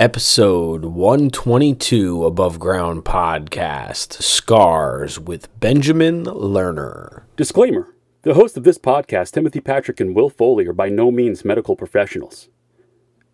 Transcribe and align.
Episode 0.00 0.84
122 0.84 2.24
Above 2.24 2.60
Ground 2.60 3.04
Podcast 3.04 4.12
Scars 4.22 5.18
with 5.18 5.48
Benjamin 5.58 6.22
Lerner. 6.22 7.24
Disclaimer 7.34 7.96
The 8.22 8.34
hosts 8.34 8.56
of 8.56 8.62
this 8.62 8.78
podcast, 8.78 9.32
Timothy 9.32 9.58
Patrick 9.58 9.98
and 9.98 10.14
Will 10.14 10.30
Foley, 10.30 10.68
are 10.68 10.72
by 10.72 10.88
no 10.88 11.10
means 11.10 11.44
medical 11.44 11.74
professionals. 11.74 12.48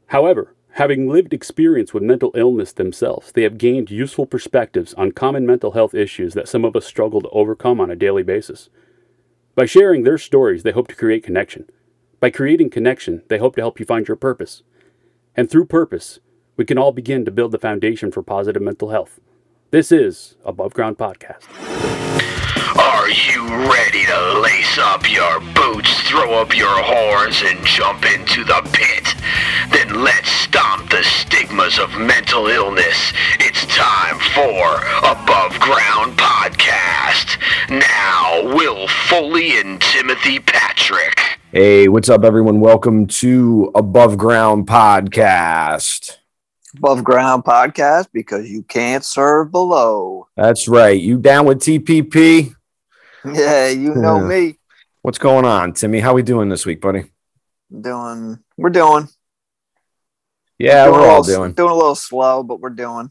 However, 0.06 0.56
having 0.70 1.06
lived 1.06 1.34
experience 1.34 1.92
with 1.92 2.02
mental 2.02 2.32
illness 2.34 2.72
themselves, 2.72 3.30
they 3.32 3.42
have 3.42 3.58
gained 3.58 3.90
useful 3.90 4.24
perspectives 4.24 4.94
on 4.94 5.12
common 5.12 5.44
mental 5.44 5.72
health 5.72 5.92
issues 5.92 6.32
that 6.32 6.48
some 6.48 6.64
of 6.64 6.74
us 6.74 6.86
struggle 6.86 7.20
to 7.20 7.28
overcome 7.28 7.78
on 7.78 7.90
a 7.90 7.94
daily 7.94 8.22
basis. 8.22 8.70
By 9.54 9.66
sharing 9.66 10.04
their 10.04 10.16
stories, 10.16 10.62
they 10.62 10.72
hope 10.72 10.88
to 10.88 10.96
create 10.96 11.24
connection. 11.24 11.68
By 12.20 12.30
creating 12.30 12.70
connection, 12.70 13.22
they 13.28 13.36
hope 13.36 13.54
to 13.56 13.60
help 13.60 13.78
you 13.78 13.84
find 13.84 14.08
your 14.08 14.16
purpose. 14.16 14.62
And 15.36 15.50
through 15.50 15.66
purpose, 15.66 16.20
we 16.56 16.64
can 16.64 16.78
all 16.78 16.92
begin 16.92 17.24
to 17.24 17.30
build 17.30 17.52
the 17.52 17.58
foundation 17.58 18.12
for 18.12 18.22
positive 18.22 18.62
mental 18.62 18.90
health. 18.90 19.20
This 19.70 19.90
is 19.90 20.36
Above 20.44 20.72
Ground 20.72 20.98
Podcast. 20.98 21.48
Are 22.78 23.10
you 23.10 23.46
ready 23.70 24.04
to 24.04 24.40
lace 24.40 24.78
up 24.78 25.10
your 25.10 25.40
boots, 25.52 26.00
throw 26.08 26.34
up 26.34 26.56
your 26.56 26.82
horns, 26.82 27.42
and 27.44 27.64
jump 27.66 28.04
into 28.04 28.44
the 28.44 28.60
pit? 28.72 29.14
Then 29.72 30.02
let's 30.02 30.30
stomp 30.30 30.90
the 30.90 31.02
stigmas 31.02 31.78
of 31.78 31.90
mental 31.98 32.46
illness. 32.46 33.12
It's 33.40 33.66
time 33.66 34.18
for 34.32 34.76
Above 34.98 35.58
Ground 35.60 36.16
Podcast. 36.16 37.38
Now, 37.68 38.54
Will 38.54 38.86
Foley 39.08 39.58
and 39.58 39.80
Timothy 39.80 40.38
Patrick. 40.38 41.40
Hey, 41.50 41.88
what's 41.88 42.08
up, 42.08 42.24
everyone? 42.24 42.60
Welcome 42.60 43.06
to 43.08 43.72
Above 43.74 44.16
Ground 44.18 44.66
Podcast. 44.66 46.18
Above 46.76 47.04
Ground 47.04 47.44
Podcast 47.44 48.08
because 48.12 48.50
you 48.50 48.62
can't 48.62 49.04
serve 49.04 49.50
below. 49.50 50.26
That's 50.36 50.66
right. 50.68 51.00
You 51.00 51.18
down 51.18 51.46
with 51.46 51.60
TPP? 51.60 52.54
Yeah, 53.24 53.68
you 53.68 53.94
know 53.94 54.18
Yeah. 54.20 54.26
me. 54.26 54.58
What's 55.02 55.18
going 55.18 55.44
on, 55.44 55.72
Timmy? 55.72 56.00
How 56.00 56.14
we 56.14 56.22
doing 56.22 56.48
this 56.48 56.66
week, 56.66 56.80
buddy? 56.80 57.04
Doing, 57.70 58.38
we're 58.56 58.70
doing. 58.70 59.08
Yeah, 60.58 60.84
doing 60.86 60.96
we're 61.00 61.06
all 61.06 61.20
little- 61.20 61.36
doing. 61.42 61.52
Doing 61.52 61.70
a 61.70 61.74
little 61.74 61.94
slow, 61.94 62.42
but 62.42 62.60
we're 62.60 62.70
doing. 62.70 63.10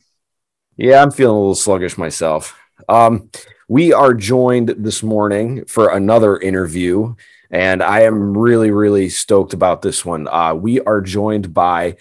Yeah, 0.78 1.02
I'm 1.02 1.12
feeling 1.12 1.36
a 1.36 1.40
little 1.40 1.56
sluggish 1.56 1.98
myself. 1.98 2.58
Um, 2.90 3.30
we 3.68 3.94
are 3.94 4.14
joined 4.14 4.70
this 4.78 5.04
morning 5.04 5.66
for 5.66 5.90
another 5.90 6.38
interview, 6.38 7.16
and 7.52 7.82
I 7.84 8.02
am 8.02 8.36
really, 8.38 8.72
really 8.72 9.10
stoked 9.10 9.54
about 9.54 9.82
this 9.82 10.04
one. 10.04 10.28
Uh, 10.28 10.54
we 10.56 10.80
are 10.82 11.02
joined 11.02 11.54
by 11.54 11.98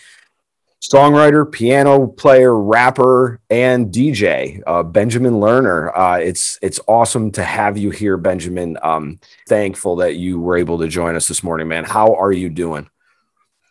songwriter, 0.82 1.50
piano 1.50 2.06
player, 2.06 2.58
rapper, 2.58 3.40
and 3.48 3.92
DJ 3.92 4.60
uh, 4.66 4.82
Benjamin 4.82 5.34
Lerner. 5.34 5.92
Uh, 5.94 6.18
it's 6.20 6.58
it's 6.62 6.80
awesome 6.88 7.30
to 7.32 7.44
have 7.44 7.78
you 7.78 7.90
here, 7.90 8.16
Benjamin. 8.16 8.76
Um, 8.82 9.20
thankful 9.48 9.96
that 9.96 10.16
you 10.16 10.40
were 10.40 10.56
able 10.56 10.78
to 10.78 10.88
join 10.88 11.16
us 11.16 11.28
this 11.28 11.42
morning, 11.42 11.68
man. 11.68 11.84
How 11.84 12.14
are 12.14 12.32
you 12.32 12.48
doing? 12.50 12.88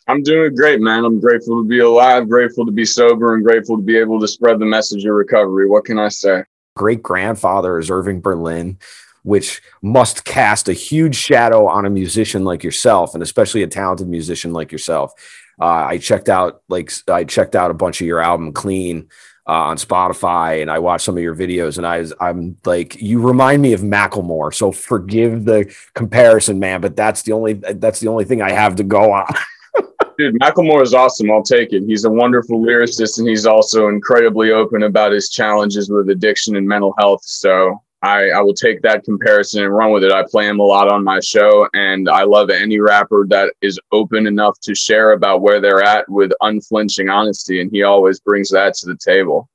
I'm 0.07 0.23
doing 0.23 0.55
great, 0.55 0.81
man. 0.81 1.05
I'm 1.05 1.19
grateful 1.19 1.61
to 1.61 1.67
be 1.67 1.79
alive, 1.79 2.27
grateful 2.27 2.65
to 2.65 2.71
be 2.71 2.85
sober, 2.85 3.35
and 3.35 3.43
grateful 3.43 3.77
to 3.77 3.83
be 3.83 3.97
able 3.97 4.19
to 4.19 4.27
spread 4.27 4.59
the 4.59 4.65
message 4.65 5.05
of 5.05 5.13
recovery. 5.13 5.69
What 5.69 5.85
can 5.85 5.99
I 5.99 6.09
say? 6.09 6.43
great 6.75 7.03
grandfather 7.03 7.77
is 7.77 7.89
Irving 7.89 8.21
Berlin, 8.21 8.77
which 9.23 9.61
must 9.81 10.25
cast 10.25 10.69
a 10.69 10.73
huge 10.73 11.15
shadow 11.15 11.67
on 11.67 11.85
a 11.85 11.89
musician 11.89 12.43
like 12.43 12.63
yourself, 12.63 13.13
and 13.13 13.21
especially 13.21 13.63
a 13.63 13.67
talented 13.67 14.07
musician 14.07 14.53
like 14.53 14.71
yourself. 14.71 15.13
Uh, 15.59 15.85
I 15.89 15.97
checked 15.97 16.29
out 16.29 16.61
like 16.69 16.91
I 17.07 17.23
checked 17.23 17.55
out 17.55 17.71
a 17.71 17.75
bunch 17.75 18.01
of 18.01 18.07
your 18.07 18.19
album 18.19 18.51
Clean 18.51 19.07
uh, 19.47 19.51
on 19.51 19.77
Spotify, 19.77 20.61
and 20.61 20.69
I 20.69 20.79
watched 20.79 21.05
some 21.05 21.17
of 21.17 21.23
your 21.23 21.35
videos, 21.35 21.77
and 21.77 21.85
I 21.85 21.99
was, 21.99 22.13
I'm 22.19 22.57
like, 22.65 23.01
you 23.01 23.21
remind 23.21 23.61
me 23.61 23.73
of 23.73 23.81
Macklemore. 23.81 24.53
So 24.53 24.71
forgive 24.71 25.45
the 25.45 25.73
comparison, 25.93 26.59
man, 26.59 26.81
but 26.81 26.95
that's 26.95 27.23
the 27.23 27.33
only 27.33 27.53
that's 27.53 27.99
the 27.99 28.07
only 28.07 28.25
thing 28.25 28.41
I 28.41 28.51
have 28.51 28.75
to 28.77 28.83
go 28.83 29.11
on. 29.11 29.27
Dude, 30.17 30.35
Macklemore 30.39 30.83
is 30.83 30.93
awesome. 30.93 31.31
I'll 31.31 31.43
take 31.43 31.73
it. 31.73 31.83
He's 31.83 32.05
a 32.05 32.09
wonderful 32.09 32.61
lyricist, 32.61 33.17
and 33.17 33.27
he's 33.27 33.45
also 33.45 33.87
incredibly 33.87 34.51
open 34.51 34.83
about 34.83 35.11
his 35.11 35.29
challenges 35.29 35.89
with 35.89 36.09
addiction 36.09 36.55
and 36.55 36.67
mental 36.67 36.93
health. 36.99 37.21
So 37.23 37.81
I, 38.03 38.29
I 38.29 38.41
will 38.41 38.53
take 38.53 38.81
that 38.81 39.03
comparison 39.03 39.63
and 39.63 39.75
run 39.75 39.91
with 39.91 40.03
it. 40.03 40.11
I 40.11 40.23
play 40.23 40.47
him 40.47 40.59
a 40.59 40.63
lot 40.63 40.91
on 40.91 41.03
my 41.03 41.19
show, 41.19 41.67
and 41.73 42.09
I 42.09 42.23
love 42.23 42.49
any 42.49 42.79
rapper 42.79 43.25
that 43.29 43.53
is 43.61 43.79
open 43.91 44.25
enough 44.25 44.59
to 44.61 44.73
share 44.73 45.11
about 45.11 45.41
where 45.41 45.61
they're 45.61 45.83
at 45.83 46.09
with 46.09 46.31
unflinching 46.41 47.09
honesty, 47.09 47.61
and 47.61 47.69
he 47.71 47.83
always 47.83 48.19
brings 48.19 48.49
that 48.51 48.73
to 48.75 48.87
the 48.87 48.97
table. 48.97 49.49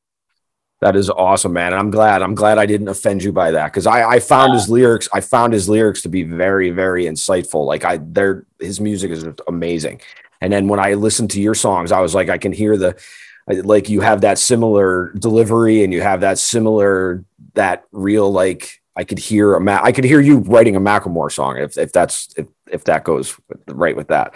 That 0.80 0.94
is 0.94 1.08
awesome, 1.08 1.54
man. 1.54 1.72
And 1.72 1.80
I'm 1.80 1.90
glad. 1.90 2.20
I'm 2.22 2.34
glad 2.34 2.58
I 2.58 2.66
didn't 2.66 2.88
offend 2.88 3.22
you 3.22 3.32
by 3.32 3.50
that 3.50 3.72
because 3.72 3.86
I, 3.86 4.08
I 4.08 4.20
found 4.20 4.52
his 4.52 4.68
lyrics. 4.68 5.08
I 5.12 5.22
found 5.22 5.54
his 5.54 5.68
lyrics 5.68 6.02
to 6.02 6.10
be 6.10 6.22
very, 6.22 6.70
very 6.70 7.06
insightful. 7.06 7.64
Like 7.64 7.84
I, 7.84 7.96
they're 7.96 8.44
his 8.60 8.78
music 8.78 9.10
is 9.10 9.26
amazing. 9.48 10.02
And 10.42 10.52
then 10.52 10.68
when 10.68 10.78
I 10.78 10.92
listened 10.94 11.30
to 11.30 11.40
your 11.40 11.54
songs, 11.54 11.92
I 11.92 12.00
was 12.00 12.14
like, 12.14 12.28
I 12.28 12.36
can 12.36 12.52
hear 12.52 12.76
the, 12.76 12.94
like 13.48 13.88
you 13.88 14.02
have 14.02 14.20
that 14.20 14.38
similar 14.38 15.12
delivery 15.18 15.82
and 15.82 15.94
you 15.94 16.02
have 16.02 16.20
that 16.20 16.38
similar, 16.38 17.24
that 17.56 17.84
real 17.92 18.30
like 18.30 18.80
I 18.96 19.04
could 19.04 19.18
hear 19.18 19.54
a 19.54 19.60
Ma- 19.60 19.80
I 19.82 19.92
could 19.92 20.04
hear 20.04 20.20
you 20.20 20.38
writing 20.38 20.76
a 20.76 20.80
Macklemore 20.80 21.30
song 21.30 21.58
if 21.58 21.76
if 21.76 21.92
that's 21.92 22.32
if 22.36 22.46
if 22.70 22.84
that 22.84 23.04
goes 23.04 23.38
right 23.68 23.96
with 23.96 24.08
that. 24.08 24.34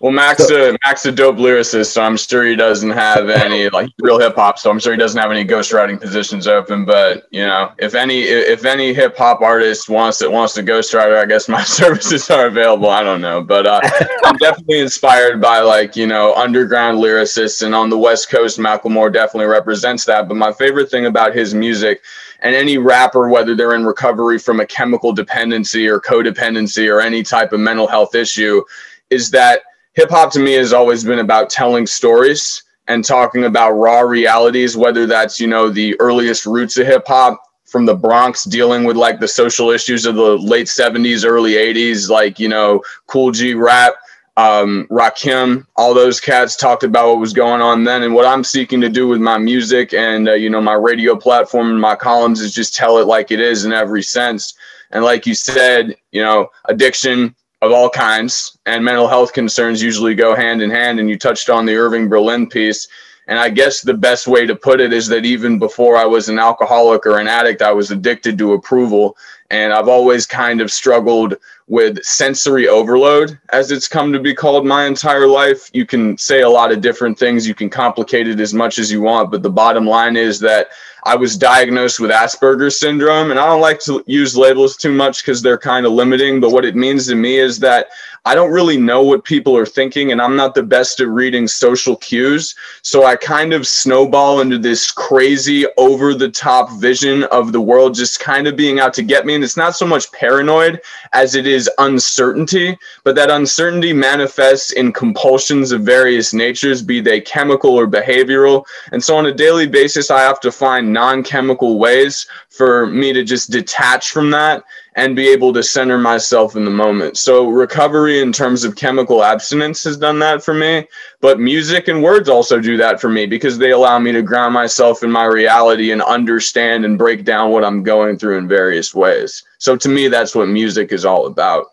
Well, 0.00 0.12
Max, 0.12 0.48
uh, 0.48 0.76
Max, 0.86 1.04
a 1.06 1.12
dope 1.12 1.38
lyricist, 1.38 1.86
so 1.86 2.02
I'm 2.02 2.16
sure 2.16 2.44
he 2.44 2.54
doesn't 2.54 2.90
have 2.90 3.28
any 3.28 3.68
like 3.68 3.90
real 3.98 4.20
hip 4.20 4.36
hop. 4.36 4.58
So 4.58 4.70
I'm 4.70 4.78
sure 4.78 4.92
he 4.92 4.98
doesn't 4.98 5.20
have 5.20 5.32
any 5.32 5.44
ghostwriting 5.44 6.00
positions 6.00 6.46
open. 6.46 6.84
But 6.84 7.26
you 7.32 7.44
know, 7.44 7.72
if 7.78 7.96
any 7.96 8.22
if 8.22 8.64
any 8.64 8.94
hip 8.94 9.16
hop 9.16 9.40
artist 9.40 9.88
wants 9.88 10.22
it 10.22 10.30
wants 10.30 10.54
to 10.54 10.62
ghostwriter, 10.62 11.20
I 11.20 11.26
guess 11.26 11.48
my 11.48 11.62
services 11.64 12.30
are 12.30 12.46
available. 12.46 12.90
I 12.90 13.02
don't 13.02 13.20
know, 13.20 13.42
but 13.42 13.66
uh, 13.66 13.80
I'm 14.24 14.36
definitely 14.40 14.78
inspired 14.78 15.40
by 15.40 15.60
like 15.60 15.96
you 15.96 16.06
know 16.06 16.32
underground 16.34 16.98
lyricists, 16.98 17.64
and 17.64 17.74
on 17.74 17.90
the 17.90 17.98
West 17.98 18.30
Coast, 18.30 18.58
Macklemore 18.58 19.12
definitely 19.12 19.46
represents 19.46 20.04
that. 20.04 20.28
But 20.28 20.36
my 20.36 20.52
favorite 20.52 20.90
thing 20.90 21.06
about 21.06 21.34
his 21.34 21.54
music. 21.54 22.02
And 22.40 22.54
any 22.54 22.78
rapper, 22.78 23.28
whether 23.28 23.54
they're 23.54 23.74
in 23.74 23.84
recovery 23.84 24.38
from 24.38 24.60
a 24.60 24.66
chemical 24.66 25.12
dependency 25.12 25.88
or 25.88 26.00
codependency 26.00 26.92
or 26.92 27.00
any 27.00 27.22
type 27.22 27.52
of 27.52 27.60
mental 27.60 27.86
health 27.86 28.14
issue, 28.14 28.62
is 29.10 29.30
that 29.32 29.62
hip 29.94 30.10
hop 30.10 30.32
to 30.32 30.38
me 30.38 30.52
has 30.52 30.72
always 30.72 31.02
been 31.02 31.18
about 31.18 31.50
telling 31.50 31.86
stories 31.86 32.62
and 32.86 33.04
talking 33.04 33.44
about 33.44 33.72
raw 33.72 34.00
realities, 34.00 34.76
whether 34.76 35.06
that's, 35.06 35.40
you 35.40 35.46
know, 35.46 35.68
the 35.68 35.98
earliest 36.00 36.46
roots 36.46 36.78
of 36.78 36.86
hip 36.86 37.04
hop 37.06 37.42
from 37.64 37.84
the 37.84 37.94
Bronx 37.94 38.44
dealing 38.44 38.84
with 38.84 38.96
like 38.96 39.20
the 39.20 39.28
social 39.28 39.70
issues 39.70 40.06
of 40.06 40.14
the 40.14 40.38
late 40.38 40.68
70s, 40.68 41.24
early 41.26 41.52
80s, 41.52 42.08
like, 42.08 42.38
you 42.38 42.48
know, 42.48 42.82
Kool 43.06 43.30
G 43.30 43.54
Rap, 43.54 43.94
um, 44.38 44.86
Rakim, 44.88 45.66
all 45.76 45.92
those 45.92 46.20
cats 46.20 46.56
talked 46.56 46.84
about 46.84 47.08
what 47.08 47.18
was 47.18 47.32
going 47.32 47.60
on 47.60 47.82
then. 47.82 48.04
And 48.04 48.14
what 48.14 48.24
I'm 48.24 48.44
seeking 48.44 48.80
to 48.80 48.88
do 48.88 49.08
with 49.08 49.20
my 49.20 49.36
music 49.36 49.92
and, 49.92 50.28
uh, 50.28 50.34
you 50.34 50.48
know, 50.48 50.60
my 50.60 50.74
radio 50.74 51.16
platform 51.16 51.70
and 51.70 51.80
my 51.80 51.96
columns 51.96 52.40
is 52.40 52.54
just 52.54 52.74
tell 52.74 52.98
it 52.98 53.08
like 53.08 53.32
it 53.32 53.40
is 53.40 53.64
in 53.64 53.72
every 53.72 54.02
sense. 54.02 54.54
And 54.92 55.04
like 55.04 55.26
you 55.26 55.34
said, 55.34 55.96
you 56.12 56.22
know, 56.22 56.50
addiction, 56.66 57.34
of 57.60 57.72
all 57.72 57.90
kinds 57.90 58.56
and 58.66 58.84
mental 58.84 59.08
health 59.08 59.32
concerns 59.32 59.82
usually 59.82 60.14
go 60.14 60.36
hand 60.36 60.62
in 60.62 60.70
hand 60.70 61.00
and 61.00 61.10
you 61.10 61.18
touched 61.18 61.50
on 61.50 61.66
the 61.66 61.74
irving 61.74 62.08
berlin 62.08 62.46
piece 62.46 62.86
and 63.26 63.36
i 63.36 63.48
guess 63.48 63.80
the 63.80 63.94
best 63.94 64.28
way 64.28 64.46
to 64.46 64.54
put 64.54 64.80
it 64.80 64.92
is 64.92 65.08
that 65.08 65.24
even 65.24 65.58
before 65.58 65.96
i 65.96 66.04
was 66.04 66.28
an 66.28 66.38
alcoholic 66.38 67.04
or 67.04 67.18
an 67.18 67.26
addict 67.26 67.60
i 67.60 67.72
was 67.72 67.90
addicted 67.90 68.38
to 68.38 68.52
approval 68.52 69.16
and 69.50 69.72
i've 69.72 69.88
always 69.88 70.26
kind 70.26 70.60
of 70.60 70.70
struggled 70.70 71.34
with 71.66 72.02
sensory 72.02 72.68
overload 72.68 73.38
as 73.50 73.70
it's 73.70 73.88
come 73.88 74.12
to 74.12 74.20
be 74.20 74.34
called 74.34 74.66
my 74.66 74.86
entire 74.86 75.26
life 75.26 75.70
you 75.72 75.84
can 75.84 76.16
say 76.18 76.42
a 76.42 76.48
lot 76.48 76.72
of 76.72 76.80
different 76.80 77.18
things 77.18 77.46
you 77.46 77.54
can 77.54 77.70
complicate 77.70 78.28
it 78.28 78.40
as 78.40 78.54
much 78.54 78.78
as 78.78 78.90
you 78.90 79.00
want 79.00 79.30
but 79.30 79.42
the 79.42 79.50
bottom 79.50 79.86
line 79.86 80.16
is 80.16 80.40
that 80.40 80.68
I 81.04 81.16
was 81.16 81.36
diagnosed 81.38 82.00
with 82.00 82.10
Asperger's 82.10 82.78
syndrome, 82.78 83.30
and 83.30 83.40
I 83.40 83.46
don't 83.46 83.62
like 83.62 83.80
to 83.80 84.02
use 84.06 84.36
labels 84.36 84.76
too 84.76 84.92
much 84.92 85.22
because 85.22 85.40
they're 85.40 85.56
kind 85.56 85.86
of 85.86 85.92
limiting. 85.92 86.40
But 86.40 86.50
what 86.50 86.66
it 86.66 86.76
means 86.76 87.06
to 87.06 87.14
me 87.14 87.38
is 87.38 87.58
that 87.60 87.88
I 88.24 88.34
don't 88.34 88.50
really 88.50 88.76
know 88.76 89.02
what 89.02 89.24
people 89.24 89.56
are 89.56 89.64
thinking, 89.64 90.12
and 90.12 90.20
I'm 90.20 90.36
not 90.36 90.54
the 90.54 90.62
best 90.62 91.00
at 91.00 91.08
reading 91.08 91.48
social 91.48 91.96
cues. 91.96 92.54
So 92.82 93.06
I 93.06 93.16
kind 93.16 93.54
of 93.54 93.66
snowball 93.66 94.40
into 94.40 94.58
this 94.58 94.90
crazy, 94.90 95.64
over 95.78 96.12
the 96.12 96.30
top 96.30 96.70
vision 96.72 97.24
of 97.24 97.52
the 97.52 97.60
world 97.60 97.94
just 97.94 98.20
kind 98.20 98.46
of 98.46 98.56
being 98.56 98.80
out 98.80 98.92
to 98.94 99.02
get 99.02 99.24
me. 99.24 99.37
It's 99.42 99.56
not 99.56 99.76
so 99.76 99.86
much 99.86 100.10
paranoid 100.12 100.80
as 101.12 101.34
it 101.34 101.46
is 101.46 101.70
uncertainty, 101.78 102.78
but 103.04 103.14
that 103.16 103.30
uncertainty 103.30 103.92
manifests 103.92 104.72
in 104.72 104.92
compulsions 104.92 105.72
of 105.72 105.82
various 105.82 106.32
natures, 106.32 106.82
be 106.82 107.00
they 107.00 107.20
chemical 107.20 107.70
or 107.70 107.86
behavioral. 107.86 108.64
And 108.92 109.02
so 109.02 109.16
on 109.16 109.26
a 109.26 109.32
daily 109.32 109.66
basis, 109.66 110.10
I 110.10 110.20
have 110.20 110.40
to 110.40 110.52
find 110.52 110.92
non 110.92 111.22
chemical 111.22 111.78
ways 111.78 112.26
for 112.48 112.86
me 112.86 113.12
to 113.12 113.24
just 113.24 113.50
detach 113.50 114.10
from 114.10 114.30
that 114.30 114.64
and 114.98 115.14
be 115.14 115.28
able 115.28 115.52
to 115.52 115.62
center 115.62 115.96
myself 115.96 116.56
in 116.56 116.64
the 116.64 116.70
moment. 116.72 117.16
So, 117.16 117.48
recovery 117.48 118.20
in 118.20 118.32
terms 118.32 118.64
of 118.64 118.74
chemical 118.74 119.22
abstinence 119.22 119.84
has 119.84 119.96
done 119.96 120.18
that 120.18 120.42
for 120.42 120.52
me, 120.52 120.88
but 121.20 121.38
music 121.38 121.86
and 121.86 122.02
words 122.02 122.28
also 122.28 122.58
do 122.58 122.76
that 122.78 123.00
for 123.00 123.08
me 123.08 123.24
because 123.24 123.58
they 123.58 123.70
allow 123.70 124.00
me 124.00 124.10
to 124.10 124.22
ground 124.22 124.54
myself 124.54 125.04
in 125.04 125.10
my 125.12 125.24
reality 125.24 125.92
and 125.92 126.02
understand 126.02 126.84
and 126.84 126.98
break 126.98 127.24
down 127.24 127.52
what 127.52 127.64
I'm 127.64 127.84
going 127.84 128.18
through 128.18 128.38
in 128.38 128.48
various 128.48 128.92
ways. 128.92 129.44
So, 129.58 129.76
to 129.76 129.88
me, 129.88 130.08
that's 130.08 130.34
what 130.34 130.48
music 130.48 130.92
is 130.92 131.04
all 131.04 131.26
about. 131.26 131.66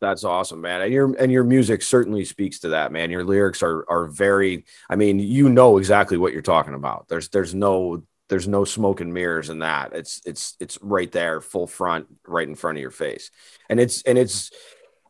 That's 0.00 0.24
awesome, 0.24 0.62
man. 0.62 0.80
And 0.80 0.92
your 0.92 1.14
and 1.16 1.30
your 1.30 1.44
music 1.44 1.82
certainly 1.82 2.24
speaks 2.24 2.60
to 2.60 2.70
that, 2.70 2.92
man. 2.92 3.10
Your 3.10 3.24
lyrics 3.24 3.62
are 3.62 3.84
are 3.90 4.06
very 4.06 4.64
I 4.88 4.96
mean, 4.96 5.18
you 5.18 5.50
know 5.50 5.76
exactly 5.76 6.16
what 6.16 6.32
you're 6.32 6.40
talking 6.40 6.74
about. 6.74 7.08
There's 7.08 7.28
there's 7.28 7.54
no 7.54 8.04
there's 8.28 8.48
no 8.48 8.64
smoke 8.64 9.00
and 9.00 9.12
mirrors 9.12 9.48
in 9.48 9.60
that. 9.60 9.94
It's 9.94 10.20
it's 10.24 10.56
it's 10.60 10.78
right 10.82 11.10
there, 11.10 11.40
full 11.40 11.66
front, 11.66 12.06
right 12.26 12.46
in 12.46 12.54
front 12.54 12.78
of 12.78 12.82
your 12.82 12.90
face. 12.90 13.30
And 13.68 13.80
it's 13.80 14.02
and 14.02 14.18
it's 14.18 14.50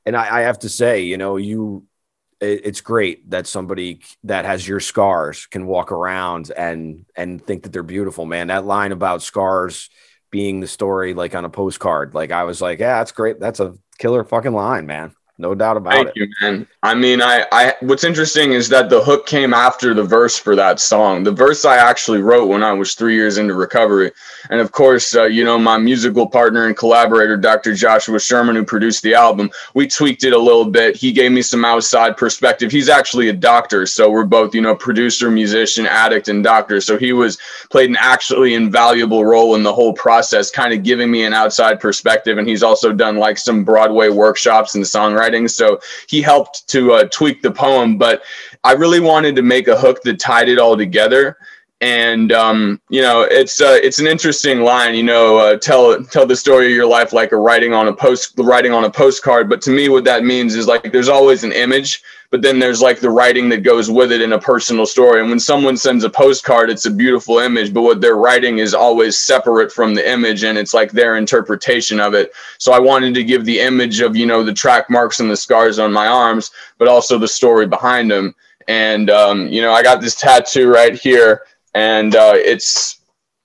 and 0.06 0.16
I, 0.16 0.38
I 0.38 0.40
have 0.42 0.60
to 0.60 0.68
say, 0.68 1.02
you 1.02 1.16
know, 1.18 1.36
you 1.36 1.84
it, 2.40 2.62
it's 2.64 2.80
great 2.80 3.28
that 3.30 3.46
somebody 3.46 4.02
that 4.24 4.44
has 4.44 4.66
your 4.66 4.80
scars 4.80 5.46
can 5.46 5.66
walk 5.66 5.92
around 5.92 6.50
and 6.56 7.04
and 7.16 7.44
think 7.44 7.64
that 7.64 7.72
they're 7.72 7.82
beautiful, 7.82 8.24
man. 8.24 8.48
That 8.48 8.64
line 8.64 8.92
about 8.92 9.22
scars 9.22 9.90
being 10.30 10.60
the 10.60 10.66
story 10.68 11.14
like 11.14 11.34
on 11.34 11.44
a 11.44 11.50
postcard, 11.50 12.14
like 12.14 12.30
I 12.30 12.44
was 12.44 12.60
like, 12.60 12.78
yeah, 12.78 12.98
that's 12.98 13.12
great. 13.12 13.40
That's 13.40 13.60
a 13.60 13.74
killer 13.98 14.24
fucking 14.24 14.52
line, 14.52 14.86
man. 14.86 15.12
No 15.40 15.54
doubt 15.54 15.76
about 15.76 15.92
Thank 15.92 16.08
it. 16.08 16.14
Thank 16.16 16.16
you, 16.16 16.34
man. 16.40 16.66
I 16.82 16.94
mean, 16.96 17.22
I, 17.22 17.46
I, 17.52 17.74
what's 17.80 18.02
interesting 18.02 18.54
is 18.54 18.68
that 18.70 18.90
the 18.90 19.00
hook 19.00 19.24
came 19.26 19.54
after 19.54 19.94
the 19.94 20.02
verse 20.02 20.36
for 20.36 20.56
that 20.56 20.80
song. 20.80 21.22
The 21.22 21.30
verse 21.30 21.64
I 21.64 21.76
actually 21.76 22.20
wrote 22.22 22.48
when 22.48 22.64
I 22.64 22.72
was 22.72 22.94
three 22.94 23.14
years 23.14 23.38
into 23.38 23.54
recovery. 23.54 24.10
And 24.50 24.60
of 24.60 24.72
course, 24.72 25.14
uh, 25.14 25.24
you 25.24 25.44
know, 25.44 25.56
my 25.56 25.78
musical 25.78 26.26
partner 26.26 26.66
and 26.66 26.76
collaborator, 26.76 27.36
Dr. 27.36 27.72
Joshua 27.74 28.18
Sherman, 28.18 28.56
who 28.56 28.64
produced 28.64 29.04
the 29.04 29.14
album, 29.14 29.48
we 29.74 29.86
tweaked 29.86 30.24
it 30.24 30.32
a 30.32 30.38
little 30.38 30.64
bit. 30.64 30.96
He 30.96 31.12
gave 31.12 31.30
me 31.30 31.42
some 31.42 31.64
outside 31.64 32.16
perspective. 32.16 32.72
He's 32.72 32.88
actually 32.88 33.28
a 33.28 33.32
doctor. 33.32 33.86
So 33.86 34.10
we're 34.10 34.24
both, 34.24 34.56
you 34.56 34.60
know, 34.60 34.74
producer, 34.74 35.30
musician, 35.30 35.86
addict, 35.86 36.26
and 36.26 36.42
doctor. 36.42 36.80
So 36.80 36.98
he 36.98 37.12
was 37.12 37.38
played 37.70 37.90
an 37.90 37.96
actually 38.00 38.54
invaluable 38.54 39.24
role 39.24 39.54
in 39.54 39.62
the 39.62 39.72
whole 39.72 39.92
process, 39.92 40.50
kind 40.50 40.72
of 40.72 40.82
giving 40.82 41.12
me 41.12 41.22
an 41.22 41.32
outside 41.32 41.78
perspective. 41.78 42.38
And 42.38 42.48
he's 42.48 42.64
also 42.64 42.92
done 42.92 43.18
like 43.18 43.38
some 43.38 43.62
Broadway 43.62 44.08
workshops 44.08 44.74
and 44.74 44.82
songwriting 44.82 45.27
writing. 45.28 45.48
So 45.48 45.80
he 46.08 46.22
helped 46.22 46.66
to 46.68 46.92
uh, 46.92 47.04
tweak 47.12 47.42
the 47.42 47.50
poem, 47.50 47.98
but 47.98 48.22
I 48.64 48.72
really 48.72 49.00
wanted 49.00 49.36
to 49.36 49.42
make 49.42 49.68
a 49.68 49.78
hook 49.78 50.02
that 50.02 50.18
tied 50.18 50.48
it 50.48 50.58
all 50.58 50.76
together. 50.76 51.36
And 51.80 52.32
um, 52.32 52.80
you 52.88 53.02
know, 53.02 53.22
it's 53.22 53.60
uh, 53.60 53.78
it's 53.82 54.00
an 54.00 54.06
interesting 54.06 54.62
line. 54.62 54.94
You 54.94 55.04
know, 55.04 55.38
uh, 55.38 55.56
tell 55.58 56.02
tell 56.04 56.26
the 56.26 56.36
story 56.36 56.66
of 56.66 56.72
your 56.72 56.86
life 56.86 57.12
like 57.12 57.32
a 57.32 57.36
writing 57.36 57.72
on 57.72 57.88
a 57.88 57.92
post 57.92 58.34
writing 58.38 58.72
on 58.72 58.84
a 58.84 58.90
postcard. 58.90 59.48
But 59.48 59.62
to 59.62 59.70
me, 59.70 59.88
what 59.88 60.04
that 60.04 60.24
means 60.24 60.56
is 60.56 60.66
like 60.66 60.90
there's 60.90 61.08
always 61.08 61.44
an 61.44 61.52
image 61.52 62.02
but 62.30 62.42
then 62.42 62.58
there's 62.58 62.82
like 62.82 63.00
the 63.00 63.10
writing 63.10 63.48
that 63.48 63.62
goes 63.62 63.90
with 63.90 64.12
it 64.12 64.20
in 64.20 64.34
a 64.34 64.38
personal 64.38 64.84
story. 64.84 65.20
And 65.20 65.30
when 65.30 65.40
someone 65.40 65.78
sends 65.78 66.04
a 66.04 66.10
postcard, 66.10 66.68
it's 66.68 66.84
a 66.84 66.90
beautiful 66.90 67.38
image, 67.38 67.72
but 67.72 67.82
what 67.82 68.02
they're 68.02 68.16
writing 68.16 68.58
is 68.58 68.74
always 68.74 69.18
separate 69.18 69.72
from 69.72 69.94
the 69.94 70.08
image 70.08 70.44
and 70.44 70.58
it's 70.58 70.74
like 70.74 70.92
their 70.92 71.16
interpretation 71.16 72.00
of 72.00 72.12
it. 72.12 72.32
So 72.58 72.72
I 72.72 72.80
wanted 72.80 73.14
to 73.14 73.24
give 73.24 73.46
the 73.46 73.60
image 73.60 74.00
of, 74.00 74.14
you 74.14 74.26
know, 74.26 74.44
the 74.44 74.52
track 74.52 74.90
marks 74.90 75.20
and 75.20 75.30
the 75.30 75.36
scars 75.36 75.78
on 75.78 75.90
my 75.90 76.06
arms, 76.06 76.50
but 76.76 76.88
also 76.88 77.18
the 77.18 77.28
story 77.28 77.66
behind 77.66 78.10
them. 78.10 78.34
And, 78.66 79.08
um, 79.08 79.48
you 79.48 79.62
know, 79.62 79.72
I 79.72 79.82
got 79.82 80.02
this 80.02 80.14
tattoo 80.14 80.70
right 80.70 80.94
here 80.94 81.44
and 81.78 82.16
uh, 82.16 82.32
it's 82.34 83.02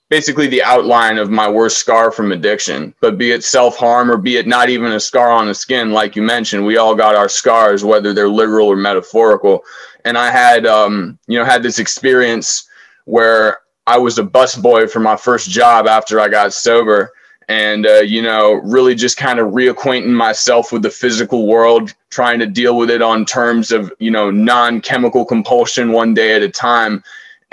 basically 0.09 0.47
the 0.47 0.63
outline 0.63 1.19
of 1.19 1.29
my 1.29 1.47
worst 1.47 1.77
scar 1.77 2.11
from 2.11 2.31
addiction. 2.31 2.91
But 2.99 3.15
be 3.15 3.29
it 3.29 3.43
self 3.43 3.77
harm 3.77 4.09
or 4.09 4.17
be 4.17 4.37
it 4.37 4.47
not 4.47 4.69
even 4.69 4.91
a 4.91 4.99
scar 4.99 5.31
on 5.31 5.45
the 5.45 5.53
skin, 5.53 5.91
like 5.91 6.15
you 6.15 6.23
mentioned, 6.23 6.65
we 6.65 6.77
all 6.77 6.95
got 6.95 7.15
our 7.15 7.29
scars, 7.29 7.85
whether 7.85 8.11
they're 8.11 8.27
literal 8.27 8.69
or 8.69 8.75
metaphorical. 8.75 9.63
And 10.03 10.17
I 10.17 10.31
had, 10.31 10.65
um, 10.65 11.19
you 11.27 11.37
know, 11.37 11.45
had 11.45 11.61
this 11.61 11.77
experience 11.77 12.67
where 13.05 13.59
I 13.85 13.99
was 13.99 14.17
a 14.17 14.23
busboy 14.23 14.89
for 14.89 14.99
my 14.99 15.15
first 15.15 15.51
job 15.51 15.85
after 15.85 16.19
I 16.19 16.27
got 16.27 16.53
sober. 16.53 17.13
And, 17.49 17.85
uh, 17.85 17.99
you 17.99 18.23
know, 18.23 18.53
really 18.63 18.95
just 18.95 19.17
kind 19.17 19.37
of 19.37 19.51
reacquainting 19.51 20.07
myself 20.07 20.71
with 20.71 20.81
the 20.81 20.89
physical 20.89 21.45
world, 21.45 21.93
trying 22.09 22.39
to 22.39 22.47
deal 22.47 22.77
with 22.77 22.89
it 22.89 23.03
on 23.03 23.25
terms 23.25 23.71
of, 23.71 23.93
you 23.99 24.09
know, 24.09 24.31
non 24.31 24.81
chemical 24.81 25.23
compulsion 25.23 25.91
one 25.91 26.15
day 26.15 26.35
at 26.35 26.41
a 26.41 26.49
time 26.49 27.03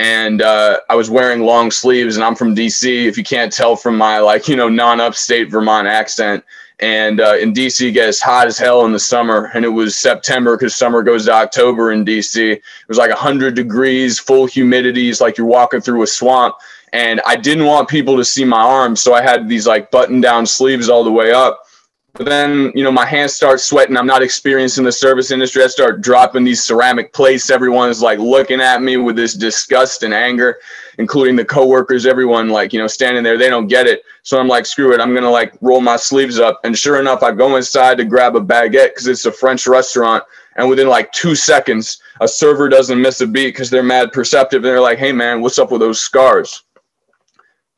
and 0.00 0.40
uh, 0.40 0.80
I 0.88 0.94
was 0.94 1.10
wearing 1.10 1.42
long 1.42 1.70
sleeves, 1.70 2.16
and 2.16 2.24
I'm 2.24 2.34
from 2.34 2.56
DC. 2.56 3.04
If 3.04 3.18
you 3.18 3.22
can't 3.22 3.52
tell 3.52 3.76
from 3.76 3.98
my 3.98 4.18
like 4.18 4.48
you 4.48 4.56
know 4.56 4.70
non-upstate 4.70 5.50
Vermont 5.50 5.86
accent, 5.86 6.42
and 6.78 7.20
uh, 7.20 7.36
in 7.36 7.52
DC 7.52 7.86
it 7.86 7.92
gets 7.92 8.18
hot 8.18 8.46
as 8.46 8.56
hell 8.56 8.86
in 8.86 8.92
the 8.92 8.98
summer, 8.98 9.50
and 9.52 9.62
it 9.62 9.68
was 9.68 9.98
September 9.98 10.56
because 10.56 10.74
summer 10.74 11.02
goes 11.02 11.26
to 11.26 11.32
October 11.32 11.92
in 11.92 12.06
DC. 12.06 12.52
It 12.52 12.62
was 12.88 12.96
like 12.96 13.10
100 13.10 13.54
degrees, 13.54 14.18
full 14.18 14.46
humidity. 14.46 15.10
It's 15.10 15.20
like 15.20 15.36
you're 15.36 15.46
walking 15.46 15.82
through 15.82 16.02
a 16.02 16.06
swamp, 16.06 16.54
and 16.94 17.20
I 17.26 17.36
didn't 17.36 17.66
want 17.66 17.90
people 17.90 18.16
to 18.16 18.24
see 18.24 18.46
my 18.46 18.62
arms, 18.62 19.02
so 19.02 19.12
I 19.12 19.20
had 19.20 19.50
these 19.50 19.66
like 19.66 19.90
button-down 19.90 20.46
sleeves 20.46 20.88
all 20.88 21.04
the 21.04 21.12
way 21.12 21.30
up 21.30 21.66
but 22.20 22.28
then, 22.28 22.70
you 22.74 22.84
know, 22.84 22.92
my 22.92 23.06
hands 23.06 23.32
start 23.32 23.60
sweating. 23.60 23.96
I'm 23.96 24.06
not 24.06 24.22
experienced 24.22 24.76
in 24.76 24.84
the 24.84 24.92
service 24.92 25.30
industry. 25.30 25.64
I 25.64 25.68
start 25.68 26.02
dropping 26.02 26.44
these 26.44 26.62
ceramic 26.62 27.14
plates. 27.14 27.48
Everyone's 27.48 28.02
like 28.02 28.18
looking 28.18 28.60
at 28.60 28.82
me 28.82 28.98
with 28.98 29.16
this 29.16 29.32
disgust 29.32 30.02
and 30.02 30.12
anger, 30.12 30.58
including 30.98 31.34
the 31.34 31.46
coworkers, 31.46 32.04
everyone 32.04 32.50
like, 32.50 32.74
you 32.74 32.78
know, 32.78 32.86
standing 32.86 33.22
there. 33.22 33.38
They 33.38 33.48
don't 33.48 33.68
get 33.68 33.86
it. 33.86 34.02
So 34.22 34.38
I'm 34.38 34.48
like, 34.48 34.66
screw 34.66 34.92
it. 34.92 35.00
I'm 35.00 35.12
going 35.12 35.22
to 35.22 35.30
like 35.30 35.54
roll 35.62 35.80
my 35.80 35.96
sleeves 35.96 36.38
up. 36.38 36.60
And 36.62 36.76
sure 36.76 37.00
enough, 37.00 37.22
I 37.22 37.32
go 37.32 37.56
inside 37.56 37.96
to 37.96 38.04
grab 38.04 38.36
a 38.36 38.40
baguette 38.40 38.88
because 38.88 39.06
it's 39.06 39.24
a 39.24 39.32
French 39.32 39.66
restaurant. 39.66 40.22
And 40.56 40.68
within 40.68 40.88
like 40.88 41.10
two 41.12 41.34
seconds, 41.34 42.02
a 42.20 42.28
server 42.28 42.68
doesn't 42.68 43.00
miss 43.00 43.22
a 43.22 43.26
beat 43.26 43.54
because 43.54 43.70
they're 43.70 43.82
mad 43.82 44.12
perceptive. 44.12 44.62
And 44.62 44.66
they're 44.66 44.78
like, 44.78 44.98
hey, 44.98 45.12
man, 45.12 45.40
what's 45.40 45.58
up 45.58 45.70
with 45.70 45.80
those 45.80 46.00
scars? 46.00 46.64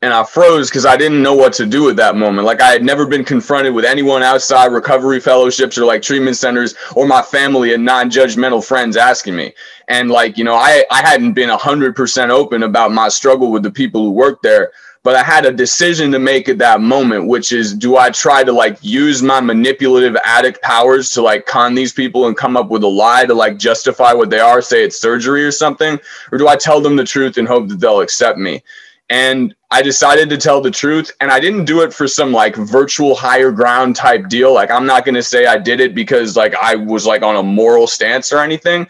And 0.03 0.13
I 0.13 0.25
froze 0.25 0.69
because 0.69 0.85
I 0.85 0.97
didn't 0.97 1.23
know 1.23 1.33
what 1.33 1.53
to 1.53 1.65
do 1.65 1.89
at 1.89 1.95
that 1.95 2.17
moment. 2.17 2.45
Like 2.45 2.59
I 2.59 2.71
had 2.71 2.83
never 2.83 3.05
been 3.05 3.23
confronted 3.23 3.73
with 3.73 3.85
anyone 3.85 4.21
outside 4.21 4.65
recovery 4.65 5.21
fellowships 5.21 5.77
or 5.77 5.85
like 5.85 6.01
treatment 6.01 6.35
centers 6.35 6.75
or 6.93 7.07
my 7.07 7.21
family 7.21 7.73
and 7.73 7.85
non-judgmental 7.85 8.65
friends 8.65 8.97
asking 8.97 9.37
me. 9.37 9.53
And 9.87 10.11
like, 10.11 10.37
you 10.37 10.43
know, 10.43 10.55
I, 10.55 10.83
I 10.91 10.99
hadn't 10.99 11.33
been 11.33 11.47
hundred 11.47 11.95
percent 11.95 12.31
open 12.31 12.63
about 12.63 12.91
my 12.91 13.07
struggle 13.07 13.49
with 13.49 13.63
the 13.63 13.71
people 13.71 14.03
who 14.03 14.11
worked 14.11 14.43
there, 14.43 14.73
but 15.03 15.15
I 15.15 15.23
had 15.23 15.45
a 15.45 15.53
decision 15.53 16.11
to 16.11 16.19
make 16.19 16.49
at 16.49 16.57
that 16.57 16.81
moment, 16.81 17.29
which 17.29 17.53
is 17.53 17.73
do 17.73 17.95
I 17.95 18.09
try 18.09 18.43
to 18.43 18.51
like 18.51 18.77
use 18.81 19.23
my 19.23 19.39
manipulative 19.39 20.17
addict 20.25 20.61
powers 20.61 21.11
to 21.11 21.21
like 21.21 21.45
con 21.45 21.75
these 21.75 21.93
people 21.93 22.27
and 22.27 22.35
come 22.35 22.57
up 22.57 22.67
with 22.69 22.83
a 22.83 22.87
lie 22.87 23.25
to 23.25 23.33
like 23.33 23.57
justify 23.57 24.11
what 24.11 24.29
they 24.29 24.41
are, 24.41 24.61
say 24.61 24.83
it's 24.83 24.99
surgery 24.99 25.45
or 25.45 25.51
something? 25.51 25.97
Or 26.33 26.37
do 26.37 26.49
I 26.49 26.57
tell 26.57 26.81
them 26.81 26.97
the 26.97 27.05
truth 27.05 27.37
and 27.37 27.47
hope 27.47 27.69
that 27.69 27.79
they'll 27.79 28.01
accept 28.01 28.37
me? 28.37 28.61
And 29.09 29.53
I 29.69 29.81
decided 29.81 30.29
to 30.29 30.37
tell 30.37 30.61
the 30.61 30.71
truth. 30.71 31.11
And 31.19 31.29
I 31.29 31.39
didn't 31.39 31.65
do 31.65 31.81
it 31.81 31.93
for 31.93 32.07
some 32.07 32.31
like 32.31 32.55
virtual 32.55 33.15
higher 33.15 33.51
ground 33.51 33.95
type 33.95 34.29
deal. 34.29 34.53
Like, 34.53 34.71
I'm 34.71 34.85
not 34.85 35.05
going 35.05 35.15
to 35.15 35.23
say 35.23 35.45
I 35.45 35.57
did 35.57 35.79
it 35.79 35.93
because 35.93 36.35
like 36.37 36.55
I 36.55 36.75
was 36.75 37.05
like 37.05 37.21
on 37.21 37.35
a 37.35 37.43
moral 37.43 37.87
stance 37.87 38.31
or 38.31 38.39
anything. 38.39 38.87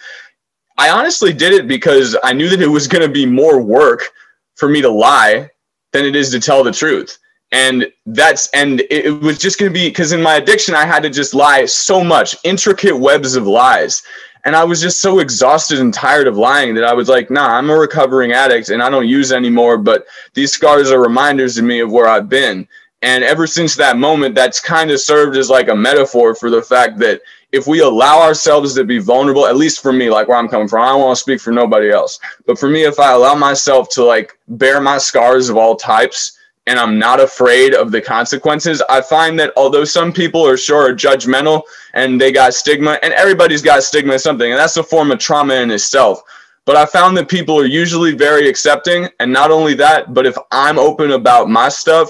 I 0.78 0.90
honestly 0.90 1.34
did 1.34 1.54
it 1.54 1.68
because 1.68 2.16
I 2.24 2.34
knew 2.34 2.50
that 2.50 2.62
it 2.62 2.68
was 2.68 2.88
going 2.88 3.04
to 3.04 3.14
be 3.14 3.26
more 3.26 3.62
work 3.62 4.10
for 4.56 4.70
me 4.70 4.82
to 4.82 4.90
lie 4.90 5.50
than 5.92 6.06
it 6.06 6.16
is 6.16 6.32
to 6.32 6.40
tell 6.40 6.64
the 6.64 6.72
truth. 6.72 7.18
And 7.52 7.86
that's, 8.08 8.50
and 8.56 8.82
it, 8.82 9.06
it 9.06 9.22
was 9.22 9.38
just 9.38 9.60
going 9.60 9.72
to 9.72 9.80
be 9.80 9.88
because 9.88 10.12
in 10.12 10.22
my 10.22 10.36
addiction, 10.36 10.74
I 10.74 10.86
had 10.86 11.04
to 11.04 11.10
just 11.10 11.36
lie 11.36 11.66
so 11.66 12.04
much, 12.04 12.36
intricate 12.44 12.98
webs 12.98 13.36
of 13.36 13.46
lies. 13.46 14.02
And 14.46 14.56
I 14.56 14.64
was 14.64 14.82
just 14.82 15.02
so 15.02 15.20
exhausted 15.20 15.80
and 15.80 15.94
tired 15.94 16.28
of 16.28 16.38
lying 16.38 16.76
that 16.76 16.84
I 16.84 16.94
was 16.94 17.08
like, 17.08 17.32
nah, 17.32 17.48
I'm 17.48 17.70
a 17.70 17.76
recovering 17.76 18.34
addict 18.34 18.70
and 18.70 18.84
I 18.84 18.90
don't 18.90 19.08
use 19.08 19.32
anymore. 19.32 19.78
But 19.78 20.06
these 20.34 20.52
scars 20.52 20.92
are 20.92 21.02
reminders 21.02 21.56
to 21.56 21.62
me 21.62 21.80
of 21.80 21.92
where 21.92 22.08
I've 22.08 22.28
been. 22.28 22.68
And 23.02 23.24
ever 23.24 23.48
since 23.48 23.76
that 23.76 23.98
moment, 23.98 24.36
that's 24.36 24.60
kind 24.60 24.92
of 24.92 25.00
served 25.00 25.38
as 25.38 25.50
like 25.50 25.70
a 25.70 25.76
metaphor 25.76 26.36
for 26.36 26.50
the 26.50 26.62
fact 26.62 26.98
that 27.00 27.22
if 27.52 27.68
we 27.68 27.82
allow 27.82 28.20
ourselves 28.22 28.74
to 28.74 28.84
be 28.84 28.98
vulnerable, 28.98 29.46
at 29.46 29.56
least 29.56 29.82
for 29.82 29.94
me, 29.94 30.10
like 30.10 30.28
where 30.28 30.38
I'm 30.38 30.48
coming 30.48 30.68
from, 30.68 30.82
I 30.82 30.90
don't 30.90 31.02
want 31.02 31.18
to 31.18 31.22
speak 31.22 31.40
for 31.40 31.52
nobody 31.52 31.92
else. 31.92 32.20
But 32.46 32.58
for 32.58 32.68
me, 32.68 32.84
if 32.84 33.00
I 33.00 33.12
allow 33.12 33.36
myself 33.36 33.90
to 33.90 34.04
like 34.04 34.38
bear 34.48 34.82
my 34.82 34.98
scars 34.98 35.50
of 35.50 35.58
all 35.58 35.76
types, 35.76 36.33
and 36.68 36.80
I'm 36.80 36.98
not 36.98 37.20
afraid 37.20 37.74
of 37.74 37.92
the 37.92 38.02
consequences. 38.02 38.82
I 38.90 39.02
find 39.02 39.38
that 39.40 39.54
although 39.58 39.84
some 39.84 40.14
people 40.14 40.46
are 40.48 40.58
sure 40.58 40.90
are 40.90 40.96
judgmental 40.96 41.64
and 41.94 42.20
they 42.20 42.32
got 42.32 42.54
stigma, 42.54 43.00
and 43.04 43.14
everybody's 43.14 43.62
got 43.62 43.84
stigma 43.84 44.18
something, 44.18 44.52
and 44.52 44.60
that's 44.60 44.78
a 44.78 44.84
form 44.84 45.12
of 45.12 45.20
trauma 45.20 45.56
in 45.56 45.72
itself. 45.72 46.24
But 46.66 46.78
I 46.78 46.86
found 46.86 47.18
that 47.18 47.28
people 47.28 47.60
are 47.60 47.66
usually 47.66 48.14
very 48.14 48.48
accepting. 48.48 49.10
And 49.20 49.34
not 49.34 49.52
only 49.52 49.74
that, 49.76 50.14
but 50.14 50.26
if 50.26 50.38
I'm 50.52 50.80
open 50.80 51.12
about 51.12 51.50
my 51.50 51.68
stuff, 51.68 52.10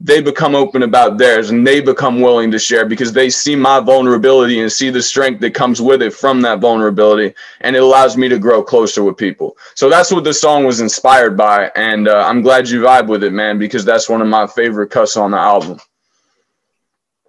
they 0.00 0.20
become 0.20 0.54
open 0.54 0.82
about 0.82 1.18
theirs 1.18 1.50
and 1.50 1.66
they 1.66 1.80
become 1.80 2.20
willing 2.20 2.50
to 2.50 2.58
share 2.58 2.84
because 2.84 3.12
they 3.12 3.30
see 3.30 3.54
my 3.54 3.78
vulnerability 3.80 4.60
and 4.60 4.70
see 4.70 4.90
the 4.90 5.00
strength 5.02 5.40
that 5.40 5.54
comes 5.54 5.80
with 5.80 6.02
it 6.02 6.12
from 6.12 6.40
that 6.42 6.58
vulnerability 6.60 7.34
and 7.60 7.76
it 7.76 7.82
allows 7.82 8.16
me 8.16 8.28
to 8.28 8.38
grow 8.38 8.62
closer 8.62 9.04
with 9.04 9.16
people 9.16 9.56
so 9.74 9.88
that's 9.88 10.12
what 10.12 10.24
the 10.24 10.34
song 10.34 10.64
was 10.64 10.80
inspired 10.80 11.36
by 11.36 11.70
and 11.76 12.08
uh, 12.08 12.24
i'm 12.26 12.42
glad 12.42 12.68
you 12.68 12.82
vibe 12.82 13.06
with 13.06 13.22
it 13.22 13.32
man 13.32 13.58
because 13.58 13.84
that's 13.84 14.08
one 14.08 14.20
of 14.20 14.28
my 14.28 14.46
favorite 14.46 14.90
cuts 14.90 15.16
on 15.16 15.30
the 15.30 15.38
album 15.38 15.78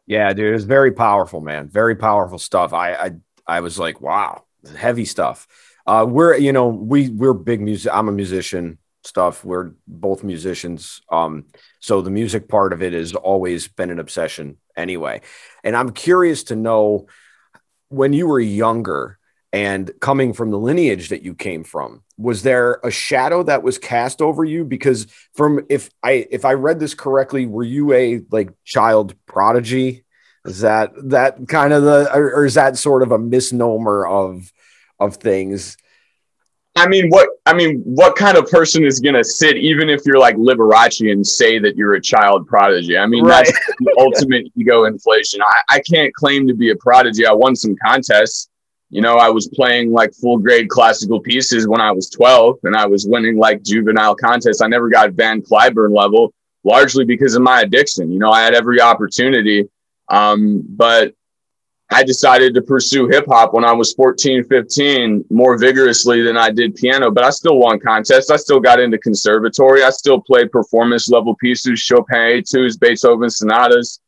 Yeah, 0.07 0.33
dude, 0.33 0.49
it 0.49 0.53
was 0.53 0.65
very 0.65 0.91
powerful, 0.91 1.41
man. 1.41 1.67
Very 1.67 1.95
powerful 1.95 2.37
stuff. 2.39 2.73
I 2.73 2.93
I 2.93 3.11
I 3.47 3.59
was 3.61 3.79
like, 3.79 4.01
wow, 4.01 4.43
heavy 4.77 5.05
stuff. 5.05 5.47
Uh, 5.87 6.05
we're 6.07 6.35
you 6.37 6.51
know 6.53 6.67
we 6.67 7.09
we're 7.09 7.33
big 7.33 7.61
music. 7.61 7.91
I'm 7.93 8.07
a 8.07 8.11
musician. 8.11 8.77
Stuff. 9.03 9.43
We're 9.45 9.71
both 9.87 10.23
musicians. 10.23 11.01
Um, 11.11 11.45
so 11.85 12.01
the 12.01 12.09
music 12.09 12.49
part 12.49 12.73
of 12.73 12.81
it 12.81 12.93
has 12.93 13.13
always 13.13 13.67
been 13.67 13.91
an 13.91 13.99
obsession 13.99 14.57
anyway. 14.75 15.21
And 15.63 15.77
I'm 15.77 15.91
curious 15.91 16.45
to 16.45 16.55
know 16.55 17.05
when 17.89 18.11
you 18.11 18.25
were 18.25 18.39
younger 18.39 19.19
and 19.53 19.91
coming 19.99 20.33
from 20.33 20.49
the 20.49 20.57
lineage 20.57 21.09
that 21.09 21.21
you 21.21 21.35
came 21.35 21.63
from, 21.63 22.01
was 22.17 22.41
there 22.41 22.79
a 22.83 22.89
shadow 22.89 23.43
that 23.43 23.61
was 23.61 23.77
cast 23.77 24.19
over 24.19 24.43
you? 24.43 24.65
Because 24.65 25.05
from 25.35 25.63
if 25.69 25.91
I 26.01 26.25
if 26.31 26.43
I 26.43 26.53
read 26.53 26.79
this 26.79 26.95
correctly, 26.95 27.45
were 27.45 27.63
you 27.63 27.93
a 27.93 28.21
like 28.31 28.49
child 28.63 29.13
prodigy? 29.27 30.05
Is 30.43 30.61
that 30.61 30.91
that 31.09 31.47
kind 31.47 31.71
of 31.71 31.83
the 31.83 32.11
or, 32.11 32.37
or 32.37 32.45
is 32.45 32.55
that 32.55 32.79
sort 32.79 33.03
of 33.03 33.11
a 33.11 33.19
misnomer 33.19 34.07
of 34.07 34.51
of 34.99 35.17
things? 35.17 35.77
I 36.77 36.87
mean, 36.87 37.09
what 37.09 37.29
I 37.45 37.53
mean, 37.53 37.81
what 37.85 38.15
kind 38.17 38.37
of 38.37 38.49
person 38.49 38.83
is 38.83 38.99
gonna 38.99 39.23
sit, 39.23 39.55
even 39.57 39.89
if 39.89 40.01
you're 40.05 40.19
like 40.19 40.35
Liberace, 40.35 41.09
and 41.09 41.25
say 41.25 41.57
that 41.59 41.77
you're 41.77 41.93
a 41.93 42.01
child 42.01 42.47
prodigy? 42.47 42.97
I 42.97 43.05
mean, 43.07 43.23
Right. 43.23 43.45
that's 43.45 43.59
the 43.79 43.95
ultimate 43.99 44.47
ego 44.57 44.83
inflation. 44.85 45.41
I, 45.41 45.75
I 45.77 45.79
can't 45.79 46.13
claim 46.13 46.47
to 46.47 46.53
be 46.53 46.71
a 46.71 46.75
prodigy. 46.75 47.25
I 47.25 47.31
won 47.31 47.55
some 47.55 47.75
contests. 47.85 48.49
You 48.89 49.01
know, 49.01 49.15
I 49.15 49.29
was 49.29 49.47
playing 49.47 49.91
like 49.91 50.13
full 50.13 50.37
grade 50.37 50.69
classical 50.69 51.19
pieces 51.19 51.67
when 51.67 51.81
I 51.81 51.91
was 51.91 52.09
12, 52.09 52.59
and 52.63 52.75
I 52.75 52.85
was 52.85 53.05
winning 53.07 53.37
like 53.37 53.63
juvenile 53.63 54.15
contests. 54.15 54.61
I 54.61 54.67
never 54.67 54.89
got 54.89 55.11
Van 55.13 55.41
Cliburn 55.41 55.95
level, 55.95 56.33
largely 56.63 57.05
because 57.05 57.35
of 57.35 57.41
my 57.41 57.61
addiction. 57.61 58.11
You 58.11 58.19
know, 58.19 58.31
I 58.31 58.41
had 58.41 58.53
every 58.53 58.79
opportunity, 58.81 59.67
um, 60.09 60.63
but 60.67 61.13
I 61.91 62.03
decided 62.03 62.55
to 62.55 62.61
pursue 62.61 63.07
hip 63.07 63.25
hop 63.27 63.53
when 63.53 63.63
I 63.63 63.71
was 63.71 63.93
14, 63.93 64.45
15 64.45 65.25
more 65.29 65.57
vigorously 65.57 66.23
than 66.23 66.35
I 66.35 66.49
did 66.49 66.75
piano, 66.75 67.11
but 67.11 67.23
I 67.23 67.29
still 67.29 67.57
won 67.57 67.79
contests. 67.79 68.31
I 68.31 68.37
still 68.37 68.59
got 68.59 68.79
into 68.79 68.97
conservatory. 68.97 69.83
I 69.83 69.91
still 69.91 70.19
played 70.19 70.51
performance 70.51 71.09
level 71.09 71.35
pieces, 71.35 71.79
Chopin 71.79 72.37
etudes, 72.39 72.77
Beethoven 72.77 73.29
sonatas, 73.29 74.01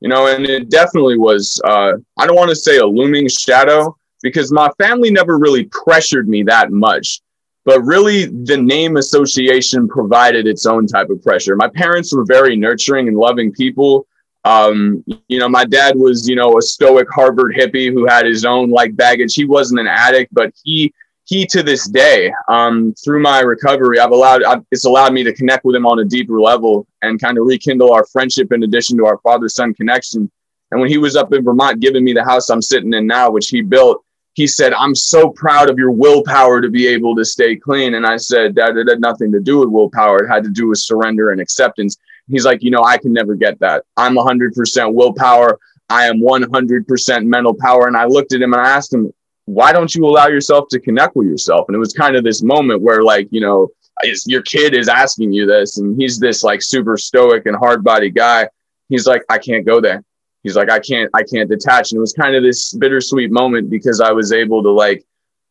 you 0.00 0.08
know, 0.08 0.26
and 0.26 0.44
it 0.44 0.68
definitely 0.68 1.16
was, 1.16 1.60
uh, 1.64 1.92
I 2.18 2.26
don't 2.26 2.36
want 2.36 2.50
to 2.50 2.56
say 2.56 2.78
a 2.78 2.86
looming 2.86 3.28
shadow 3.28 3.96
because 4.22 4.52
my 4.52 4.70
family 4.78 5.10
never 5.10 5.38
really 5.38 5.64
pressured 5.64 6.28
me 6.28 6.42
that 6.44 6.70
much. 6.70 7.22
But 7.64 7.80
really, 7.82 8.26
the 8.26 8.56
name 8.56 8.96
association 8.96 9.88
provided 9.88 10.46
its 10.46 10.66
own 10.66 10.86
type 10.86 11.08
of 11.08 11.22
pressure. 11.22 11.54
My 11.54 11.68
parents 11.68 12.12
were 12.12 12.24
very 12.24 12.56
nurturing 12.56 13.08
and 13.08 13.16
loving 13.16 13.52
people 13.52 14.06
um 14.44 15.04
you 15.28 15.38
know 15.38 15.48
my 15.48 15.64
dad 15.64 15.94
was 15.96 16.28
you 16.28 16.34
know 16.34 16.58
a 16.58 16.62
stoic 16.62 17.08
harvard 17.10 17.54
hippie 17.54 17.92
who 17.92 18.06
had 18.06 18.26
his 18.26 18.44
own 18.44 18.70
like 18.70 18.94
baggage. 18.96 19.34
He 19.34 19.44
wasn't 19.44 19.80
an 19.80 19.86
addict 19.86 20.34
but 20.34 20.52
he 20.64 20.92
he 21.24 21.46
to 21.46 21.62
this 21.62 21.88
day 21.88 22.32
um 22.48 22.92
through 23.04 23.22
my 23.22 23.40
recovery 23.40 24.00
i've 24.00 24.10
allowed 24.10 24.42
I've, 24.42 24.64
it's 24.72 24.84
allowed 24.84 25.12
me 25.12 25.22
to 25.22 25.32
connect 25.32 25.64
with 25.64 25.76
him 25.76 25.86
on 25.86 26.00
a 26.00 26.04
deeper 26.04 26.40
level 26.40 26.86
and 27.02 27.20
kind 27.20 27.38
of 27.38 27.46
rekindle 27.46 27.92
our 27.92 28.04
friendship 28.06 28.52
in 28.52 28.64
addition 28.64 28.96
to 28.98 29.06
our 29.06 29.18
father 29.18 29.48
son 29.48 29.74
connection. 29.74 30.30
And 30.72 30.80
when 30.80 30.90
he 30.90 30.98
was 30.98 31.16
up 31.16 31.32
in 31.32 31.44
vermont 31.44 31.80
giving 31.80 32.02
me 32.02 32.12
the 32.12 32.24
house 32.24 32.50
i'm 32.50 32.62
sitting 32.62 32.92
in 32.94 33.06
now 33.06 33.30
which 33.30 33.48
he 33.48 33.60
built 33.60 34.04
he 34.34 34.48
said 34.48 34.72
i'm 34.72 34.96
so 34.96 35.28
proud 35.30 35.70
of 35.70 35.78
your 35.78 35.92
willpower 35.92 36.60
to 36.60 36.68
be 36.68 36.88
able 36.88 37.14
to 37.14 37.24
stay 37.24 37.54
clean. 37.54 37.94
And 37.94 38.04
i 38.04 38.16
said 38.16 38.56
that 38.56 38.76
it 38.76 38.88
had 38.88 39.00
nothing 39.00 39.30
to 39.30 39.40
do 39.40 39.60
with 39.60 39.68
willpower. 39.68 40.24
It 40.24 40.28
had 40.28 40.42
to 40.42 40.50
do 40.50 40.66
with 40.66 40.78
surrender 40.78 41.30
and 41.30 41.40
acceptance 41.40 41.96
He's 42.28 42.44
like, 42.44 42.62
you 42.62 42.70
know, 42.70 42.82
I 42.84 42.98
can 42.98 43.12
never 43.12 43.34
get 43.34 43.58
that. 43.60 43.84
I'm 43.96 44.14
100% 44.14 44.94
willpower. 44.94 45.58
I 45.88 46.06
am 46.06 46.20
100% 46.20 47.24
mental 47.26 47.54
power. 47.54 47.86
And 47.88 47.96
I 47.96 48.06
looked 48.06 48.32
at 48.32 48.40
him 48.40 48.52
and 48.54 48.62
I 48.62 48.70
asked 48.70 48.94
him, 48.94 49.12
why 49.46 49.72
don't 49.72 49.94
you 49.94 50.06
allow 50.06 50.28
yourself 50.28 50.68
to 50.70 50.80
connect 50.80 51.16
with 51.16 51.26
yourself? 51.26 51.66
And 51.68 51.74
it 51.74 51.80
was 51.80 51.92
kind 51.92 52.16
of 52.16 52.24
this 52.24 52.42
moment 52.42 52.80
where, 52.80 53.02
like, 53.02 53.28
you 53.30 53.40
know, 53.40 53.68
is- 54.04 54.26
your 54.26 54.42
kid 54.42 54.74
is 54.74 54.88
asking 54.88 55.32
you 55.32 55.46
this, 55.46 55.78
and 55.78 56.00
he's 56.00 56.18
this 56.18 56.42
like 56.42 56.62
super 56.62 56.96
stoic 56.96 57.46
and 57.46 57.56
hard 57.56 57.82
body 57.84 58.10
guy. 58.10 58.48
He's 58.88 59.06
like, 59.06 59.22
I 59.28 59.38
can't 59.38 59.66
go 59.66 59.80
there. 59.80 60.02
He's 60.42 60.56
like, 60.56 60.70
I 60.70 60.78
can't, 60.80 61.10
I 61.14 61.22
can't 61.22 61.48
detach. 61.48 61.92
And 61.92 61.98
it 61.98 62.00
was 62.00 62.12
kind 62.12 62.34
of 62.34 62.42
this 62.42 62.72
bittersweet 62.72 63.30
moment 63.30 63.70
because 63.70 64.00
I 64.00 64.12
was 64.12 64.32
able 64.32 64.62
to 64.62 64.70
like 64.70 65.04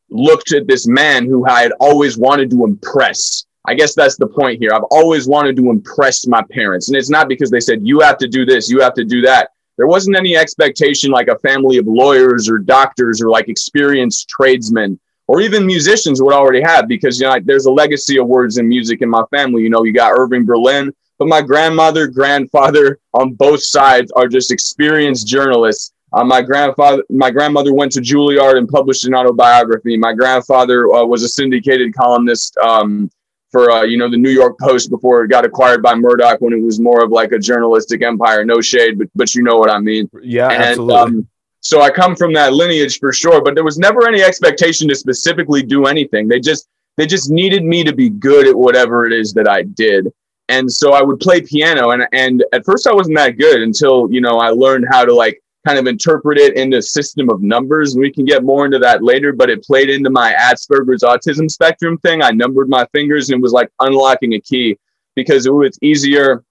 look 0.09 0.51
at 0.51 0.67
this 0.67 0.85
man 0.87 1.25
who 1.25 1.47
I 1.47 1.61
had 1.61 1.71
always 1.79 2.17
wanted 2.17 2.49
to 2.51 2.65
impress. 2.65 3.45
I 3.65 3.75
guess 3.75 3.93
that's 3.93 4.17
the 4.17 4.27
point 4.27 4.59
here. 4.59 4.71
I've 4.73 4.83
always 4.91 5.27
wanted 5.27 5.55
to 5.57 5.69
impress 5.69 6.25
my 6.27 6.41
parents. 6.51 6.87
And 6.87 6.97
it's 6.97 7.09
not 7.09 7.29
because 7.29 7.51
they 7.51 7.59
said, 7.59 7.85
you 7.85 7.99
have 7.99 8.17
to 8.17 8.27
do 8.27 8.45
this, 8.45 8.69
you 8.69 8.81
have 8.81 8.95
to 8.95 9.05
do 9.05 9.21
that. 9.21 9.51
There 9.77 9.87
wasn't 9.87 10.17
any 10.17 10.35
expectation 10.35 11.11
like 11.11 11.27
a 11.27 11.39
family 11.39 11.77
of 11.77 11.87
lawyers 11.87 12.49
or 12.49 12.57
doctors 12.57 13.21
or 13.21 13.29
like 13.29 13.49
experienced 13.49 14.29
tradesmen 14.29 14.99
or 15.27 15.41
even 15.41 15.65
musicians 15.65 16.21
would 16.21 16.33
already 16.33 16.61
have 16.61 16.87
because, 16.87 17.19
you 17.19 17.27
know, 17.27 17.39
there's 17.43 17.65
a 17.65 17.71
legacy 17.71 18.19
of 18.19 18.27
words 18.27 18.57
and 18.57 18.67
music 18.67 19.01
in 19.01 19.09
my 19.09 19.23
family. 19.31 19.63
You 19.63 19.69
know, 19.69 19.83
you 19.83 19.93
got 19.93 20.11
Irving 20.11 20.45
Berlin, 20.45 20.93
but 21.17 21.27
my 21.27 21.41
grandmother, 21.41 22.07
grandfather 22.07 22.99
on 23.13 23.33
both 23.33 23.63
sides 23.63 24.11
are 24.11 24.27
just 24.27 24.51
experienced 24.51 25.27
journalists. 25.27 25.93
Uh, 26.13 26.25
my 26.25 26.41
grandfather, 26.41 27.03
my 27.09 27.31
grandmother 27.31 27.73
went 27.73 27.93
to 27.93 28.01
Juilliard 28.01 28.57
and 28.57 28.67
published 28.67 29.05
an 29.05 29.15
autobiography. 29.15 29.95
My 29.95 30.13
grandfather 30.13 30.91
uh, 30.93 31.05
was 31.05 31.23
a 31.23 31.29
syndicated 31.29 31.93
columnist 31.93 32.57
um, 32.57 33.09
for 33.51 33.71
uh, 33.71 33.83
you 33.83 33.97
know 33.97 34.09
the 34.09 34.17
New 34.17 34.29
York 34.29 34.57
Post 34.59 34.89
before 34.89 35.23
it 35.23 35.29
got 35.29 35.45
acquired 35.45 35.81
by 35.81 35.95
Murdoch 35.95 36.39
when 36.41 36.53
it 36.53 36.61
was 36.61 36.79
more 36.79 37.03
of 37.03 37.11
like 37.11 37.31
a 37.31 37.39
journalistic 37.39 38.01
empire. 38.01 38.45
No 38.45 38.61
shade, 38.61 38.97
but 38.97 39.07
but 39.15 39.33
you 39.35 39.43
know 39.43 39.57
what 39.57 39.69
I 39.69 39.79
mean. 39.79 40.09
Yeah, 40.21 40.49
And 40.49 40.63
absolutely. 40.63 40.95
um, 40.95 41.27
so 41.59 41.81
I 41.81 41.91
come 41.91 42.15
from 42.15 42.33
that 42.33 42.53
lineage 42.53 42.99
for 42.99 43.13
sure, 43.13 43.41
but 43.41 43.53
there 43.53 43.63
was 43.63 43.77
never 43.77 44.07
any 44.07 44.23
expectation 44.23 44.87
to 44.87 44.95
specifically 44.95 45.61
do 45.61 45.85
anything. 45.85 46.27
They 46.27 46.39
just 46.39 46.67
they 46.97 47.05
just 47.05 47.29
needed 47.29 47.63
me 47.63 47.83
to 47.83 47.93
be 47.93 48.09
good 48.09 48.47
at 48.47 48.55
whatever 48.55 49.05
it 49.05 49.13
is 49.13 49.33
that 49.33 49.47
I 49.47 49.63
did. 49.63 50.07
And 50.49 50.69
so 50.69 50.93
I 50.93 51.01
would 51.01 51.19
play 51.19 51.41
piano 51.41 51.91
and 51.91 52.07
and 52.11 52.43
at 52.51 52.65
first 52.65 52.87
I 52.87 52.93
wasn't 52.93 53.17
that 53.17 53.37
good 53.37 53.61
until, 53.61 54.11
you 54.11 54.21
know, 54.21 54.39
I 54.39 54.49
learned 54.49 54.85
how 54.89 55.05
to 55.05 55.13
like 55.13 55.41
kind 55.65 55.77
of 55.77 55.87
interpret 55.87 56.37
it 56.37 56.55
into 56.55 56.77
a 56.77 56.81
system 56.81 57.29
of 57.29 57.41
numbers. 57.41 57.95
We 57.95 58.11
can 58.11 58.25
get 58.25 58.43
more 58.43 58.65
into 58.65 58.79
that 58.79 59.03
later, 59.03 59.31
but 59.31 59.49
it 59.49 59.63
played 59.63 59.89
into 59.89 60.09
my 60.09 60.33
Asperger's 60.33 61.03
autism 61.03 61.49
spectrum 61.49 61.97
thing. 61.99 62.23
I 62.23 62.31
numbered 62.31 62.69
my 62.69 62.85
fingers 62.93 63.29
and 63.29 63.39
it 63.39 63.41
was 63.41 63.53
like 63.53 63.69
unlocking 63.79 64.33
a 64.33 64.39
key 64.39 64.77
because 65.15 65.45
it 65.45 65.53
was 65.53 65.77
easier 65.81 66.43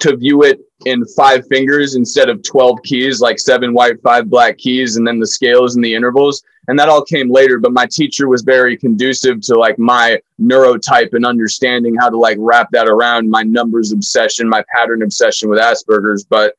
to 0.00 0.16
view 0.16 0.42
it 0.42 0.60
in 0.84 1.04
five 1.16 1.46
fingers 1.48 1.94
instead 1.94 2.28
of 2.28 2.42
12 2.42 2.82
keys, 2.84 3.20
like 3.20 3.38
seven 3.38 3.72
white, 3.72 4.00
five 4.02 4.28
black 4.28 4.58
keys, 4.58 4.96
and 4.96 5.06
then 5.06 5.18
the 5.18 5.26
scales 5.26 5.76
and 5.76 5.84
the 5.84 5.94
intervals. 5.94 6.42
And 6.68 6.78
that 6.78 6.88
all 6.88 7.02
came 7.02 7.32
later, 7.32 7.58
but 7.58 7.72
my 7.72 7.86
teacher 7.86 8.28
was 8.28 8.42
very 8.42 8.76
conducive 8.76 9.40
to 9.42 9.54
like 9.54 9.78
my 9.78 10.20
neurotype 10.40 11.14
and 11.14 11.24
understanding 11.24 11.96
how 11.96 12.10
to 12.10 12.18
like 12.18 12.36
wrap 12.38 12.70
that 12.72 12.86
around 12.86 13.30
my 13.30 13.42
numbers 13.42 13.92
obsession, 13.92 14.48
my 14.48 14.62
pattern 14.74 15.02
obsession 15.02 15.48
with 15.48 15.58
Asperger's. 15.58 16.24
But 16.24 16.54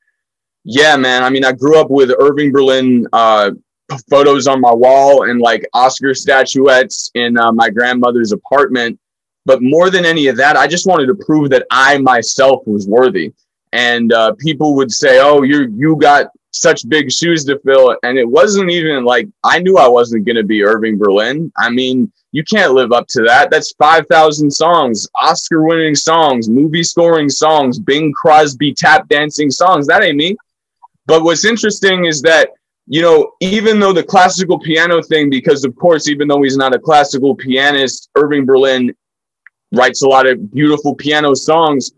yeah, 0.63 0.95
man, 0.97 1.23
I 1.23 1.29
mean, 1.29 1.45
I 1.45 1.51
grew 1.51 1.79
up 1.79 1.89
with 1.89 2.11
Irving 2.19 2.51
Berlin 2.51 3.07
uh, 3.13 3.51
photos 4.09 4.47
on 4.47 4.61
my 4.61 4.73
wall 4.73 5.29
and 5.29 5.39
like 5.39 5.67
Oscar 5.73 6.13
statuettes 6.13 7.11
in 7.15 7.37
uh, 7.37 7.51
my 7.51 7.69
grandmother's 7.69 8.31
apartment. 8.31 8.99
But 9.45 9.61
more 9.61 9.89
than 9.89 10.05
any 10.05 10.27
of 10.27 10.37
that, 10.37 10.57
I 10.57 10.67
just 10.67 10.85
wanted 10.85 11.07
to 11.07 11.15
prove 11.15 11.49
that 11.51 11.65
I 11.71 11.97
myself 11.97 12.61
was 12.67 12.87
worthy. 12.87 13.33
And 13.71 14.11
uh, 14.13 14.33
people 14.33 14.75
would 14.75 14.91
say, 14.91 15.19
"Oh, 15.21 15.43
you 15.43 15.73
you 15.75 15.95
got 15.95 16.27
such 16.51 16.87
big 16.89 17.11
shoes 17.11 17.45
to 17.45 17.59
fill," 17.59 17.95
and 18.03 18.17
it 18.17 18.27
wasn't 18.27 18.69
even 18.69 19.05
like 19.05 19.27
I 19.43 19.59
knew 19.59 19.77
I 19.77 19.87
wasn't 19.87 20.25
going 20.25 20.35
to 20.35 20.43
be 20.43 20.63
Irving 20.63 20.97
Berlin. 20.97 21.51
I 21.57 21.69
mean, 21.69 22.11
you 22.31 22.43
can't 22.43 22.73
live 22.73 22.91
up 22.91 23.07
to 23.09 23.21
that. 23.23 23.49
That's 23.51 23.73
five 23.73 24.07
thousand 24.07 24.51
songs, 24.51 25.07
Oscar-winning 25.21 25.95
songs, 25.95 26.49
movie-scoring 26.49 27.29
songs, 27.29 27.79
Bing 27.79 28.11
Crosby 28.13 28.73
tap 28.73 29.07
dancing 29.07 29.51
songs. 29.51 29.87
That 29.87 30.03
ain't 30.03 30.17
me. 30.17 30.35
But 31.09 31.23
what's 31.23 31.43
interesting 31.43 32.05
is 32.05 32.21
that 32.21 32.51
you 32.85 33.01
know, 33.01 33.33
even 33.39 33.79
though 33.79 33.93
the 33.93 34.03
classical 34.03 34.59
piano 34.59 35.01
thing, 35.01 35.29
because 35.29 35.63
of 35.63 35.75
course, 35.75 36.07
even 36.07 36.27
though 36.27 36.41
he's 36.41 36.57
not 36.57 36.75
a 36.75 36.79
classical 36.79 37.35
pianist, 37.35 38.09
Irving 38.15 38.45
Berlin 38.45 38.93
writes 39.71 40.01
a 40.01 40.07
lot 40.07 40.27
of 40.27 40.51
beautiful 40.51 40.95
piano 40.95 41.35
songs. 41.35 41.91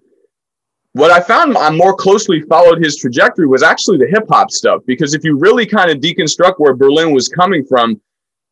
What 0.94 1.12
I 1.12 1.22
found 1.22 1.58
I 1.58 1.70
more 1.70 1.96
closely 1.96 2.42
followed 2.42 2.84
his 2.84 2.98
trajectory 2.98 3.48
was 3.48 3.64
actually 3.64 3.98
the 3.98 4.08
hip 4.08 4.26
hop 4.30 4.52
stuff, 4.52 4.82
because 4.86 5.14
if 5.14 5.24
you 5.24 5.38
really 5.38 5.66
kind 5.66 5.90
of 5.90 6.00
deconstruct 6.00 6.56
where 6.58 6.74
Berlin 6.74 7.14
was 7.14 7.28
coming 7.28 7.66
from, 7.66 8.00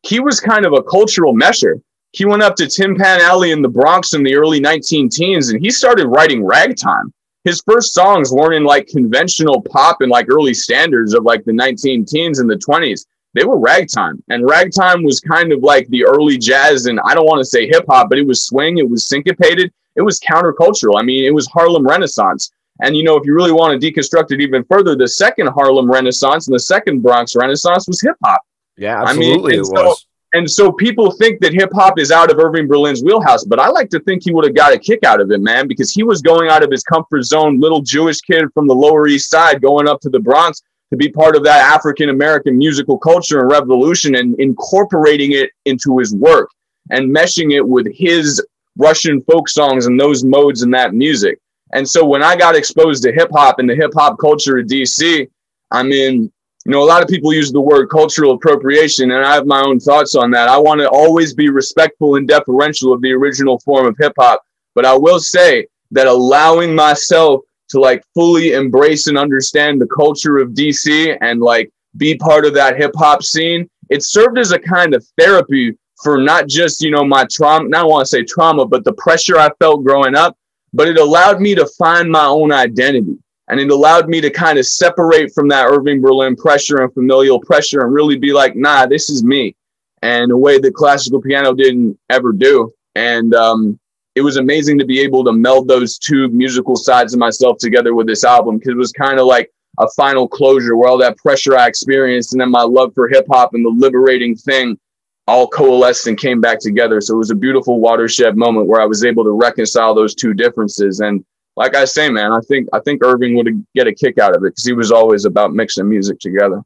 he 0.02 0.20
was 0.20 0.40
kind 0.40 0.64
of 0.64 0.72
a 0.72 0.82
cultural 0.82 1.34
measure. 1.34 1.78
He 2.12 2.24
went 2.24 2.42
up 2.42 2.56
to 2.56 2.66
Tin 2.66 2.96
Pan 2.96 3.20
Alley 3.20 3.50
in 3.50 3.60
the 3.62 3.68
Bronx 3.68 4.14
in 4.14 4.22
the 4.22 4.34
early 4.34 4.60
19 4.60 5.08
teens 5.10 5.50
and 5.50 5.60
he 5.60 5.70
started 5.70 6.08
writing 6.08 6.44
ragtime. 6.44 7.12
His 7.44 7.62
first 7.66 7.94
songs 7.94 8.32
weren't 8.32 8.54
in 8.54 8.64
like 8.64 8.86
conventional 8.86 9.62
pop 9.62 10.02
and 10.02 10.10
like 10.10 10.26
early 10.28 10.54
standards 10.54 11.14
of 11.14 11.24
like 11.24 11.44
the 11.44 11.52
19 11.52 12.04
teens 12.04 12.38
and 12.38 12.50
the 12.50 12.56
20s. 12.56 13.06
They 13.32 13.44
were 13.44 13.58
ragtime. 13.58 14.22
And 14.28 14.48
ragtime 14.48 15.02
was 15.02 15.20
kind 15.20 15.52
of 15.52 15.62
like 15.62 15.88
the 15.88 16.04
early 16.04 16.36
jazz. 16.36 16.86
And 16.86 17.00
I 17.06 17.14
don't 17.14 17.26
want 17.26 17.38
to 17.38 17.44
say 17.44 17.66
hip 17.66 17.84
hop, 17.88 18.08
but 18.10 18.18
it 18.18 18.26
was 18.26 18.44
swing, 18.44 18.78
it 18.78 18.88
was 18.88 19.06
syncopated, 19.06 19.72
it 19.96 20.02
was 20.02 20.20
countercultural. 20.20 20.98
I 20.98 21.02
mean, 21.02 21.24
it 21.24 21.34
was 21.34 21.46
Harlem 21.46 21.86
Renaissance. 21.86 22.50
And 22.82 22.96
you 22.96 23.04
know, 23.04 23.16
if 23.16 23.24
you 23.24 23.34
really 23.34 23.52
want 23.52 23.80
to 23.80 23.92
deconstruct 23.92 24.32
it 24.32 24.40
even 24.40 24.64
further, 24.64 24.96
the 24.96 25.08
second 25.08 25.48
Harlem 25.48 25.90
Renaissance 25.90 26.46
and 26.46 26.54
the 26.54 26.60
second 26.60 27.00
Bronx 27.00 27.36
Renaissance 27.36 27.86
was 27.86 28.00
hip 28.00 28.16
hop. 28.24 28.40
Yeah, 28.76 29.02
absolutely, 29.02 29.54
I 29.54 29.56
mean, 29.56 29.60
it 29.60 29.66
so, 29.66 29.84
was. 29.84 30.06
And 30.32 30.48
so 30.48 30.70
people 30.70 31.10
think 31.10 31.40
that 31.40 31.52
hip 31.52 31.70
hop 31.74 31.98
is 31.98 32.12
out 32.12 32.30
of 32.30 32.38
Irving 32.38 32.68
Berlin's 32.68 33.02
wheelhouse, 33.02 33.44
but 33.44 33.58
I 33.58 33.68
like 33.68 33.90
to 33.90 34.00
think 34.00 34.22
he 34.22 34.32
would 34.32 34.44
have 34.44 34.54
got 34.54 34.72
a 34.72 34.78
kick 34.78 35.02
out 35.02 35.20
of 35.20 35.30
it, 35.32 35.40
man, 35.40 35.66
because 35.66 35.90
he 35.90 36.04
was 36.04 36.22
going 36.22 36.48
out 36.48 36.62
of 36.62 36.70
his 36.70 36.84
comfort 36.84 37.22
zone, 37.22 37.58
little 37.58 37.82
Jewish 37.82 38.20
kid 38.20 38.44
from 38.54 38.68
the 38.68 38.74
Lower 38.74 39.08
East 39.08 39.28
Side, 39.28 39.60
going 39.60 39.88
up 39.88 40.00
to 40.02 40.08
the 40.08 40.20
Bronx 40.20 40.62
to 40.90 40.96
be 40.96 41.08
part 41.08 41.36
of 41.36 41.42
that 41.44 41.72
African 41.72 42.10
American 42.10 42.56
musical 42.56 42.98
culture 42.98 43.40
and 43.40 43.50
revolution 43.50 44.16
and 44.16 44.38
incorporating 44.38 45.32
it 45.32 45.50
into 45.64 45.98
his 45.98 46.14
work 46.14 46.50
and 46.90 47.14
meshing 47.14 47.52
it 47.52 47.66
with 47.66 47.86
his 47.92 48.44
Russian 48.76 49.22
folk 49.22 49.48
songs 49.48 49.86
and 49.86 49.98
those 49.98 50.24
modes 50.24 50.62
and 50.62 50.72
that 50.74 50.94
music. 50.94 51.38
And 51.72 51.88
so 51.88 52.04
when 52.04 52.22
I 52.22 52.36
got 52.36 52.56
exposed 52.56 53.02
to 53.04 53.12
hip 53.12 53.30
hop 53.32 53.58
and 53.58 53.68
the 53.68 53.74
hip 53.74 53.92
hop 53.94 54.18
culture 54.18 54.58
of 54.58 54.66
DC, 54.66 55.28
I 55.70 55.82
mean, 55.82 56.32
you 56.66 56.72
know, 56.72 56.82
a 56.82 56.84
lot 56.84 57.02
of 57.02 57.08
people 57.08 57.32
use 57.32 57.50
the 57.50 57.60
word 57.60 57.88
cultural 57.88 58.32
appropriation, 58.32 59.12
and 59.12 59.24
I 59.24 59.34
have 59.34 59.46
my 59.46 59.62
own 59.62 59.80
thoughts 59.80 60.14
on 60.14 60.30
that. 60.32 60.48
I 60.48 60.58
want 60.58 60.80
to 60.80 60.90
always 60.90 61.32
be 61.32 61.48
respectful 61.48 62.16
and 62.16 62.28
deferential 62.28 62.92
of 62.92 63.00
the 63.00 63.12
original 63.12 63.58
form 63.60 63.86
of 63.86 63.96
hip 63.98 64.12
hop. 64.18 64.42
But 64.74 64.84
I 64.84 64.94
will 64.94 65.20
say 65.20 65.66
that 65.90 66.06
allowing 66.06 66.74
myself 66.74 67.42
to 67.70 67.80
like 67.80 68.04
fully 68.14 68.52
embrace 68.52 69.06
and 69.06 69.16
understand 69.16 69.80
the 69.80 69.86
culture 69.86 70.38
of 70.38 70.50
DC 70.50 71.16
and 71.22 71.40
like 71.40 71.70
be 71.96 72.16
part 72.16 72.44
of 72.44 72.54
that 72.54 72.76
hip 72.76 72.92
hop 72.94 73.22
scene, 73.22 73.68
it 73.88 74.02
served 74.02 74.38
as 74.38 74.52
a 74.52 74.58
kind 74.58 74.94
of 74.94 75.06
therapy 75.18 75.74
for 76.02 76.18
not 76.18 76.46
just, 76.46 76.82
you 76.82 76.90
know, 76.90 77.04
my 77.04 77.26
trauma, 77.30 77.68
not 77.68 77.88
want 77.88 78.04
to 78.04 78.08
say 78.08 78.22
trauma, 78.22 78.66
but 78.66 78.84
the 78.84 78.92
pressure 78.94 79.38
I 79.38 79.50
felt 79.60 79.84
growing 79.84 80.14
up, 80.14 80.36
but 80.72 80.88
it 80.88 80.98
allowed 80.98 81.40
me 81.40 81.54
to 81.54 81.66
find 81.78 82.10
my 82.10 82.24
own 82.24 82.52
identity. 82.52 83.16
And 83.50 83.58
it 83.58 83.70
allowed 83.70 84.08
me 84.08 84.20
to 84.20 84.30
kind 84.30 84.58
of 84.58 84.66
separate 84.66 85.34
from 85.34 85.48
that 85.48 85.66
Irving 85.66 86.00
Berlin 86.00 86.36
pressure 86.36 86.82
and 86.82 86.94
familial 86.94 87.40
pressure 87.40 87.80
and 87.80 87.92
really 87.92 88.16
be 88.16 88.32
like, 88.32 88.54
nah, 88.54 88.86
this 88.86 89.10
is 89.10 89.24
me. 89.24 89.56
And 90.02 90.30
a 90.30 90.36
way 90.36 90.58
that 90.60 90.74
classical 90.74 91.20
piano 91.20 91.52
didn't 91.52 91.98
ever 92.08 92.32
do. 92.32 92.72
And 92.94 93.34
um, 93.34 93.78
it 94.14 94.20
was 94.20 94.36
amazing 94.36 94.78
to 94.78 94.84
be 94.84 95.00
able 95.00 95.24
to 95.24 95.32
meld 95.32 95.66
those 95.66 95.98
two 95.98 96.28
musical 96.28 96.76
sides 96.76 97.12
of 97.12 97.18
myself 97.18 97.58
together 97.58 97.92
with 97.92 98.06
this 98.06 98.22
album 98.22 98.58
because 98.58 98.70
it 98.70 98.76
was 98.76 98.92
kind 98.92 99.18
of 99.18 99.26
like 99.26 99.50
a 99.80 99.88
final 99.96 100.28
closure 100.28 100.76
where 100.76 100.88
all 100.88 100.98
that 100.98 101.16
pressure 101.16 101.56
I 101.56 101.66
experienced 101.66 102.32
and 102.32 102.40
then 102.40 102.50
my 102.50 102.62
love 102.62 102.92
for 102.94 103.08
hip 103.08 103.26
hop 103.30 103.54
and 103.54 103.64
the 103.64 103.70
liberating 103.70 104.36
thing 104.36 104.78
all 105.26 105.48
coalesced 105.48 106.06
and 106.06 106.18
came 106.18 106.40
back 106.40 106.60
together. 106.60 107.00
So 107.00 107.14
it 107.14 107.18
was 107.18 107.30
a 107.30 107.36
beautiful 107.36 107.80
watershed 107.80 108.36
moment 108.36 108.66
where 108.68 108.80
I 108.80 108.86
was 108.86 109.04
able 109.04 109.24
to 109.24 109.30
reconcile 109.30 109.94
those 109.94 110.14
two 110.14 110.34
differences. 110.34 111.00
And 111.00 111.24
like 111.56 111.74
I 111.76 111.84
say, 111.84 112.08
man, 112.08 112.32
I 112.32 112.40
think 112.40 112.68
I 112.72 112.80
think 112.80 113.04
Irving 113.04 113.34
would 113.36 113.66
get 113.74 113.86
a 113.86 113.94
kick 113.94 114.18
out 114.18 114.36
of 114.36 114.42
it 114.44 114.50
because 114.50 114.64
he 114.64 114.72
was 114.72 114.92
always 114.92 115.24
about 115.24 115.52
mixing 115.52 115.88
music 115.88 116.18
together. 116.18 116.62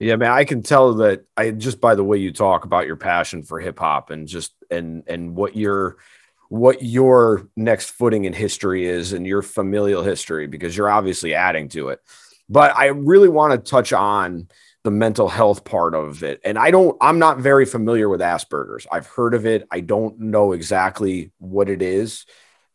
Yeah, 0.00 0.16
man, 0.16 0.30
I 0.30 0.44
can 0.44 0.62
tell 0.62 0.94
that 0.94 1.24
I 1.36 1.50
just 1.50 1.80
by 1.80 1.94
the 1.94 2.04
way 2.04 2.18
you 2.18 2.32
talk 2.32 2.64
about 2.64 2.86
your 2.86 2.96
passion 2.96 3.42
for 3.42 3.58
hip 3.58 3.78
hop 3.78 4.10
and 4.10 4.28
just 4.28 4.52
and 4.70 5.02
and 5.06 5.34
what 5.34 5.56
your 5.56 5.96
what 6.48 6.82
your 6.82 7.48
next 7.56 7.90
footing 7.90 8.24
in 8.24 8.32
history 8.32 8.86
is 8.86 9.12
and 9.12 9.26
your 9.26 9.42
familial 9.42 10.02
history 10.02 10.46
because 10.46 10.76
you're 10.76 10.90
obviously 10.90 11.34
adding 11.34 11.68
to 11.68 11.90
it. 11.90 12.00
But 12.48 12.74
I 12.76 12.86
really 12.86 13.28
want 13.28 13.52
to 13.52 13.70
touch 13.70 13.92
on 13.92 14.48
the 14.84 14.90
mental 14.90 15.28
health 15.28 15.64
part 15.64 15.94
of 15.94 16.22
it. 16.22 16.40
And 16.44 16.56
I 16.56 16.70
don't 16.70 16.96
I'm 17.00 17.18
not 17.18 17.38
very 17.38 17.66
familiar 17.66 18.08
with 18.08 18.20
Asperger's. 18.20 18.86
I've 18.90 19.06
heard 19.06 19.34
of 19.34 19.46
it. 19.46 19.66
I 19.70 19.80
don't 19.80 20.20
know 20.20 20.52
exactly 20.52 21.32
what 21.38 21.68
it 21.68 21.82
is 21.82 22.24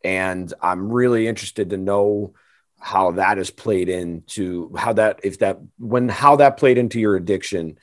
and 0.04 0.52
I'm 0.60 0.92
really 0.92 1.26
interested 1.26 1.70
to 1.70 1.78
know 1.78 2.34
how 2.78 3.12
that 3.12 3.38
is 3.38 3.50
played 3.50 3.88
into 3.88 4.70
how 4.76 4.92
that 4.92 5.20
if 5.24 5.38
that 5.38 5.58
when 5.78 6.10
how 6.10 6.36
that 6.36 6.58
played 6.58 6.76
into 6.76 7.00
your 7.00 7.16
addiction 7.16 7.78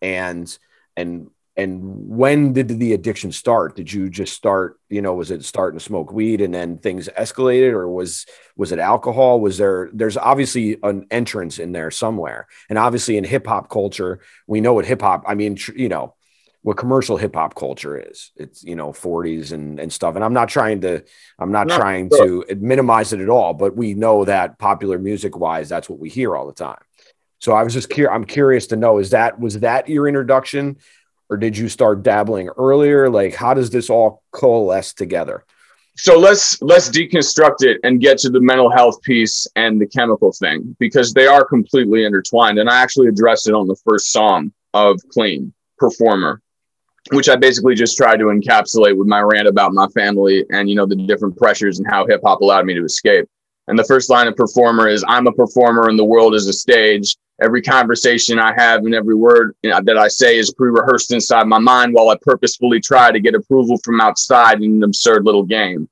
and 0.00 0.58
and 0.96 1.30
and 1.58 1.80
when 2.08 2.52
did 2.52 2.68
the 2.68 2.92
addiction 2.92 3.32
start? 3.32 3.76
Did 3.76 3.90
you 3.90 4.08
just 4.08 4.32
start 4.32 4.80
you 4.88 5.02
know 5.02 5.14
was 5.14 5.30
it 5.30 5.44
starting 5.44 5.78
to 5.78 5.84
smoke 5.84 6.10
weed 6.10 6.40
and 6.40 6.54
then 6.54 6.78
things 6.78 7.08
escalated 7.18 7.72
or 7.72 7.86
was 7.86 8.24
was 8.56 8.72
it 8.72 8.78
alcohol? 8.78 9.40
Was 9.40 9.58
there 9.58 9.90
there's 9.92 10.16
obviously 10.16 10.78
an 10.82 11.06
entrance 11.10 11.58
in 11.58 11.72
there 11.72 11.90
somewhere. 11.90 12.46
And 12.70 12.78
obviously 12.78 13.18
in 13.18 13.24
hip 13.24 13.46
hop 13.46 13.68
culture 13.68 14.20
we 14.46 14.62
know 14.62 14.72
what 14.72 14.86
hip 14.86 15.02
hop 15.02 15.24
i 15.26 15.34
mean 15.34 15.56
tr- 15.56 15.76
you 15.76 15.90
know 15.90 16.14
what 16.66 16.76
commercial 16.76 17.16
hip 17.16 17.36
hop 17.36 17.54
culture 17.54 17.96
is. 17.96 18.32
It's 18.34 18.64
you 18.64 18.74
know 18.74 18.90
40s 18.90 19.52
and 19.52 19.78
and 19.78 19.92
stuff. 19.92 20.16
And 20.16 20.24
I'm 20.24 20.32
not 20.32 20.48
trying 20.48 20.80
to 20.80 21.04
I'm 21.38 21.52
not 21.52 21.68
no, 21.68 21.76
trying 21.76 22.10
sure. 22.10 22.44
to 22.44 22.56
minimize 22.56 23.12
it 23.12 23.20
at 23.20 23.28
all, 23.28 23.54
but 23.54 23.76
we 23.76 23.94
know 23.94 24.24
that 24.24 24.58
popular 24.58 24.98
music 24.98 25.36
wise, 25.36 25.68
that's 25.68 25.88
what 25.88 26.00
we 26.00 26.08
hear 26.08 26.34
all 26.34 26.44
the 26.44 26.52
time. 26.52 26.80
So 27.38 27.52
I 27.52 27.62
was 27.62 27.72
just 27.72 27.88
curious. 27.88 28.12
I'm 28.12 28.24
curious 28.24 28.66
to 28.68 28.76
know 28.76 28.98
is 28.98 29.10
that 29.10 29.38
was 29.38 29.60
that 29.60 29.88
your 29.88 30.08
introduction, 30.08 30.78
or 31.30 31.36
did 31.36 31.56
you 31.56 31.68
start 31.68 32.02
dabbling 32.02 32.48
earlier? 32.48 33.08
Like 33.08 33.36
how 33.36 33.54
does 33.54 33.70
this 33.70 33.88
all 33.88 34.24
coalesce 34.32 34.92
together? 34.92 35.44
So 35.94 36.18
let's 36.18 36.60
let's 36.62 36.88
deconstruct 36.88 37.60
it 37.60 37.78
and 37.84 38.00
get 38.00 38.18
to 38.18 38.28
the 38.28 38.40
mental 38.40 38.72
health 38.72 39.00
piece 39.02 39.46
and 39.54 39.80
the 39.80 39.86
chemical 39.86 40.32
thing 40.32 40.74
because 40.80 41.14
they 41.14 41.28
are 41.28 41.44
completely 41.44 42.04
intertwined. 42.04 42.58
And 42.58 42.68
I 42.68 42.82
actually 42.82 43.06
addressed 43.06 43.48
it 43.48 43.54
on 43.54 43.68
the 43.68 43.76
first 43.88 44.10
song 44.10 44.52
of 44.74 44.98
Clean 45.12 45.52
Performer 45.78 46.42
which 47.12 47.28
I 47.28 47.36
basically 47.36 47.74
just 47.74 47.96
tried 47.96 48.18
to 48.18 48.26
encapsulate 48.26 48.96
with 48.96 49.06
my 49.06 49.20
rant 49.20 49.48
about 49.48 49.72
my 49.72 49.86
family 49.88 50.44
and 50.50 50.68
you 50.68 50.74
know 50.74 50.86
the 50.86 50.96
different 50.96 51.36
pressures 51.36 51.78
and 51.78 51.86
how 51.88 52.06
hip 52.06 52.20
hop 52.24 52.40
allowed 52.40 52.66
me 52.66 52.74
to 52.74 52.84
escape. 52.84 53.28
And 53.68 53.78
the 53.78 53.84
first 53.84 54.10
line 54.10 54.28
of 54.28 54.36
performer 54.36 54.88
is 54.88 55.04
I'm 55.08 55.26
a 55.26 55.32
performer 55.32 55.88
and 55.88 55.98
the 55.98 56.04
world 56.04 56.34
is 56.34 56.46
a 56.46 56.52
stage. 56.52 57.16
Every 57.42 57.60
conversation 57.60 58.38
I 58.38 58.54
have 58.56 58.84
and 58.84 58.94
every 58.94 59.14
word 59.14 59.54
that 59.62 59.98
I 59.98 60.08
say 60.08 60.38
is 60.38 60.54
pre-rehearsed 60.54 61.12
inside 61.12 61.46
my 61.46 61.58
mind 61.58 61.92
while 61.92 62.08
I 62.08 62.16
purposefully 62.22 62.80
try 62.80 63.10
to 63.10 63.20
get 63.20 63.34
approval 63.34 63.76
from 63.84 64.00
outside 64.00 64.62
in 64.62 64.76
an 64.76 64.82
absurd 64.84 65.24
little 65.24 65.42
game. 65.42 65.88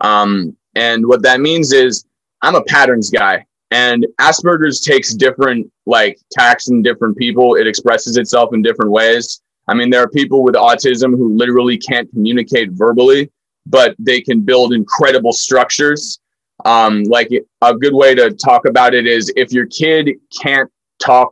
Um, 0.00 0.56
and 0.74 1.06
what 1.06 1.22
that 1.22 1.40
means 1.40 1.72
is 1.72 2.04
I'm 2.40 2.56
a 2.56 2.64
patterns 2.64 3.10
guy 3.10 3.46
and 3.72 4.06
Asperger's 4.20 4.80
takes 4.80 5.14
different 5.14 5.70
like 5.86 6.18
tacks 6.30 6.68
in 6.68 6.82
different 6.82 7.16
people. 7.16 7.54
It 7.54 7.66
expresses 7.66 8.18
itself 8.18 8.52
in 8.52 8.62
different 8.62 8.90
ways. 8.90 9.40
I 9.68 9.74
mean, 9.74 9.90
there 9.90 10.02
are 10.02 10.08
people 10.08 10.42
with 10.42 10.54
autism 10.54 11.16
who 11.16 11.36
literally 11.36 11.78
can't 11.78 12.10
communicate 12.10 12.72
verbally, 12.72 13.30
but 13.66 13.94
they 13.98 14.20
can 14.20 14.42
build 14.42 14.72
incredible 14.72 15.32
structures. 15.32 16.18
Um, 16.64 17.04
like 17.04 17.28
a 17.60 17.74
good 17.74 17.94
way 17.94 18.14
to 18.14 18.30
talk 18.30 18.66
about 18.66 18.94
it 18.94 19.06
is 19.06 19.32
if 19.36 19.52
your 19.52 19.66
kid 19.66 20.10
can't 20.40 20.70
talk 21.02 21.28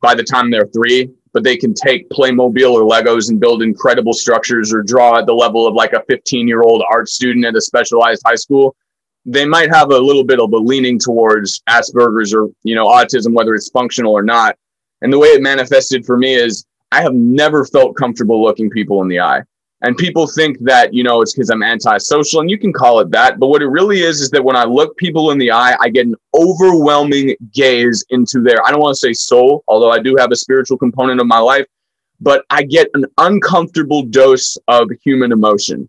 by 0.00 0.14
the 0.14 0.22
time 0.22 0.50
they're 0.50 0.66
three, 0.66 1.10
but 1.32 1.44
they 1.44 1.56
can 1.56 1.74
take 1.74 2.08
Playmobil 2.10 2.72
or 2.72 2.82
Legos 2.82 3.30
and 3.30 3.40
build 3.40 3.62
incredible 3.62 4.12
structures 4.12 4.72
or 4.72 4.82
draw 4.82 5.18
at 5.18 5.26
the 5.26 5.32
level 5.32 5.66
of 5.66 5.74
like 5.74 5.92
a 5.92 6.02
15 6.08 6.48
year 6.48 6.62
old 6.62 6.82
art 6.90 7.08
student 7.08 7.44
at 7.44 7.54
a 7.54 7.60
specialized 7.60 8.22
high 8.26 8.34
school, 8.34 8.74
they 9.24 9.44
might 9.44 9.72
have 9.72 9.90
a 9.90 9.98
little 9.98 10.24
bit 10.24 10.40
of 10.40 10.52
a 10.52 10.56
leaning 10.56 10.98
towards 10.98 11.62
Asperger's 11.68 12.34
or, 12.34 12.48
you 12.62 12.74
know, 12.74 12.86
autism, 12.86 13.32
whether 13.32 13.54
it's 13.54 13.68
functional 13.70 14.12
or 14.12 14.22
not. 14.22 14.56
And 15.02 15.12
the 15.12 15.18
way 15.18 15.28
it 15.28 15.42
manifested 15.42 16.04
for 16.04 16.16
me 16.16 16.34
is 16.34 16.66
I 16.92 17.02
have 17.02 17.14
never 17.14 17.64
felt 17.64 17.96
comfortable 17.96 18.42
looking 18.42 18.70
people 18.70 19.02
in 19.02 19.08
the 19.08 19.20
eye. 19.20 19.42
And 19.82 19.96
people 19.96 20.26
think 20.26 20.58
that, 20.60 20.92
you 20.92 21.02
know, 21.02 21.22
it's 21.22 21.32
because 21.32 21.48
I'm 21.48 21.62
antisocial, 21.62 22.40
and 22.40 22.50
you 22.50 22.58
can 22.58 22.72
call 22.72 23.00
it 23.00 23.10
that. 23.12 23.38
But 23.38 23.46
what 23.46 23.62
it 23.62 23.68
really 23.68 24.02
is, 24.02 24.20
is 24.20 24.28
that 24.30 24.44
when 24.44 24.56
I 24.56 24.64
look 24.64 24.94
people 24.98 25.30
in 25.30 25.38
the 25.38 25.50
eye, 25.50 25.74
I 25.80 25.88
get 25.88 26.06
an 26.06 26.16
overwhelming 26.34 27.34
gaze 27.54 28.04
into 28.10 28.42
their, 28.42 28.62
I 28.66 28.70
don't 28.70 28.80
want 28.80 28.94
to 28.94 28.98
say 28.98 29.14
soul, 29.14 29.64
although 29.68 29.90
I 29.90 29.98
do 29.98 30.16
have 30.18 30.32
a 30.32 30.36
spiritual 30.36 30.76
component 30.76 31.18
of 31.18 31.26
my 31.26 31.38
life, 31.38 31.64
but 32.20 32.44
I 32.50 32.64
get 32.64 32.88
an 32.92 33.06
uncomfortable 33.16 34.02
dose 34.02 34.58
of 34.68 34.90
human 35.02 35.32
emotion. 35.32 35.88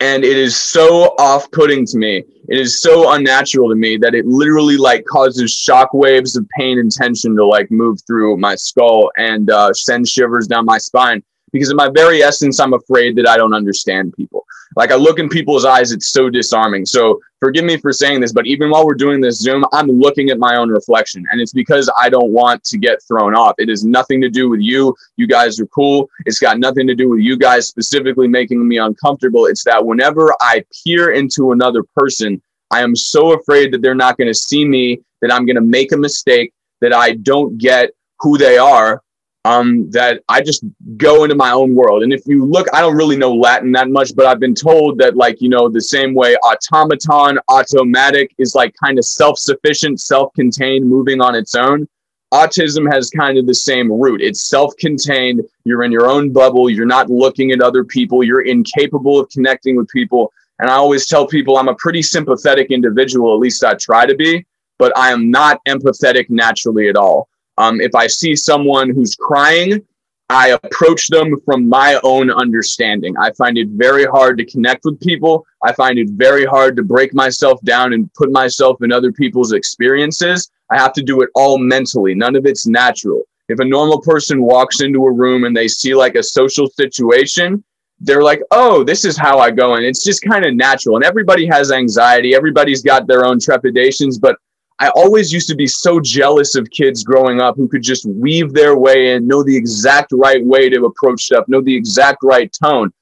And 0.00 0.24
it 0.24 0.36
is 0.36 0.56
so 0.56 1.14
off 1.18 1.50
putting 1.50 1.86
to 1.86 1.98
me. 1.98 2.24
It 2.48 2.58
is 2.58 2.80
so 2.80 3.12
unnatural 3.12 3.68
to 3.70 3.74
me 3.74 3.96
that 3.98 4.14
it 4.14 4.26
literally 4.26 4.76
like 4.76 5.04
causes 5.06 5.52
shock 5.52 5.94
waves 5.94 6.36
of 6.36 6.46
pain 6.58 6.78
and 6.78 6.90
tension 6.90 7.34
to 7.36 7.44
like 7.44 7.70
move 7.70 7.98
through 8.06 8.36
my 8.36 8.54
skull 8.54 9.10
and 9.16 9.50
uh, 9.50 9.72
send 9.72 10.08
shivers 10.08 10.46
down 10.46 10.64
my 10.64 10.78
spine 10.78 11.22
because 11.54 11.70
in 11.70 11.76
my 11.76 11.88
very 11.88 12.20
essence 12.22 12.58
i'm 12.60 12.74
afraid 12.74 13.16
that 13.16 13.26
i 13.26 13.38
don't 13.38 13.54
understand 13.54 14.12
people. 14.14 14.44
Like 14.76 14.90
i 14.90 14.96
look 14.96 15.20
in 15.20 15.28
people's 15.28 15.64
eyes 15.64 15.92
it's 15.92 16.08
so 16.08 16.28
disarming. 16.28 16.84
So 16.84 17.20
forgive 17.38 17.64
me 17.64 17.76
for 17.76 17.92
saying 17.92 18.20
this 18.20 18.32
but 18.32 18.46
even 18.46 18.70
while 18.70 18.84
we're 18.84 18.94
doing 18.94 19.20
this 19.20 19.38
zoom 19.38 19.64
i'm 19.72 19.86
looking 19.86 20.30
at 20.30 20.38
my 20.38 20.56
own 20.56 20.68
reflection 20.68 21.24
and 21.30 21.40
it's 21.40 21.52
because 21.52 21.88
i 21.96 22.08
don't 22.08 22.32
want 22.32 22.64
to 22.64 22.76
get 22.76 23.02
thrown 23.04 23.34
off. 23.34 23.54
It 23.58 23.68
has 23.68 23.84
nothing 23.84 24.20
to 24.20 24.28
do 24.28 24.50
with 24.50 24.60
you. 24.60 24.94
You 25.16 25.26
guys 25.26 25.60
are 25.60 25.66
cool. 25.66 26.08
It's 26.26 26.40
got 26.40 26.58
nothing 26.58 26.86
to 26.88 26.94
do 26.94 27.08
with 27.08 27.20
you 27.20 27.38
guys 27.38 27.68
specifically 27.68 28.26
making 28.26 28.66
me 28.66 28.78
uncomfortable. 28.78 29.46
It's 29.46 29.64
that 29.64 29.86
whenever 29.86 30.34
i 30.40 30.64
peer 30.84 31.12
into 31.12 31.52
another 31.52 31.82
person 31.96 32.42
i 32.72 32.80
am 32.80 32.96
so 32.96 33.38
afraid 33.38 33.72
that 33.72 33.80
they're 33.80 33.94
not 33.94 34.16
going 34.18 34.26
to 34.26 34.34
see 34.48 34.64
me 34.64 34.98
that 35.20 35.32
i'm 35.32 35.46
going 35.46 35.62
to 35.62 35.68
make 35.78 35.92
a 35.92 35.96
mistake 35.96 36.52
that 36.80 36.92
i 36.92 37.12
don't 37.12 37.56
get 37.58 37.90
who 38.20 38.36
they 38.38 38.58
are 38.58 39.03
um, 39.44 39.90
that 39.90 40.22
I 40.28 40.40
just 40.40 40.64
go 40.96 41.24
into 41.24 41.36
my 41.36 41.50
own 41.50 41.74
world. 41.74 42.02
And 42.02 42.12
if 42.12 42.22
you 42.26 42.44
look, 42.44 42.66
I 42.72 42.80
don't 42.80 42.96
really 42.96 43.16
know 43.16 43.34
Latin 43.34 43.72
that 43.72 43.90
much, 43.90 44.16
but 44.16 44.26
I've 44.26 44.40
been 44.40 44.54
told 44.54 44.98
that, 44.98 45.16
like, 45.16 45.40
you 45.40 45.50
know, 45.50 45.68
the 45.68 45.80
same 45.80 46.14
way 46.14 46.34
automaton, 46.36 47.38
automatic 47.48 48.34
is 48.38 48.54
like 48.54 48.74
kind 48.82 48.98
of 48.98 49.04
self 49.04 49.38
sufficient, 49.38 50.00
self 50.00 50.32
contained, 50.34 50.88
moving 50.88 51.20
on 51.20 51.34
its 51.34 51.54
own. 51.54 51.86
Autism 52.32 52.90
has 52.92 53.10
kind 53.10 53.38
of 53.38 53.46
the 53.46 53.54
same 53.54 53.92
root. 53.92 54.22
It's 54.22 54.48
self 54.48 54.74
contained. 54.78 55.42
You're 55.64 55.84
in 55.84 55.92
your 55.92 56.08
own 56.08 56.32
bubble. 56.32 56.70
You're 56.70 56.86
not 56.86 57.10
looking 57.10 57.52
at 57.52 57.60
other 57.60 57.84
people. 57.84 58.24
You're 58.24 58.46
incapable 58.46 59.20
of 59.20 59.28
connecting 59.28 59.76
with 59.76 59.88
people. 59.88 60.32
And 60.58 60.70
I 60.70 60.74
always 60.74 61.06
tell 61.06 61.26
people 61.26 61.58
I'm 61.58 61.68
a 61.68 61.74
pretty 61.74 62.00
sympathetic 62.00 62.70
individual, 62.70 63.34
at 63.34 63.40
least 63.40 63.62
I 63.64 63.74
try 63.74 64.06
to 64.06 64.14
be, 64.14 64.46
but 64.78 64.96
I 64.96 65.10
am 65.10 65.30
not 65.30 65.60
empathetic 65.68 66.30
naturally 66.30 66.88
at 66.88 66.96
all. 66.96 67.28
Um, 67.58 67.80
if 67.80 67.94
I 67.94 68.06
see 68.06 68.34
someone 68.34 68.90
who's 68.90 69.14
crying, 69.14 69.84
I 70.30 70.58
approach 70.62 71.08
them 71.08 71.40
from 71.44 71.68
my 71.68 72.00
own 72.02 72.30
understanding. 72.30 73.14
I 73.18 73.30
find 73.32 73.58
it 73.58 73.68
very 73.68 74.06
hard 74.06 74.38
to 74.38 74.44
connect 74.46 74.84
with 74.84 75.00
people. 75.00 75.44
I 75.62 75.72
find 75.72 75.98
it 75.98 76.08
very 76.10 76.46
hard 76.46 76.76
to 76.76 76.82
break 76.82 77.12
myself 77.12 77.60
down 77.62 77.92
and 77.92 78.12
put 78.14 78.32
myself 78.32 78.82
in 78.82 78.90
other 78.90 79.12
people's 79.12 79.52
experiences. 79.52 80.50
I 80.70 80.78
have 80.78 80.94
to 80.94 81.02
do 81.02 81.20
it 81.20 81.30
all 81.34 81.58
mentally. 81.58 82.14
None 82.14 82.36
of 82.36 82.46
it's 82.46 82.66
natural. 82.66 83.22
If 83.48 83.60
a 83.60 83.64
normal 83.64 84.00
person 84.00 84.42
walks 84.42 84.80
into 84.80 85.04
a 85.04 85.12
room 85.12 85.44
and 85.44 85.54
they 85.54 85.68
see 85.68 85.94
like 85.94 86.14
a 86.14 86.22
social 86.22 86.68
situation, 86.68 87.62
they're 88.00 88.22
like, 88.22 88.42
oh, 88.50 88.82
this 88.82 89.04
is 89.04 89.16
how 89.16 89.38
I 89.38 89.50
go. 89.50 89.74
And 89.74 89.84
it's 89.84 90.02
just 90.02 90.22
kind 90.22 90.46
of 90.46 90.54
natural. 90.54 90.96
And 90.96 91.04
everybody 91.04 91.46
has 91.46 91.70
anxiety. 91.70 92.34
Everybody's 92.34 92.82
got 92.82 93.06
their 93.06 93.26
own 93.26 93.38
trepidations. 93.38 94.18
But 94.18 94.36
I 94.80 94.90
always 94.90 95.32
used 95.32 95.48
to 95.48 95.54
be 95.54 95.66
so 95.66 96.00
jealous 96.00 96.56
of 96.56 96.68
kids 96.70 97.04
growing 97.04 97.40
up 97.40 97.56
who 97.56 97.68
could 97.68 97.82
just 97.82 98.06
weave 98.06 98.52
their 98.52 98.76
way 98.76 99.12
in, 99.12 99.26
know 99.26 99.42
the 99.42 99.56
exact 99.56 100.12
right 100.12 100.44
way 100.44 100.68
to 100.68 100.86
approach 100.86 101.22
stuff, 101.22 101.46
know 101.48 101.60
the 101.60 101.74
exact 101.74 102.18
right 102.22 102.52
tone. 102.52 102.92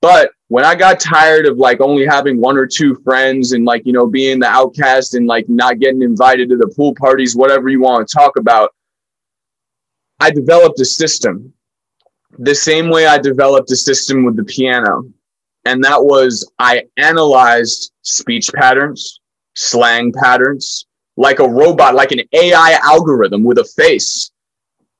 But 0.00 0.30
when 0.48 0.64
I 0.64 0.74
got 0.74 0.98
tired 0.98 1.46
of 1.46 1.58
like 1.58 1.80
only 1.80 2.06
having 2.06 2.40
one 2.40 2.56
or 2.56 2.66
two 2.66 2.94
friends 3.04 3.52
and 3.52 3.66
like, 3.66 3.82
you 3.84 3.92
know, 3.92 4.06
being 4.06 4.40
the 4.40 4.46
outcast 4.46 5.14
and 5.14 5.26
like 5.26 5.46
not 5.48 5.78
getting 5.78 6.02
invited 6.02 6.48
to 6.48 6.56
the 6.56 6.72
pool 6.74 6.94
parties, 6.94 7.36
whatever 7.36 7.68
you 7.68 7.82
want 7.82 8.08
to 8.08 8.16
talk 8.16 8.36
about, 8.36 8.74
I 10.20 10.30
developed 10.30 10.80
a 10.80 10.86
system 10.86 11.52
the 12.38 12.54
same 12.54 12.88
way 12.88 13.06
I 13.06 13.18
developed 13.18 13.70
a 13.70 13.76
system 13.76 14.24
with 14.24 14.36
the 14.36 14.44
piano. 14.44 15.04
And 15.66 15.84
that 15.84 16.02
was 16.02 16.50
I 16.58 16.84
analyzed 16.96 17.92
speech 18.02 18.50
patterns, 18.54 19.20
slang 19.54 20.12
patterns, 20.12 20.86
like 21.20 21.38
a 21.38 21.48
robot, 21.48 21.94
like 21.94 22.12
an 22.12 22.22
AI 22.32 22.78
algorithm 22.82 23.44
with 23.44 23.58
a 23.58 23.64
face. 23.76 24.30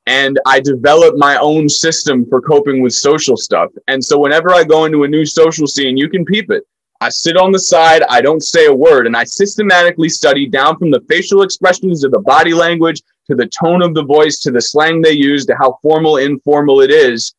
And 0.05 0.39
I 0.45 0.61
developed 0.61 1.17
my 1.17 1.39
own 1.39 1.67
system 1.67 2.27
for 2.29 2.43
coping 2.43 2.83
with 2.83 2.93
social 2.93 3.39
stuff. 3.39 3.71
And 3.89 4.05
so 4.05 4.19
whenever 4.19 4.53
I 4.53 4.65
go 4.65 4.85
into 4.85 5.05
a 5.05 5.09
new 5.09 5.25
social 5.25 5.67
scene, 5.67 5.97
you 5.97 6.11
can 6.11 6.27
peep 6.27 6.51
it. 6.51 6.65
I 7.01 7.09
sit 7.09 7.39
on 7.39 7.53
the 7.53 7.59
side, 7.59 8.03
I 8.11 8.21
don't 8.21 8.43
say 8.43 8.67
a 8.67 8.75
word, 8.75 9.07
and 9.07 9.17
I 9.17 9.25
systematically 9.25 10.11
study 10.11 10.47
down 10.47 10.77
from 10.77 10.91
the 10.91 11.01
facial 11.09 11.41
expressions 11.41 12.03
to 12.03 12.11
the 12.11 12.21
body 12.21 12.53
language 12.53 13.01
to 13.27 13.35
the 13.35 13.47
tone 13.47 13.81
of 13.81 13.95
the 13.95 14.05
voice 14.05 14.41
to 14.41 14.51
the 14.51 14.61
slang 14.61 15.01
they 15.01 15.13
use 15.13 15.47
to 15.47 15.57
how 15.57 15.79
formal, 15.81 16.19
informal 16.19 16.83
it 16.83 16.91
is. 16.91 17.35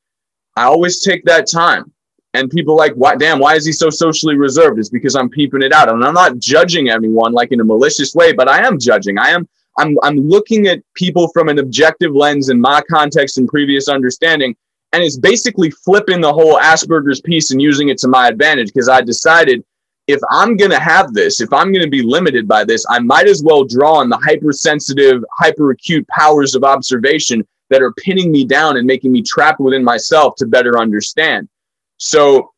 I 0.56 0.63
always 0.63 1.02
take 1.04 1.24
that 1.26 1.48
time 1.48 1.91
and 2.34 2.50
people 2.50 2.76
like, 2.76 2.94
why, 2.94 3.15
damn, 3.15 3.39
why 3.39 3.56
is 3.56 3.65
he 3.65 3.72
so 3.72 3.89
socially 3.89 4.38
reserved? 4.38 4.80
It's 4.80 4.89
because 4.89 5.15
I'm 5.15 5.30
peeping 5.30 5.62
it 5.62 5.74
out. 5.74 5.89
And 5.89 6.04
I'm 6.04 6.13
not 6.13 6.39
judging 6.39 6.89
anyone 6.89 7.34
like 7.34 7.52
in 7.52 7.60
a 7.60 7.65
malicious 7.65 8.15
way, 8.15 8.32
but 8.32 8.48
I 8.48 8.65
am 8.65 8.80
judging. 8.80 9.17
I 9.17 9.30
am, 9.30 9.48
I'm, 9.78 9.98
I'm 10.02 10.15
looking 10.15 10.67
at 10.67 10.82
people 10.94 11.28
from 11.30 11.50
an 11.50 11.60
objective 11.60 12.15
lens 12.15 12.50
in 12.50 12.60
my 12.60 12.82
context 12.89 13.38
and 13.38 13.50
previous 13.50 13.89
understanding. 13.89 14.56
And 14.94 15.04
it's 15.04 15.17
basically 15.17 15.72
flipping 15.72 16.22
the 16.22 16.32
whole 16.32 16.58
Asperger's 16.58 17.22
piece 17.22 17.52
and 17.52 17.62
using 17.62 17.89
it 17.89 17.98
to 18.00 18.08
my 18.08 18.28
advantage 18.28 18.67
because 18.67 18.89
I 18.89 19.02
decided 19.02 19.63
if 20.08 20.20
I'm 20.30 20.58
going 20.58 20.72
to 20.72 20.80
have 20.80 21.13
this, 21.13 21.41
if 21.41 21.52
I'm 21.54 21.72
going 21.72 21.84
to 21.84 21.89
be 21.89 22.02
limited 22.02 22.48
by 22.48 22.63
this, 22.63 22.86
I 22.89 23.00
might 23.00 23.28
as 23.28 23.44
well 23.44 23.63
draw 23.63 23.96
on 23.96 24.10
the 24.10 24.17
hypersensitive, 24.17 25.24
hyperacute 25.41 26.08
powers 26.08 26.56
of 26.56 26.63
observation 26.63 27.46
that 27.70 27.82
are 27.82 27.94
pinning 27.94 28.32
me 28.32 28.46
down 28.46 28.78
and 28.78 28.88
making 28.88 29.12
me 29.12 29.22
trapped 29.22 29.60
within 29.60 29.84
myself 29.84 30.36
to 30.38 30.46
better 30.46 30.80
understand. 30.80 31.48
So 32.04 32.52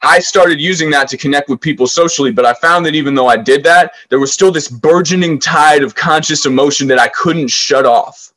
I 0.00 0.18
started 0.18 0.58
using 0.58 0.88
that 0.92 1.06
to 1.08 1.18
connect 1.18 1.50
with 1.50 1.60
people 1.60 1.86
socially, 1.86 2.32
but 2.32 2.46
I 2.46 2.54
found 2.54 2.86
that 2.86 2.94
even 2.94 3.14
though 3.14 3.28
I 3.28 3.36
did 3.36 3.62
that, 3.64 3.92
there 4.08 4.18
was 4.18 4.32
still 4.32 4.50
this 4.50 4.66
burgeoning 4.66 5.38
tide 5.38 5.82
of 5.82 5.94
conscious 5.94 6.46
emotion 6.46 6.88
that 6.88 6.98
I 6.98 7.08
couldn't 7.08 7.48
shut 7.48 7.84
off. 7.84 8.32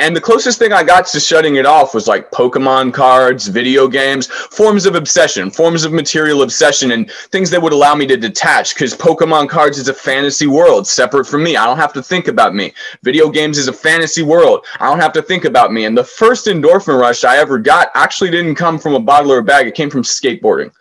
And 0.00 0.14
the 0.14 0.20
closest 0.20 0.58
thing 0.58 0.72
I 0.72 0.82
got 0.82 1.06
to 1.06 1.20
shutting 1.20 1.54
it 1.54 1.66
off 1.66 1.94
was 1.94 2.08
like 2.08 2.32
Pokemon 2.32 2.92
cards, 2.92 3.46
video 3.46 3.86
games, 3.86 4.26
forms 4.26 4.86
of 4.86 4.96
obsession, 4.96 5.52
forms 5.52 5.84
of 5.84 5.92
material 5.92 6.42
obsession, 6.42 6.90
and 6.90 7.08
things 7.30 7.48
that 7.50 7.62
would 7.62 7.72
allow 7.72 7.94
me 7.94 8.04
to 8.08 8.16
detach. 8.16 8.74
Because 8.74 8.92
Pokemon 8.92 9.48
cards 9.48 9.78
is 9.78 9.88
a 9.88 9.94
fantasy 9.94 10.48
world 10.48 10.88
separate 10.88 11.26
from 11.26 11.44
me. 11.44 11.56
I 11.56 11.64
don't 11.64 11.76
have 11.76 11.92
to 11.92 12.02
think 12.02 12.26
about 12.26 12.56
me. 12.56 12.74
Video 13.04 13.30
games 13.30 13.56
is 13.56 13.68
a 13.68 13.72
fantasy 13.72 14.22
world. 14.22 14.66
I 14.80 14.88
don't 14.88 14.98
have 14.98 15.12
to 15.12 15.22
think 15.22 15.44
about 15.44 15.72
me. 15.72 15.84
And 15.84 15.96
the 15.96 16.02
first 16.02 16.46
endorphin 16.46 17.00
rush 17.00 17.22
I 17.22 17.36
ever 17.36 17.58
got 17.58 17.90
actually 17.94 18.32
didn't 18.32 18.56
come 18.56 18.80
from 18.80 18.94
a 18.94 19.00
bottle 19.00 19.30
or 19.30 19.38
a 19.38 19.44
bag, 19.44 19.68
it 19.68 19.76
came 19.76 19.90
from 19.90 20.02
skateboarding. 20.02 20.72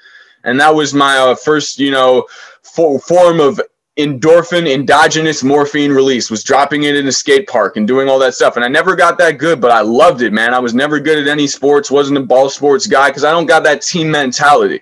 And 0.43 0.59
that 0.59 0.73
was 0.73 0.91
my 0.95 1.17
uh, 1.17 1.35
first, 1.35 1.77
you 1.77 1.91
know, 1.91 2.25
form 2.63 3.39
of 3.39 3.61
endorphin 3.97 4.67
endogenous 4.67 5.43
morphine 5.43 5.91
release 5.91 6.31
was 6.31 6.43
dropping 6.43 6.83
it 6.83 6.95
in 6.95 7.07
a 7.07 7.11
skate 7.11 7.47
park 7.47 7.77
and 7.77 7.87
doing 7.87 8.09
all 8.09 8.17
that 8.17 8.33
stuff. 8.33 8.55
And 8.55 8.65
i 8.65 8.67
never 8.67 8.95
got 8.95 9.19
that 9.19 9.37
good 9.37 9.61
but 9.61 9.71
i 9.71 9.81
loved 9.81 10.23
it 10.23 10.33
man. 10.33 10.53
I 10.53 10.59
was 10.59 10.73
never 10.73 10.99
good 10.99 11.19
at 11.19 11.27
any 11.27 11.45
sports 11.45 11.91
wasn't 11.91 12.17
a 12.17 12.21
ball 12.21 12.49
sports 12.49 12.87
guy 12.87 13.09
because 13.09 13.23
i 13.23 13.31
don't 13.31 13.45
got 13.45 13.63
that 13.63 13.81
team 13.81 14.09
mentality. 14.09 14.81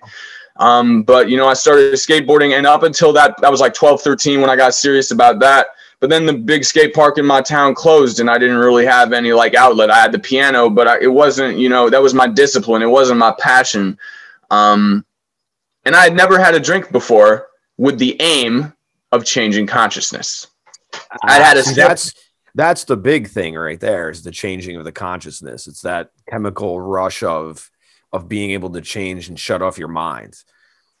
Um, 0.56 1.02
but 1.02 1.28
you 1.28 1.36
know 1.36 1.46
i 1.46 1.52
started 1.52 1.92
skateboarding 1.94 2.56
and 2.56 2.66
up 2.66 2.84
until 2.84 3.12
that 3.12 3.38
that 3.42 3.50
was 3.50 3.60
like 3.60 3.74
12 3.74 4.00
13 4.00 4.40
when 4.40 4.48
i 4.48 4.56
got 4.56 4.74
serious 4.74 5.10
about 5.10 5.38
that. 5.40 5.68
But 6.00 6.10
then 6.10 6.26
the 6.26 6.32
big 6.32 6.64
skate 6.64 6.94
park 6.94 7.18
in 7.18 7.26
my 7.26 7.42
town 7.42 7.74
closed 7.74 8.18
and 8.18 8.30
i 8.30 8.38
didn't 8.38 8.56
really 8.56 8.86
have 8.86 9.12
any 9.12 9.34
like 9.34 9.54
outlet. 9.54 9.90
I 9.90 10.00
had 10.00 10.12
the 10.12 10.18
piano 10.18 10.70
but 10.70 10.88
I, 10.88 11.02
it 11.02 11.12
wasn't 11.12 11.58
you 11.58 11.68
know 11.68 11.90
that 11.90 12.02
was 12.02 12.14
my 12.14 12.28
discipline. 12.28 12.80
It 12.80 12.86
wasn't 12.86 13.18
my 13.18 13.34
passion. 13.38 13.98
Um, 14.50 15.04
and 15.84 15.94
i 15.94 16.02
had 16.02 16.16
never 16.16 16.38
had 16.38 16.54
a 16.54 16.60
drink 16.60 16.90
before 16.92 17.48
with 17.76 17.98
the 17.98 18.16
aim 18.20 18.72
of 19.12 19.24
changing 19.24 19.66
consciousness. 19.66 20.48
I 21.22 21.34
had 21.34 21.56
a 21.56 21.62
that's 21.74 22.12
that's 22.54 22.84
the 22.84 22.96
big 22.96 23.28
thing 23.28 23.54
right 23.54 23.80
there 23.80 24.10
is 24.10 24.22
the 24.22 24.30
changing 24.30 24.76
of 24.76 24.84
the 24.84 24.92
consciousness. 24.92 25.66
It's 25.66 25.82
that 25.82 26.10
chemical 26.28 26.80
rush 26.80 27.22
of 27.22 27.70
of 28.12 28.28
being 28.28 28.50
able 28.50 28.70
to 28.70 28.80
change 28.80 29.28
and 29.28 29.38
shut 29.38 29.62
off 29.62 29.78
your 29.78 29.88
mind. 29.88 30.36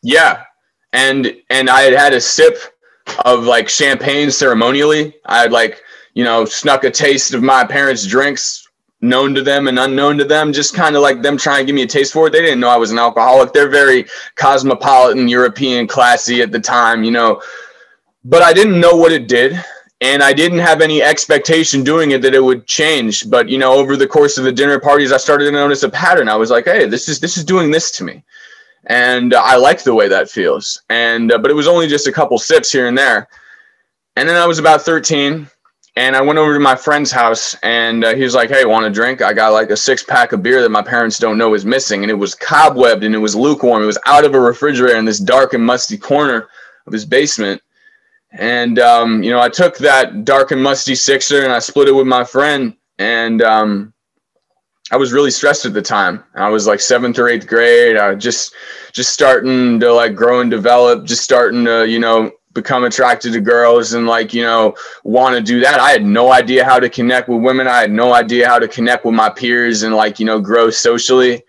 Yeah. 0.02 0.44
And 0.92 1.34
and 1.50 1.68
I 1.68 1.82
had 1.82 1.92
had 1.92 2.14
a 2.14 2.20
sip 2.20 2.58
of 3.24 3.44
like 3.44 3.68
champagne 3.68 4.30
ceremonially. 4.30 5.14
I 5.26 5.40
had 5.40 5.52
like, 5.52 5.82
you 6.14 6.24
know, 6.24 6.44
snuck 6.44 6.84
a 6.84 6.90
taste 6.90 7.34
of 7.34 7.42
my 7.42 7.64
parents' 7.64 8.06
drinks 8.06 8.66
known 9.00 9.34
to 9.34 9.42
them 9.42 9.66
and 9.66 9.78
unknown 9.78 10.16
to 10.16 10.24
them, 10.24 10.52
just 10.52 10.74
kind 10.74 10.94
of 10.94 11.02
like 11.02 11.22
them 11.22 11.36
trying 11.36 11.58
to 11.58 11.66
give 11.66 11.74
me 11.74 11.82
a 11.82 11.86
taste 11.86 12.12
for 12.12 12.28
it. 12.28 12.30
They 12.30 12.40
didn't 12.40 12.60
know 12.60 12.68
I 12.68 12.76
was 12.76 12.92
an 12.92 12.98
alcoholic. 12.98 13.52
They're 13.52 13.68
very 13.68 14.06
cosmopolitan, 14.36 15.28
European, 15.28 15.88
classy 15.88 16.40
at 16.40 16.52
the 16.52 16.60
time, 16.60 17.02
you 17.04 17.10
know 17.10 17.42
but 18.24 18.42
I 18.42 18.52
didn't 18.52 18.80
know 18.80 18.96
what 18.96 19.12
it 19.12 19.28
did. 19.28 19.62
And 20.00 20.20
I 20.20 20.32
didn't 20.32 20.58
have 20.58 20.80
any 20.80 21.00
expectation 21.00 21.84
doing 21.84 22.10
it 22.10 22.22
that 22.22 22.34
it 22.34 22.42
would 22.42 22.66
change. 22.66 23.30
But 23.30 23.48
you 23.48 23.56
know, 23.56 23.72
over 23.72 23.96
the 23.96 24.06
course 24.06 24.36
of 24.36 24.42
the 24.42 24.50
dinner 24.50 24.80
parties, 24.80 25.12
I 25.12 25.16
started 25.16 25.44
to 25.44 25.52
notice 25.52 25.84
a 25.84 25.88
pattern. 25.88 26.28
I 26.28 26.34
was 26.34 26.50
like, 26.50 26.64
"Hey, 26.64 26.86
this 26.86 27.08
is 27.08 27.20
this 27.20 27.36
is 27.36 27.44
doing 27.44 27.70
this 27.70 27.92
to 27.92 28.04
me," 28.04 28.24
and 28.86 29.32
uh, 29.32 29.40
I 29.40 29.56
like 29.56 29.84
the 29.84 29.94
way 29.94 30.08
that 30.08 30.28
feels. 30.28 30.82
And 30.90 31.30
uh, 31.30 31.38
but 31.38 31.52
it 31.52 31.54
was 31.54 31.68
only 31.68 31.86
just 31.86 32.08
a 32.08 32.12
couple 32.12 32.36
sips 32.36 32.72
here 32.72 32.88
and 32.88 32.98
there. 32.98 33.28
And 34.16 34.28
then 34.28 34.36
I 34.36 34.44
was 34.44 34.58
about 34.58 34.82
13, 34.82 35.48
and 35.94 36.16
I 36.16 36.20
went 36.20 36.38
over 36.38 36.52
to 36.52 36.60
my 36.60 36.74
friend's 36.74 37.12
house, 37.12 37.54
and 37.62 38.04
uh, 38.04 38.12
he 38.16 38.24
was 38.24 38.34
like, 38.34 38.50
"Hey, 38.50 38.64
want 38.64 38.86
a 38.86 38.90
drink? 38.90 39.22
I 39.22 39.32
got 39.32 39.52
like 39.52 39.70
a 39.70 39.76
six 39.76 40.02
pack 40.02 40.32
of 40.32 40.42
beer 40.42 40.62
that 40.62 40.70
my 40.70 40.82
parents 40.82 41.16
don't 41.16 41.38
know 41.38 41.54
is 41.54 41.64
missing, 41.64 42.02
and 42.02 42.10
it 42.10 42.14
was 42.14 42.34
cobwebbed 42.34 43.06
and 43.06 43.14
it 43.14 43.18
was 43.18 43.36
lukewarm. 43.36 43.84
It 43.84 43.86
was 43.86 43.98
out 44.06 44.24
of 44.24 44.34
a 44.34 44.40
refrigerator 44.40 44.98
in 44.98 45.04
this 45.04 45.20
dark 45.20 45.54
and 45.54 45.64
musty 45.64 45.96
corner 45.96 46.48
of 46.88 46.92
his 46.92 47.04
basement." 47.04 47.62
And 48.32 48.78
um, 48.78 49.22
you 49.22 49.30
know, 49.30 49.40
I 49.40 49.48
took 49.48 49.76
that 49.78 50.24
dark 50.24 50.50
and 50.50 50.62
musty 50.62 50.94
sixer 50.94 51.42
and 51.42 51.52
I 51.52 51.58
split 51.58 51.88
it 51.88 51.92
with 51.92 52.06
my 52.06 52.24
friend. 52.24 52.74
And 52.98 53.42
um, 53.42 53.92
I 54.90 54.96
was 54.96 55.12
really 55.12 55.30
stressed 55.30 55.64
at 55.64 55.74
the 55.74 55.82
time. 55.82 56.24
I 56.34 56.48
was 56.48 56.66
like 56.66 56.80
seventh 56.80 57.18
or 57.18 57.28
eighth 57.28 57.46
grade. 57.46 57.96
I 57.96 58.12
was 58.12 58.22
just 58.22 58.54
just 58.92 59.12
starting 59.12 59.80
to 59.80 59.92
like 59.92 60.14
grow 60.14 60.40
and 60.40 60.50
develop, 60.50 61.04
just 61.04 61.22
starting 61.22 61.64
to, 61.64 61.86
you 61.88 61.98
know, 61.98 62.30
become 62.52 62.84
attracted 62.84 63.32
to 63.32 63.40
girls 63.40 63.94
and 63.94 64.06
like, 64.06 64.34
you 64.34 64.42
know, 64.42 64.74
want 65.04 65.34
to 65.34 65.42
do 65.42 65.60
that. 65.60 65.80
I 65.80 65.90
had 65.90 66.04
no 66.04 66.32
idea 66.32 66.64
how 66.64 66.78
to 66.78 66.90
connect 66.90 67.28
with 67.28 67.42
women. 67.42 67.66
I 67.66 67.80
had 67.80 67.90
no 67.90 68.12
idea 68.12 68.46
how 68.46 68.58
to 68.58 68.68
connect 68.68 69.04
with 69.04 69.14
my 69.14 69.30
peers 69.30 69.82
and 69.82 69.94
like, 69.94 70.20
you 70.20 70.26
know, 70.26 70.40
grow 70.40 70.70
socially. 70.70 71.42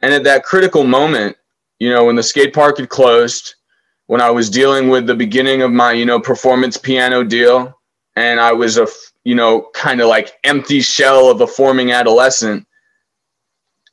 And 0.00 0.12
at 0.12 0.24
that 0.24 0.44
critical 0.44 0.84
moment, 0.84 1.36
you 1.78 1.90
know, 1.90 2.04
when 2.04 2.16
the 2.16 2.22
skate 2.22 2.54
park 2.54 2.78
had 2.78 2.88
closed, 2.88 3.56
when 4.12 4.20
I 4.20 4.28
was 4.28 4.50
dealing 4.50 4.90
with 4.90 5.06
the 5.06 5.14
beginning 5.14 5.62
of 5.62 5.72
my, 5.72 5.92
you 5.92 6.04
know, 6.04 6.20
performance 6.20 6.76
piano 6.76 7.24
deal, 7.24 7.80
and 8.14 8.38
I 8.38 8.52
was 8.52 8.76
a, 8.76 8.86
you 9.24 9.34
know, 9.34 9.70
kind 9.72 10.02
of 10.02 10.08
like 10.08 10.38
empty 10.44 10.82
shell 10.82 11.30
of 11.30 11.40
a 11.40 11.46
forming 11.46 11.92
adolescent, 11.92 12.66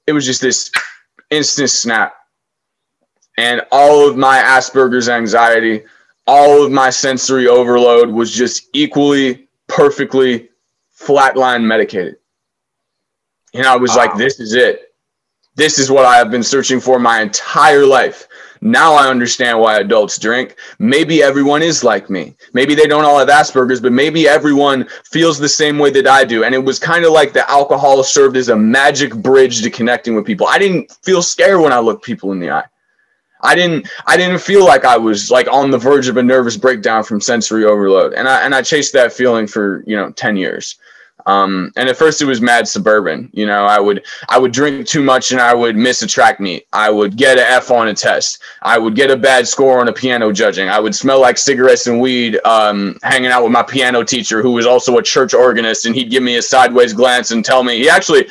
it 0.08 0.12
was 0.12 0.25
just 0.25 0.41
this 0.41 0.71
instant 1.29 1.69
snap. 1.69 2.15
And 3.38 3.62
all 3.71 4.10
of 4.10 4.17
my 4.17 4.39
Asperger's 4.39 5.08
anxiety, 5.08 5.86
all 6.27 6.65
of 6.65 6.69
my 6.73 6.89
sensory 6.89 7.47
overload 7.47 8.10
was 8.10 8.29
just 8.29 8.67
equally, 8.73 9.47
perfectly 9.67 10.49
flatline 10.99 11.63
medicated. 11.63 12.17
And 13.53 13.65
I 13.65 13.77
was 13.77 13.91
wow. 13.91 13.95
like, 13.95 14.17
this 14.17 14.41
is 14.41 14.53
it. 14.53 14.88
This 15.60 15.78
is 15.78 15.91
what 15.91 16.06
I 16.06 16.15
have 16.15 16.32
been 16.32 16.41
searching 16.41 16.80
for 16.80 17.00
my 17.00 17.19
entire 17.19 17.86
life. 17.86 18.30
Now 18.62 18.93
I 18.93 19.10
understand 19.10 19.60
why 19.60 19.80
adults 19.80 20.17
drink. 20.17 20.56
Maybe 20.80 21.22
everyone 21.22 21.62
is 21.62 21.84
like 21.84 22.10
me. 22.10 22.38
Maybe 22.54 22.76
they 22.76 22.88
don't 22.88 23.04
all 23.04 23.19
have 23.19 23.28
Asperger's, 23.28 23.82
but 23.82 23.91
maybe 23.91 24.26
everyone 24.26 24.88
feels 25.04 25.38
the 25.38 25.50
same 25.50 25.78
way 25.78 25.89
that 25.89 26.08
I 26.08 26.24
do. 26.24 26.45
And 26.45 26.56
it 26.56 26.63
was 26.63 26.80
kind 26.80 27.04
of 27.04 27.12
like 27.12 27.34
the 27.34 27.50
alcohol 27.52 28.02
served 28.06 28.38
as 28.38 28.48
a 28.48 28.56
magic 28.56 29.13
bridge 29.13 29.62
to 29.62 29.69
connecting 29.69 30.15
with 30.15 30.26
people. 30.26 30.48
I 30.48 30.60
didn't 30.60 30.93
feel 31.04 31.22
scared 31.22 31.60
when 31.60 31.74
I 31.74 31.80
looked 31.80 32.06
people 32.06 32.32
in 32.32 32.39
the 32.39 32.52
eye. 32.52 32.65
I 33.41 33.54
didn't 33.54 33.89
I 34.08 34.15
didn't 34.15 34.39
feel 34.39 34.63
like 34.63 34.86
I 34.86 34.95
was 34.95 35.30
like 35.30 35.50
on 35.52 35.72
the 35.72 35.78
verge 35.78 36.08
of 36.08 36.15
a 36.15 36.24
nervous 36.24 36.56
breakdown 36.56 37.04
from 37.04 37.19
sensory 37.19 37.65
overload. 37.65 38.13
And 38.13 38.30
I 38.30 38.45
and 38.45 38.56
I 38.56 38.62
chased 38.62 38.93
that 38.93 39.12
feeling 39.12 39.45
for, 39.45 39.84
you 39.86 39.98
know, 39.98 40.10
10 40.12 40.38
years. 40.38 40.78
Um, 41.30 41.72
and 41.76 41.88
at 41.88 41.96
first 41.96 42.24
it 42.24 42.26
was 42.26 42.42
mad 42.42 42.68
suburban. 42.68 43.30
You 43.34 43.46
know, 43.46 43.65
I 43.65 43.80
would 43.80 44.04
I 44.30 44.39
would 44.39 44.52
drink 44.52 44.88
too 44.88 45.04
much 45.04 45.32
and 45.32 45.39
I 45.39 45.54
would 45.54 45.76
miss 45.76 46.02
a 46.02 46.08
track 46.08 46.39
meet. 46.39 46.65
I 46.74 46.89
would 46.89 47.18
get 47.18 47.38
an 47.38 47.46
F 47.48 47.70
on 47.70 47.88
a 47.88 47.94
test. 47.94 48.42
I 48.63 48.80
would 48.80 48.96
get 48.96 49.12
a 49.12 49.15
bad 49.15 49.48
score 49.48 49.80
on 49.80 49.89
a 49.89 49.94
piano 49.94 50.32
judging. 50.32 50.70
I 50.70 50.80
would 50.80 50.96
smell 50.96 51.22
like 51.22 51.38
cigarettes 51.38 51.86
and 51.86 52.02
weed 52.02 52.39
um, 52.46 52.98
hanging 53.04 53.30
out 53.30 53.44
with 53.44 53.52
my 53.52 53.62
piano 53.62 54.04
teacher, 54.04 54.42
who 54.42 54.54
was 54.54 54.65
also 54.65 54.98
a 54.98 55.04
church 55.04 55.36
organist, 55.36 55.86
and 55.86 55.96
he'd 55.96 56.10
give 56.10 56.24
me 56.24 56.38
a 56.38 56.42
sideways 56.42 56.94
glance 56.94 57.30
and 57.30 57.46
tell 57.46 57.63
me 57.63 57.78
he 57.78 57.89
actually, 57.89 58.28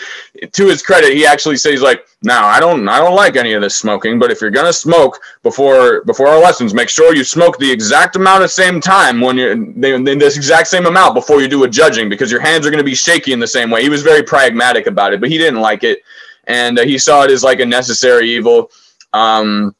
to 0.53 0.67
his 0.67 0.83
credit, 0.83 1.13
he 1.13 1.25
actually 1.25 1.57
says 1.57 1.81
like, 1.81 2.05
now, 2.23 2.47
I 2.47 2.59
don't 2.59 2.89
I 2.89 2.99
don't 2.99 3.15
like 3.15 3.37
any 3.37 3.53
of 3.53 3.63
this 3.63 3.77
smoking, 3.77 4.19
but 4.19 4.33
if 4.33 4.41
you're 4.41 4.51
gonna 4.51 4.73
smoke 4.73 5.21
before 5.45 6.03
before 6.03 6.27
our 6.27 6.41
lessons, 6.41 6.75
make 6.75 6.89
sure 6.89 7.15
you 7.15 7.23
smoke 7.23 7.59
the 7.59 7.71
exact 7.71 8.17
amount 8.17 8.43
of 8.43 8.51
same 8.51 8.81
time 8.81 9.21
when 9.21 9.37
you're 9.37 9.53
in 9.53 10.19
this 10.19 10.37
exact 10.37 10.67
same 10.67 10.87
amount 10.87 11.15
before 11.15 11.41
you 11.41 11.47
do 11.47 11.63
a 11.63 11.69
judging 11.69 12.09
because 12.09 12.33
your 12.33 12.41
hands 12.41 12.67
are 12.67 12.73
gonna 12.73 12.83
be 12.83 12.88
shaky 12.95 13.33
in 13.33 13.41
the 13.41 13.47
same 13.47 13.71
way. 13.71 13.83
He 13.83 13.89
was 13.89 14.03
very 14.03 14.23
pragmatic 14.23 14.87
about 14.87 15.13
it, 15.13 15.21
but 15.21 15.29
he 15.29 15.39
didn't 15.39 15.61
like 15.61 15.85
it, 15.85 16.01
and 16.45 16.79
uh, 16.79 16.85
he 16.85 16.99
saw 16.99 17.23
it 17.23 17.31
as 17.31 17.43
like 17.43 17.61
a 17.61 17.67
necessary 17.67 18.31
evil. 18.31 18.71
Um, 19.13 19.75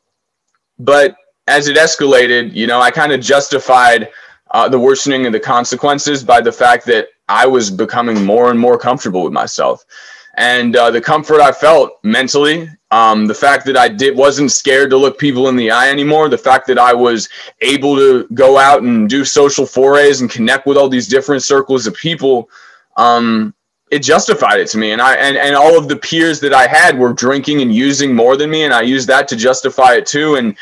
but 0.79 1.17
as 1.47 1.69
it 1.69 1.77
escalated, 1.77 2.55
you 2.55 2.67
know, 2.67 2.81
I 2.81 2.91
kind 2.91 3.13
of 3.13 3.21
justified 3.21 4.09
uh, 4.51 4.69
the 4.69 4.79
worsening 4.79 5.27
of 5.27 5.33
the 5.33 5.41
consequences 5.41 6.23
by 6.23 6.41
the 6.41 6.53
fact 6.53 6.87
that 6.87 7.09
I 7.29 7.47
was 7.47 7.71
becoming 7.71 8.25
more 8.25 8.51
and 8.51 8.59
more 8.59 8.79
comfortable 8.79 9.23
with 9.23 9.33
myself 9.33 9.85
and 10.39 10.77
uh, 10.77 10.93
the 10.93 11.01
comfort 11.01 11.41
I 11.41 11.51
felt 11.51 11.99
mentally, 12.05 12.71
um, 12.93 13.27
the 13.27 13.35
fact 13.35 13.67
that 13.67 13.77
I 13.77 13.89
did 13.89 14.17
wasn't 14.17 14.53
scared 14.53 14.89
to 14.91 14.97
look 14.97 15.19
people 15.19 15.49
in 15.49 15.57
the 15.57 15.73
eye 15.73 15.91
anymore, 15.91 16.29
the 16.29 16.39
fact 16.39 16.69
that 16.69 16.79
I 16.79 16.95
was 16.95 17.29
able 17.61 17.97
to 17.97 18.25
go 18.33 18.57
out 18.57 18.85
and 18.85 19.11
do 19.11 19.25
social 19.25 19.67
forays 19.67 20.21
and 20.21 20.31
connect 20.31 20.65
with 20.65 20.77
all 20.77 20.89
these 20.89 21.09
different 21.09 21.43
circles 21.43 21.89
of 21.89 21.95
people, 21.95 22.49
um, 22.99 23.55
it 23.91 24.01
justified 24.01 24.61
it 24.61 24.69
to 24.69 24.79
me. 24.79 24.91
And 24.91 25.01
I 25.01 25.15
and, 25.15 25.39
and 25.39 25.57
all 25.57 25.79
of 25.79 25.89
the 25.89 25.97
peers 25.97 26.41
that 26.41 26.53
I 26.53 26.67
had 26.67 26.99
were 26.99 27.15
drinking 27.15 27.63
and 27.63 27.75
using 27.75 28.15
more 28.15 28.37
than 28.37 28.51
me, 28.51 28.65
and 28.65 28.75
I 28.75 28.83
used 28.83 29.09
that 29.09 29.29
to 29.29 29.37
justify 29.37 29.95
it 29.95 30.05
too. 30.05 30.35
And 30.35 30.57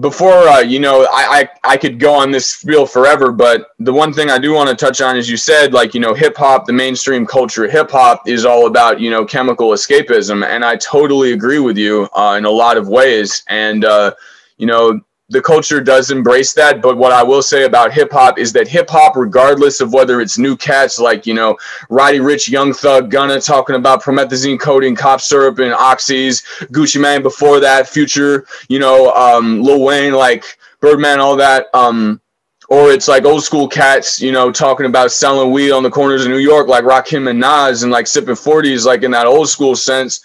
before 0.00 0.48
uh, 0.48 0.60
you 0.60 0.80
know 0.80 1.02
I, 1.12 1.40
I 1.64 1.72
i 1.72 1.76
could 1.76 1.98
go 1.98 2.14
on 2.14 2.30
this 2.30 2.46
spiel 2.46 2.86
forever 2.86 3.30
but 3.30 3.68
the 3.78 3.92
one 3.92 4.10
thing 4.12 4.30
i 4.30 4.38
do 4.38 4.54
want 4.54 4.70
to 4.70 4.74
touch 4.74 5.02
on 5.02 5.18
is 5.18 5.28
you 5.28 5.36
said 5.36 5.74
like 5.74 5.92
you 5.92 6.00
know 6.00 6.14
hip 6.14 6.34
hop 6.34 6.64
the 6.64 6.72
mainstream 6.72 7.26
culture 7.26 7.68
hip 7.68 7.90
hop 7.90 8.26
is 8.26 8.46
all 8.46 8.66
about 8.66 9.00
you 9.00 9.10
know 9.10 9.22
chemical 9.22 9.68
escapism 9.70 10.46
and 10.46 10.64
i 10.64 10.76
totally 10.76 11.32
agree 11.32 11.58
with 11.58 11.76
you 11.76 12.08
uh, 12.14 12.36
in 12.38 12.46
a 12.46 12.50
lot 12.50 12.78
of 12.78 12.88
ways 12.88 13.42
and 13.48 13.84
uh, 13.84 14.14
you 14.56 14.66
know 14.66 14.98
the 15.32 15.42
culture 15.42 15.80
does 15.80 16.10
embrace 16.10 16.52
that. 16.52 16.82
But 16.82 16.96
what 16.96 17.12
I 17.12 17.22
will 17.22 17.42
say 17.42 17.64
about 17.64 17.92
hip 17.92 18.12
hop 18.12 18.38
is 18.38 18.52
that 18.52 18.68
hip 18.68 18.90
hop, 18.90 19.16
regardless 19.16 19.80
of 19.80 19.92
whether 19.92 20.20
it's 20.20 20.38
new 20.38 20.56
cats 20.56 20.98
like, 20.98 21.26
you 21.26 21.34
know, 21.34 21.56
Roddy 21.88 22.18
Ricch, 22.18 22.48
Young 22.48 22.72
Thug, 22.72 23.10
Gunna 23.10 23.40
talking 23.40 23.76
about 23.76 24.02
promethazine 24.02 24.60
codeine, 24.60 24.94
cop 24.94 25.20
syrup, 25.20 25.58
and 25.58 25.74
oxys, 25.74 26.44
Gucci 26.66 27.00
Mane 27.00 27.22
before 27.22 27.60
that, 27.60 27.88
Future, 27.88 28.46
you 28.68 28.78
know, 28.78 29.10
um, 29.12 29.62
Lil 29.62 29.80
Wayne, 29.80 30.12
like 30.12 30.58
Birdman, 30.80 31.18
all 31.18 31.36
that. 31.36 31.66
Um, 31.74 32.20
or 32.68 32.90
it's 32.90 33.08
like 33.08 33.24
old 33.24 33.42
school 33.42 33.68
cats, 33.68 34.20
you 34.20 34.32
know, 34.32 34.52
talking 34.52 34.86
about 34.86 35.12
selling 35.12 35.50
weed 35.50 35.72
on 35.72 35.82
the 35.82 35.90
corners 35.90 36.24
of 36.24 36.30
New 36.30 36.38
York, 36.38 36.68
like 36.68 36.84
Rakim 36.84 37.28
and 37.28 37.40
Nas, 37.40 37.82
and 37.82 37.92
like 37.92 38.06
sipping 38.06 38.34
40s, 38.34 38.86
like 38.86 39.02
in 39.02 39.10
that 39.10 39.26
old 39.26 39.48
school 39.48 39.76
sense. 39.76 40.20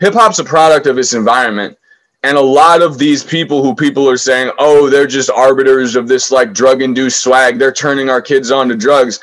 Hip 0.00 0.14
hop's 0.14 0.38
a 0.38 0.44
product 0.44 0.86
of 0.86 0.98
its 0.98 1.14
environment. 1.14 1.76
And 2.24 2.36
a 2.36 2.40
lot 2.40 2.82
of 2.82 2.98
these 2.98 3.24
people 3.24 3.64
who 3.64 3.74
people 3.74 4.08
are 4.08 4.16
saying, 4.16 4.52
oh, 4.58 4.88
they're 4.88 5.08
just 5.08 5.30
arbiters 5.30 5.96
of 5.96 6.06
this 6.06 6.30
like 6.30 6.52
drug 6.52 6.80
induced 6.80 7.20
swag, 7.20 7.58
they're 7.58 7.72
turning 7.72 8.08
our 8.08 8.22
kids 8.22 8.50
on 8.52 8.68
to 8.68 8.76
drugs. 8.76 9.18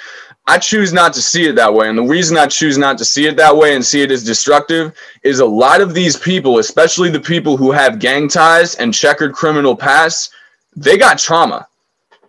I 0.48 0.58
choose 0.58 0.92
not 0.92 1.14
to 1.14 1.22
see 1.22 1.46
it 1.46 1.56
that 1.56 1.74
way. 1.74 1.88
And 1.90 1.98
the 1.98 2.04
reason 2.04 2.36
I 2.36 2.48
choose 2.48 2.78
not 2.78 2.98
to 2.98 3.06
see 3.06 3.28
it 3.28 3.38
that 3.38 3.56
way 3.56 3.76
and 3.76 3.86
see 3.86 4.02
it 4.02 4.12
as 4.12 4.24
destructive 4.24 4.94
is 5.24 5.40
a 5.40 5.46
lot 5.46 5.80
of 5.80 5.94
these 5.94 6.18
people, 6.18 6.58
especially 6.58 7.10
the 7.10 7.20
people 7.20 7.56
who 7.56 7.72
have 7.72 8.00
gang 8.00 8.28
ties 8.28 8.76
and 8.76 8.94
checkered 8.94 9.34
criminal 9.34 9.76
pasts, 9.76 10.32
they 10.76 10.98
got 10.98 11.20
trauma 11.20 11.68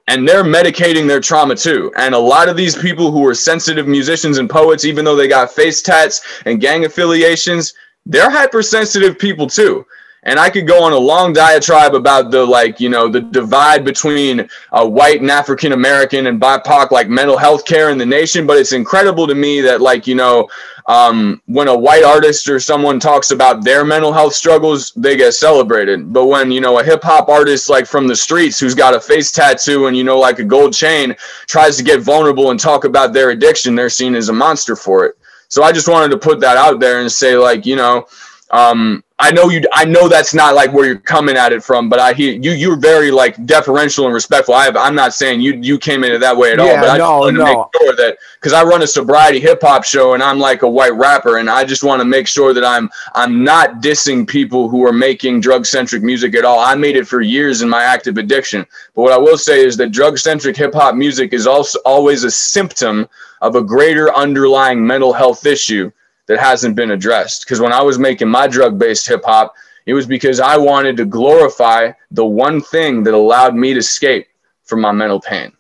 and 0.07 0.29
they're 0.29 0.45
medicating 0.45 1.09
their 1.09 1.21
trauma 1.21 1.57
too. 1.57 1.91
And 1.97 2.15
a 2.15 2.19
lot 2.19 2.49
of 2.49 2.57
these 2.57 2.77
people 2.77 3.11
who 3.11 3.27
are 3.27 3.35
sensitive 3.35 3.89
musicians 3.89 4.39
and 4.39 4.51
poets, 4.51 4.85
even 4.85 5.05
though 5.05 5.17
they 5.17 5.29
got 5.29 5.51
face 5.51 5.83
tats 5.83 6.43
and 6.45 6.61
gang 6.61 6.85
affiliations, 6.85 7.75
they're 8.07 8.31
hypersensitive 8.31 9.19
people 9.19 9.47
too 9.47 9.85
and 10.25 10.39
I 10.39 10.51
could 10.51 10.67
go 10.67 10.83
on 10.83 10.93
a 10.93 10.99
long 10.99 11.33
diatribe 11.33 11.95
about 11.95 12.31
the 12.31 12.45
like 12.45 12.79
you 12.79 12.89
know 12.89 13.09
the 13.09 13.21
divide 13.21 13.85
between 13.85 14.49
uh, 14.73 14.87
white 14.87 15.21
and 15.21 15.31
African 15.31 15.73
American 15.73 16.27
and 16.27 16.41
BIPOC 16.41 16.91
like 16.91 17.09
mental 17.09 17.39
health 17.39 17.65
care 17.65 17.91
in 17.91 17.99
the 17.99 18.07
nation. 18.07 18.47
But 18.47 18.59
it's 18.59 18.73
incredible 18.73 19.27
to 19.27 19.35
me 19.35 19.61
that 19.63 19.81
like 19.81 20.07
you 20.07 20.15
know 20.15 20.49
um, 20.87 21.41
when 21.47 21.69
a 21.69 21.79
white 21.79 22.05
artist 22.05 22.49
or 22.49 22.61
someone 22.61 23.01
talks 23.01 23.31
about 23.31 23.65
their 23.65 23.85
mental 23.85 24.13
health 24.13 24.35
struggles, 24.35 24.93
they 24.97 25.17
get 25.17 25.33
celebrated. 25.33 26.13
But 26.13 26.27
when 26.27 26.51
you 26.51 26.61
know 26.61 26.79
a 26.81 26.85
hip 26.85 27.03
hop 27.03 27.29
artist 27.29 27.71
like 27.71 27.87
from 27.87 28.07
the 28.07 28.17
streets 28.17 28.61
who's 28.61 28.75
got 28.75 28.95
a 28.95 29.01
face 29.01 29.33
tattoo 29.33 29.87
and 29.87 29.97
you 29.97 30.05
know 30.05 30.19
like 30.19 30.39
a 30.39 30.45
gold 30.45 30.75
chain 30.75 31.17
tries 31.47 31.77
to 31.79 31.85
get 31.85 32.01
vulnerable 32.01 32.51
and 32.51 32.61
talk 32.61 32.85
about 32.85 33.15
their 33.15 33.31
addiction, 33.31 33.75
they're 33.75 33.89
seen 33.89 34.15
as 34.15 34.29
a 34.29 34.33
monster 34.33 34.77
for 34.77 35.07
it. 35.07 35.17
So 35.49 35.63
I 35.63 35.73
just 35.73 35.89
wanted 35.89 36.11
to 36.11 36.19
put 36.19 36.41
that 36.41 36.59
out 36.59 36.79
there 36.79 37.01
and 37.01 37.11
say 37.11 37.37
like 37.37 37.65
you 37.65 37.77
know. 37.77 38.07
Um, 38.53 39.05
I 39.23 39.31
know 39.33 39.51
you. 39.51 39.63
I 39.75 39.85
know 39.85 40.09
that's 40.09 40.33
not 40.33 40.55
like 40.55 40.73
where 40.73 40.87
you're 40.87 40.99
coming 40.99 41.37
at 41.37 41.53
it 41.53 41.63
from, 41.63 41.91
but 41.91 41.99
I 41.99 42.15
hear 42.15 42.33
you. 42.33 42.53
You're 42.53 42.77
very 42.77 43.11
like 43.11 43.45
deferential 43.45 44.07
and 44.07 44.15
respectful. 44.15 44.55
I 44.55 44.65
have, 44.65 44.79
I'm 44.79 44.95
not 44.95 45.13
saying 45.13 45.43
you 45.43 45.57
you 45.57 45.79
came 45.79 46.05
into 46.05 46.19
that 46.19 46.35
way 46.35 46.53
at 46.53 46.59
all, 46.59 46.75
but 46.77 46.89
I 46.89 46.97
no, 46.97 46.99
just 46.99 47.21
want 47.21 47.37
to 47.37 47.45
no. 47.45 47.45
make 47.45 47.83
sure 47.83 47.97
that 47.97 48.19
because 48.35 48.55
I 48.55 48.65
run 48.65 48.83
a 48.83 48.87
sobriety 48.87 49.39
hip 49.39 49.61
hop 49.61 49.85
show 49.85 50.15
and 50.15 50.23
I'm 50.23 50.39
like 50.39 50.63
a 50.63 50.69
white 50.69 50.95
rapper, 50.95 51.37
and 51.37 51.51
I 51.51 51.65
just 51.65 51.85
want 51.85 52.01
to 52.01 52.07
make 52.07 52.27
sure 52.27 52.55
that 52.55 52.65
I'm 52.65 52.89
I'm 53.15 53.45
not 53.45 53.83
dissing 53.83 54.27
people 54.27 54.71
who 54.71 54.87
are 54.87 54.93
making 54.93 55.43
drug 55.43 55.67
centric 55.67 56.03
music 56.03 56.35
at 56.35 56.47
all. 56.47 56.59
I 56.59 56.75
made 56.75 56.97
it 56.97 57.07
for 57.07 57.21
years 57.21 57.61
in 57.61 57.69
my 57.69 57.83
active 57.83 58.17
addiction, 58.17 58.67
but 58.95 59.03
what 59.03 59.13
I 59.13 59.19
will 59.19 59.39
say 59.39 59.63
is 59.63 59.77
that 59.77 59.93
drug 59.93 60.19
centric 60.19 60.57
hip 60.57 60.73
hop 60.73 60.95
music 60.95 61.35
is 61.35 61.47
also 61.47 61.79
always 61.85 62.25
a 62.25 62.31
symptom 62.31 63.07
of 63.43 63.55
a 63.55 63.63
greater 63.63 64.17
underlying 64.17 64.87
mental 64.87 65.13
health 65.13 65.45
issue 65.45 65.93
that 66.31 66.39
hasn't 66.39 66.77
been 66.77 66.93
addressed. 66.93 67.45
Because 67.45 67.61
when 67.61 67.73
I 67.73 67.83
was 67.83 67.99
making 67.99 68.29
my 68.29 68.47
drug 68.47 68.79
based 68.79 69.09
hip 69.09 69.23
hop, 69.25 69.53
it 69.85 69.95
was 69.95 70.07
because 70.07 70.39
I 70.39 70.57
wanted 70.57 70.97
to 70.99 71.05
glorify 71.05 71.91
the 72.13 72.25
one 72.25 72.61
thing 72.61 73.03
that 73.03 73.15
allowed 73.15 73.57
me 73.57 73.73
to 73.73 73.81
escape 73.81 74.29
from 74.63 74.81
my 74.81 74.93
mental 74.93 75.21
pain. 75.21 75.53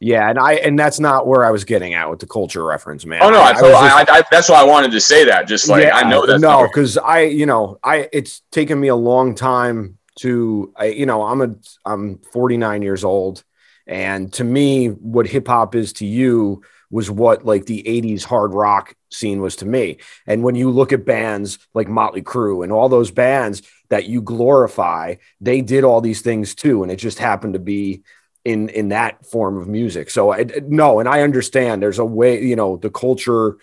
Yeah, 0.00 0.28
and 0.28 0.36
I 0.36 0.54
and 0.54 0.76
that's 0.76 0.98
not 0.98 1.28
where 1.28 1.44
I 1.44 1.52
was 1.52 1.62
getting 1.62 1.94
at 1.94 2.10
with 2.10 2.18
the 2.18 2.26
culture 2.26 2.64
reference, 2.64 3.06
man. 3.06 3.22
Oh 3.22 3.30
no, 3.30 3.38
I, 3.38 3.42
I, 3.42 3.50
I, 3.50 3.52
just, 3.52 4.10
I 4.10 4.22
that's 4.28 4.48
why 4.48 4.60
I 4.60 4.64
wanted 4.64 4.90
to 4.90 5.00
say 5.00 5.24
that. 5.26 5.46
Just 5.46 5.68
like 5.68 5.84
yeah, 5.84 5.96
I 5.96 6.10
know 6.10 6.26
that. 6.26 6.40
No, 6.40 6.66
because 6.66 6.98
I, 6.98 7.20
you 7.20 7.46
know, 7.46 7.78
I 7.84 8.08
it's 8.12 8.42
taken 8.50 8.80
me 8.80 8.88
a 8.88 8.96
long 8.96 9.36
time 9.36 9.98
to, 10.16 10.72
I, 10.74 10.86
you 10.86 11.06
know, 11.06 11.22
I'm 11.22 11.40
a 11.40 11.54
I'm 11.84 12.18
49 12.32 12.82
years 12.82 13.04
old, 13.04 13.44
and 13.86 14.32
to 14.34 14.42
me, 14.42 14.88
what 14.88 15.28
hip 15.28 15.46
hop 15.46 15.76
is 15.76 15.92
to 15.94 16.04
you 16.04 16.62
was 16.90 17.10
what 17.10 17.44
like 17.44 17.66
the 17.66 17.82
80s 17.84 18.24
hard 18.24 18.54
rock 18.54 18.94
scene 19.16 19.40
was 19.40 19.56
to 19.56 19.66
me. 19.66 19.98
And 20.26 20.42
when 20.42 20.54
you 20.54 20.70
look 20.70 20.92
at 20.92 21.04
bands 21.04 21.58
like 21.74 21.88
Motley 21.88 22.22
Crue 22.22 22.62
and 22.62 22.72
all 22.72 22.88
those 22.88 23.10
bands 23.10 23.62
that 23.88 24.06
you 24.06 24.22
glorify, 24.22 25.16
they 25.40 25.60
did 25.60 25.84
all 25.84 26.00
these 26.00 26.20
things 26.20 26.54
too. 26.54 26.82
And 26.82 26.92
it 26.92 26.96
just 26.96 27.18
happened 27.18 27.54
to 27.54 27.58
be 27.58 28.02
in 28.44 28.68
in 28.68 28.90
that 28.90 29.26
form 29.26 29.58
of 29.58 29.66
music. 29.66 30.08
So 30.08 30.32
I 30.32 30.46
no, 30.62 31.00
and 31.00 31.08
I 31.08 31.22
understand 31.22 31.82
there's 31.82 31.98
a 31.98 32.04
way, 32.04 32.44
you 32.44 32.54
know, 32.54 32.76
the 32.76 32.90
culture 32.90 33.56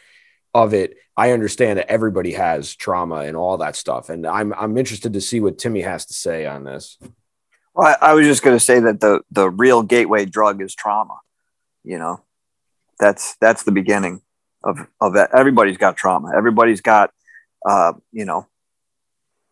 of 0.53 0.73
it. 0.73 0.97
I 1.15 1.31
understand 1.31 1.79
that 1.79 1.89
everybody 1.89 2.33
has 2.33 2.75
trauma 2.75 3.17
and 3.17 3.37
all 3.37 3.57
that 3.57 3.77
stuff. 3.77 4.09
And 4.09 4.27
I'm 4.27 4.53
I'm 4.53 4.77
interested 4.77 5.13
to 5.13 5.21
see 5.21 5.39
what 5.39 5.57
Timmy 5.57 5.81
has 5.81 6.05
to 6.07 6.13
say 6.13 6.45
on 6.45 6.65
this. 6.65 6.97
Well, 7.73 7.95
I, 8.01 8.09
I 8.09 8.13
was 8.13 8.27
just 8.27 8.43
going 8.43 8.57
to 8.57 8.63
say 8.63 8.79
that 8.81 8.99
the 8.99 9.21
the 9.31 9.49
real 9.49 9.83
gateway 9.83 10.25
drug 10.25 10.61
is 10.61 10.75
trauma. 10.75 11.17
You 11.85 11.97
know, 11.97 12.21
that's 12.99 13.37
that's 13.37 13.63
the 13.63 13.71
beginning 13.71 14.21
of 14.63 14.87
of. 15.01 15.15
Everybody's 15.15 15.77
got 15.77 15.97
trauma. 15.97 16.31
Everybody's 16.35 16.81
got 16.81 17.11
uh, 17.65 17.93
you 18.11 18.25
know 18.25 18.47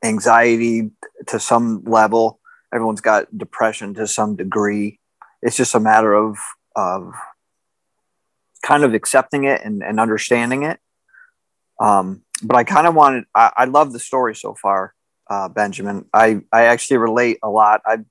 anxiety 0.03 0.91
to 1.27 1.39
some 1.39 1.83
level. 1.85 2.39
Everyone's 2.73 3.01
got 3.01 3.37
depression 3.37 3.93
to 3.95 4.07
some 4.07 4.35
degree. 4.35 4.99
It's 5.41 5.57
just 5.57 5.75
a 5.75 5.79
matter 5.79 6.13
of 6.13 6.37
of 6.75 7.13
kind 8.63 8.83
of 8.83 8.93
accepting 8.93 9.45
it 9.45 9.61
and, 9.63 9.83
and 9.83 9.99
understanding 9.99 10.63
it. 10.63 10.79
Um, 11.79 12.23
but 12.43 12.55
I 12.55 12.63
kind 12.63 12.87
of 12.87 12.95
wanted. 12.95 13.25
I, 13.35 13.51
I 13.57 13.65
love 13.65 13.91
the 13.91 13.99
story 13.99 14.35
so 14.35 14.55
far, 14.55 14.93
uh, 15.29 15.49
Benjamin. 15.49 16.05
I 16.13 16.41
I 16.51 16.65
actually 16.65 16.97
relate 16.97 17.39
a 17.43 17.49
lot. 17.49 17.81
I've 17.85 18.05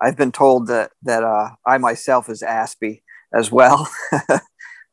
I've 0.00 0.16
been 0.16 0.32
told 0.32 0.68
that 0.68 0.90
that 1.02 1.22
uh, 1.22 1.50
I 1.66 1.78
myself 1.78 2.28
is 2.28 2.42
Aspie 2.42 3.02
as 3.34 3.50
well. 3.50 3.88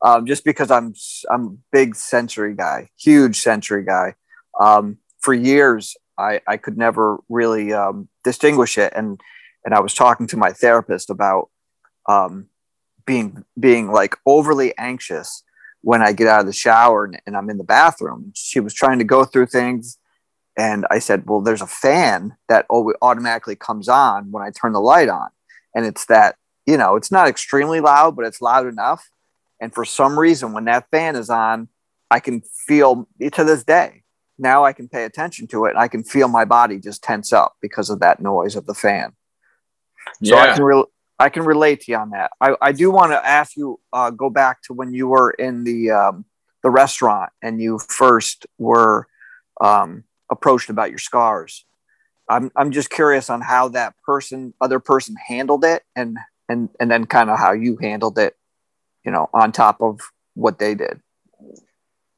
um, 0.02 0.26
just 0.26 0.44
because 0.44 0.70
I'm 0.70 0.94
I'm 1.30 1.44
a 1.46 1.56
big 1.70 1.94
sensory 1.94 2.54
guy, 2.54 2.90
huge 2.98 3.40
sensory 3.40 3.84
guy. 3.84 4.14
Um, 4.58 4.98
for 5.20 5.32
years, 5.32 5.96
I, 6.18 6.40
I 6.46 6.56
could 6.56 6.76
never 6.76 7.18
really 7.28 7.72
um, 7.72 8.08
distinguish 8.24 8.78
it, 8.78 8.92
and 8.94 9.20
and 9.64 9.74
I 9.74 9.80
was 9.80 9.94
talking 9.94 10.26
to 10.28 10.36
my 10.36 10.50
therapist 10.50 11.08
about 11.08 11.50
um, 12.08 12.48
being 13.06 13.44
being 13.58 13.92
like 13.92 14.16
overly 14.26 14.76
anxious 14.76 15.44
when 15.82 16.02
I 16.02 16.12
get 16.12 16.28
out 16.28 16.40
of 16.40 16.46
the 16.46 16.52
shower 16.52 17.04
and, 17.04 17.20
and 17.26 17.36
I'm 17.36 17.50
in 17.50 17.58
the 17.58 17.64
bathroom. 17.64 18.32
She 18.34 18.60
was 18.60 18.74
trying 18.74 18.98
to 18.98 19.04
go 19.04 19.24
through 19.24 19.46
things, 19.46 19.98
and 20.56 20.84
I 20.90 20.98
said, 20.98 21.24
"Well, 21.26 21.40
there's 21.40 21.62
a 21.62 21.66
fan 21.66 22.36
that 22.48 22.66
automatically 22.68 23.56
comes 23.56 23.88
on 23.88 24.32
when 24.32 24.42
I 24.42 24.50
turn 24.50 24.72
the 24.72 24.80
light 24.80 25.08
on, 25.08 25.28
and 25.76 25.86
it's 25.86 26.06
that 26.06 26.34
you 26.66 26.76
know 26.76 26.96
it's 26.96 27.12
not 27.12 27.28
extremely 27.28 27.78
loud, 27.78 28.16
but 28.16 28.24
it's 28.24 28.42
loud 28.42 28.66
enough." 28.66 29.08
And 29.62 29.72
for 29.72 29.84
some 29.84 30.18
reason, 30.18 30.52
when 30.52 30.64
that 30.64 30.90
fan 30.90 31.14
is 31.14 31.30
on, 31.30 31.68
I 32.10 32.18
can 32.18 32.42
feel 32.66 33.08
to 33.20 33.44
this 33.44 33.62
day. 33.62 34.02
Now 34.36 34.64
I 34.64 34.72
can 34.72 34.88
pay 34.88 35.04
attention 35.04 35.46
to 35.48 35.66
it 35.66 35.70
and 35.70 35.78
I 35.78 35.86
can 35.86 36.02
feel 36.02 36.26
my 36.26 36.44
body 36.44 36.80
just 36.80 37.04
tense 37.04 37.32
up 37.32 37.54
because 37.62 37.88
of 37.88 38.00
that 38.00 38.20
noise 38.20 38.56
of 38.56 38.66
the 38.66 38.74
fan. 38.74 39.12
So 40.24 40.34
yeah. 40.34 40.42
I 40.42 40.54
can 40.56 40.64
re- 40.64 40.84
I 41.20 41.28
can 41.28 41.44
relate 41.44 41.82
to 41.82 41.92
you 41.92 41.96
on 41.96 42.10
that. 42.10 42.32
I, 42.40 42.56
I 42.60 42.72
do 42.72 42.90
want 42.90 43.12
to 43.12 43.24
ask 43.24 43.56
you 43.56 43.78
uh, 43.92 44.10
go 44.10 44.30
back 44.30 44.62
to 44.62 44.72
when 44.72 44.92
you 44.92 45.06
were 45.06 45.30
in 45.30 45.62
the 45.62 45.92
um, 45.92 46.24
the 46.64 46.70
restaurant 46.70 47.30
and 47.40 47.60
you 47.62 47.78
first 47.78 48.46
were 48.58 49.06
um, 49.60 50.02
approached 50.28 50.70
about 50.70 50.90
your 50.90 50.98
scars. 50.98 51.64
I'm 52.28 52.50
I'm 52.56 52.72
just 52.72 52.90
curious 52.90 53.30
on 53.30 53.40
how 53.40 53.68
that 53.68 53.94
person 54.04 54.54
other 54.60 54.80
person 54.80 55.14
handled 55.24 55.64
it 55.64 55.84
and 55.94 56.18
and 56.48 56.68
and 56.80 56.90
then 56.90 57.06
kind 57.06 57.30
of 57.30 57.38
how 57.38 57.52
you 57.52 57.76
handled 57.76 58.18
it 58.18 58.34
you 59.04 59.12
know, 59.12 59.28
on 59.32 59.52
top 59.52 59.80
of 59.80 60.00
what 60.34 60.58
they 60.58 60.74
did? 60.74 61.00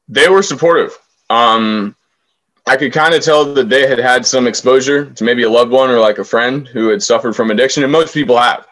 They 0.07 0.29
were 0.29 0.43
supportive. 0.43 0.97
Um, 1.29 1.95
I 2.67 2.77
could 2.77 2.93
kind 2.93 3.13
of 3.13 3.23
tell 3.23 3.53
that 3.53 3.69
they 3.69 3.87
had 3.87 3.99
had 3.99 4.25
some 4.25 4.47
exposure 4.47 5.05
to 5.05 5.23
maybe 5.23 5.43
a 5.43 5.49
loved 5.49 5.71
one 5.71 5.89
or 5.89 5.99
like 5.99 6.17
a 6.17 6.23
friend 6.23 6.67
who 6.67 6.89
had 6.89 7.01
suffered 7.01 7.35
from 7.35 7.51
addiction, 7.51 7.83
and 7.83 7.91
most 7.91 8.13
people 8.13 8.37
have. 8.37 8.67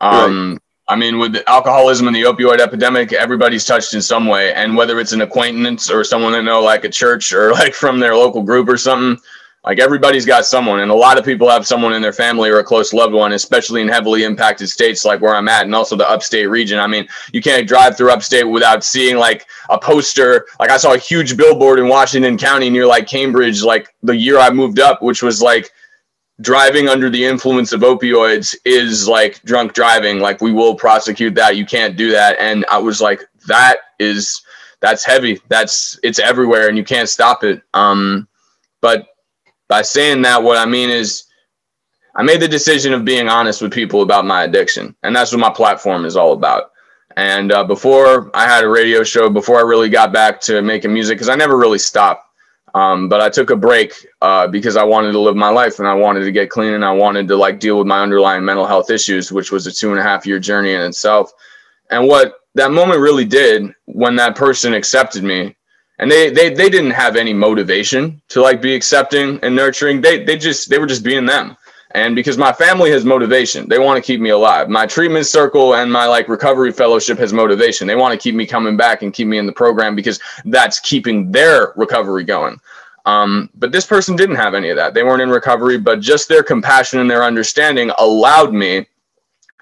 Um, 0.00 0.52
right. 0.52 0.58
I 0.88 0.96
mean, 0.96 1.18
with 1.18 1.36
alcoholism 1.46 2.08
and 2.08 2.16
the 2.16 2.24
opioid 2.24 2.58
epidemic, 2.58 3.12
everybody's 3.12 3.64
touched 3.64 3.94
in 3.94 4.02
some 4.02 4.26
way, 4.26 4.52
and 4.52 4.76
whether 4.76 4.98
it's 4.98 5.12
an 5.12 5.20
acquaintance 5.20 5.90
or 5.90 6.02
someone 6.04 6.32
they 6.32 6.42
know, 6.42 6.60
like 6.60 6.84
a 6.84 6.88
church 6.88 7.32
or 7.32 7.52
like 7.52 7.74
from 7.74 7.98
their 8.00 8.16
local 8.16 8.42
group 8.42 8.68
or 8.68 8.76
something, 8.76 9.22
like 9.64 9.78
everybody's 9.78 10.24
got 10.24 10.46
someone, 10.46 10.80
and 10.80 10.90
a 10.90 10.94
lot 10.94 11.18
of 11.18 11.24
people 11.24 11.48
have 11.48 11.66
someone 11.66 11.92
in 11.92 12.00
their 12.00 12.14
family 12.14 12.48
or 12.48 12.60
a 12.60 12.64
close 12.64 12.94
loved 12.94 13.12
one, 13.12 13.32
especially 13.32 13.82
in 13.82 13.88
heavily 13.88 14.24
impacted 14.24 14.70
states 14.70 15.04
like 15.04 15.20
where 15.20 15.34
I'm 15.34 15.48
at, 15.48 15.66
and 15.66 15.74
also 15.74 15.96
the 15.96 16.08
upstate 16.08 16.48
region. 16.48 16.78
I 16.78 16.86
mean, 16.86 17.06
you 17.32 17.42
can't 17.42 17.68
drive 17.68 17.96
through 17.96 18.10
upstate 18.10 18.48
without 18.48 18.82
seeing 18.82 19.16
like 19.16 19.46
a 19.68 19.78
poster. 19.78 20.46
Like 20.58 20.70
I 20.70 20.78
saw 20.78 20.94
a 20.94 20.98
huge 20.98 21.36
billboard 21.36 21.78
in 21.78 21.88
Washington 21.88 22.38
County 22.38 22.70
near 22.70 22.86
like 22.86 23.06
Cambridge, 23.06 23.62
like 23.62 23.94
the 24.02 24.16
year 24.16 24.38
I 24.38 24.50
moved 24.50 24.80
up, 24.80 25.02
which 25.02 25.22
was 25.22 25.42
like 25.42 25.70
driving 26.40 26.88
under 26.88 27.10
the 27.10 27.22
influence 27.22 27.72
of 27.72 27.82
opioids 27.82 28.56
is 28.64 29.06
like 29.06 29.42
drunk 29.42 29.74
driving. 29.74 30.20
Like 30.20 30.40
we 30.40 30.52
will 30.52 30.74
prosecute 30.74 31.34
that. 31.34 31.56
You 31.56 31.66
can't 31.66 31.96
do 31.96 32.10
that. 32.12 32.38
And 32.38 32.64
I 32.70 32.78
was 32.78 33.02
like, 33.02 33.22
that 33.46 33.78
is 33.98 34.40
that's 34.80 35.04
heavy. 35.04 35.40
That's 35.48 35.98
it's 36.02 36.18
everywhere, 36.18 36.68
and 36.68 36.76
you 36.76 36.84
can't 36.84 37.08
stop 37.08 37.44
it. 37.44 37.62
Um, 37.74 38.26
but 38.80 39.08
by 39.70 39.82
saying 39.82 40.22
that, 40.22 40.42
what 40.42 40.58
I 40.58 40.66
mean 40.66 40.90
is 40.90 41.24
I 42.16 42.24
made 42.24 42.40
the 42.40 42.48
decision 42.48 42.92
of 42.92 43.04
being 43.04 43.28
honest 43.28 43.62
with 43.62 43.72
people 43.72 44.02
about 44.02 44.26
my 44.26 44.42
addiction. 44.42 44.96
And 45.04 45.14
that's 45.14 45.30
what 45.30 45.40
my 45.40 45.48
platform 45.48 46.04
is 46.04 46.16
all 46.16 46.32
about. 46.32 46.72
And 47.16 47.52
uh, 47.52 47.62
before 47.62 48.32
I 48.34 48.48
had 48.48 48.64
a 48.64 48.68
radio 48.68 49.04
show, 49.04 49.30
before 49.30 49.58
I 49.58 49.62
really 49.62 49.88
got 49.88 50.12
back 50.12 50.40
to 50.42 50.60
making 50.60 50.92
music, 50.92 51.16
because 51.16 51.28
I 51.28 51.36
never 51.36 51.56
really 51.56 51.78
stopped. 51.78 52.26
Um, 52.74 53.08
but 53.08 53.20
I 53.20 53.30
took 53.30 53.50
a 53.50 53.56
break 53.56 53.94
uh, 54.22 54.48
because 54.48 54.76
I 54.76 54.82
wanted 54.82 55.12
to 55.12 55.20
live 55.20 55.36
my 55.36 55.48
life 55.48 55.78
and 55.78 55.86
I 55.86 55.94
wanted 55.94 56.24
to 56.24 56.32
get 56.32 56.50
clean 56.50 56.74
and 56.74 56.84
I 56.84 56.92
wanted 56.92 57.28
to 57.28 57.36
like 57.36 57.60
deal 57.60 57.78
with 57.78 57.86
my 57.86 58.00
underlying 58.00 58.44
mental 58.44 58.66
health 58.66 58.90
issues, 58.90 59.30
which 59.30 59.52
was 59.52 59.66
a 59.66 59.72
two 59.72 59.90
and 59.90 60.00
a 60.00 60.02
half 60.02 60.26
year 60.26 60.40
journey 60.40 60.72
in 60.72 60.80
itself. 60.80 61.32
And 61.90 62.08
what 62.08 62.34
that 62.56 62.72
moment 62.72 63.00
really 63.00 63.24
did 63.24 63.72
when 63.86 64.16
that 64.16 64.34
person 64.34 64.74
accepted 64.74 65.22
me 65.22 65.56
and 66.00 66.10
they 66.10 66.30
they 66.30 66.52
they 66.52 66.68
didn't 66.68 66.90
have 66.90 67.14
any 67.14 67.32
motivation 67.32 68.20
to 68.30 68.42
like 68.42 68.60
be 68.60 68.74
accepting 68.74 69.38
and 69.42 69.54
nurturing. 69.54 70.00
They 70.00 70.24
they 70.24 70.36
just 70.36 70.68
they 70.68 70.78
were 70.78 70.86
just 70.86 71.04
being 71.04 71.26
them. 71.26 71.56
And 71.92 72.14
because 72.14 72.38
my 72.38 72.52
family 72.52 72.90
has 72.92 73.04
motivation, 73.04 73.68
they 73.68 73.78
want 73.78 73.96
to 73.96 74.06
keep 74.06 74.20
me 74.20 74.30
alive. 74.30 74.68
My 74.68 74.86
treatment 74.86 75.26
circle 75.26 75.74
and 75.74 75.92
my 75.92 76.06
like 76.06 76.28
recovery 76.28 76.72
fellowship 76.72 77.18
has 77.18 77.32
motivation. 77.32 77.86
They 77.86 77.96
want 77.96 78.12
to 78.12 78.22
keep 78.22 78.34
me 78.34 78.46
coming 78.46 78.76
back 78.76 79.02
and 79.02 79.12
keep 79.12 79.26
me 79.26 79.38
in 79.38 79.46
the 79.46 79.52
program 79.52 79.96
because 79.96 80.20
that's 80.44 80.78
keeping 80.80 81.32
their 81.32 81.72
recovery 81.76 82.24
going. 82.24 82.58
Um, 83.06 83.50
but 83.54 83.72
this 83.72 83.86
person 83.86 84.14
didn't 84.14 84.36
have 84.36 84.54
any 84.54 84.70
of 84.70 84.76
that. 84.76 84.94
They 84.94 85.02
weren't 85.02 85.22
in 85.22 85.30
recovery, 85.30 85.78
but 85.78 86.00
just 86.00 86.28
their 86.28 86.44
compassion 86.44 87.00
and 87.00 87.10
their 87.10 87.24
understanding 87.24 87.90
allowed 87.98 88.52
me 88.54 88.86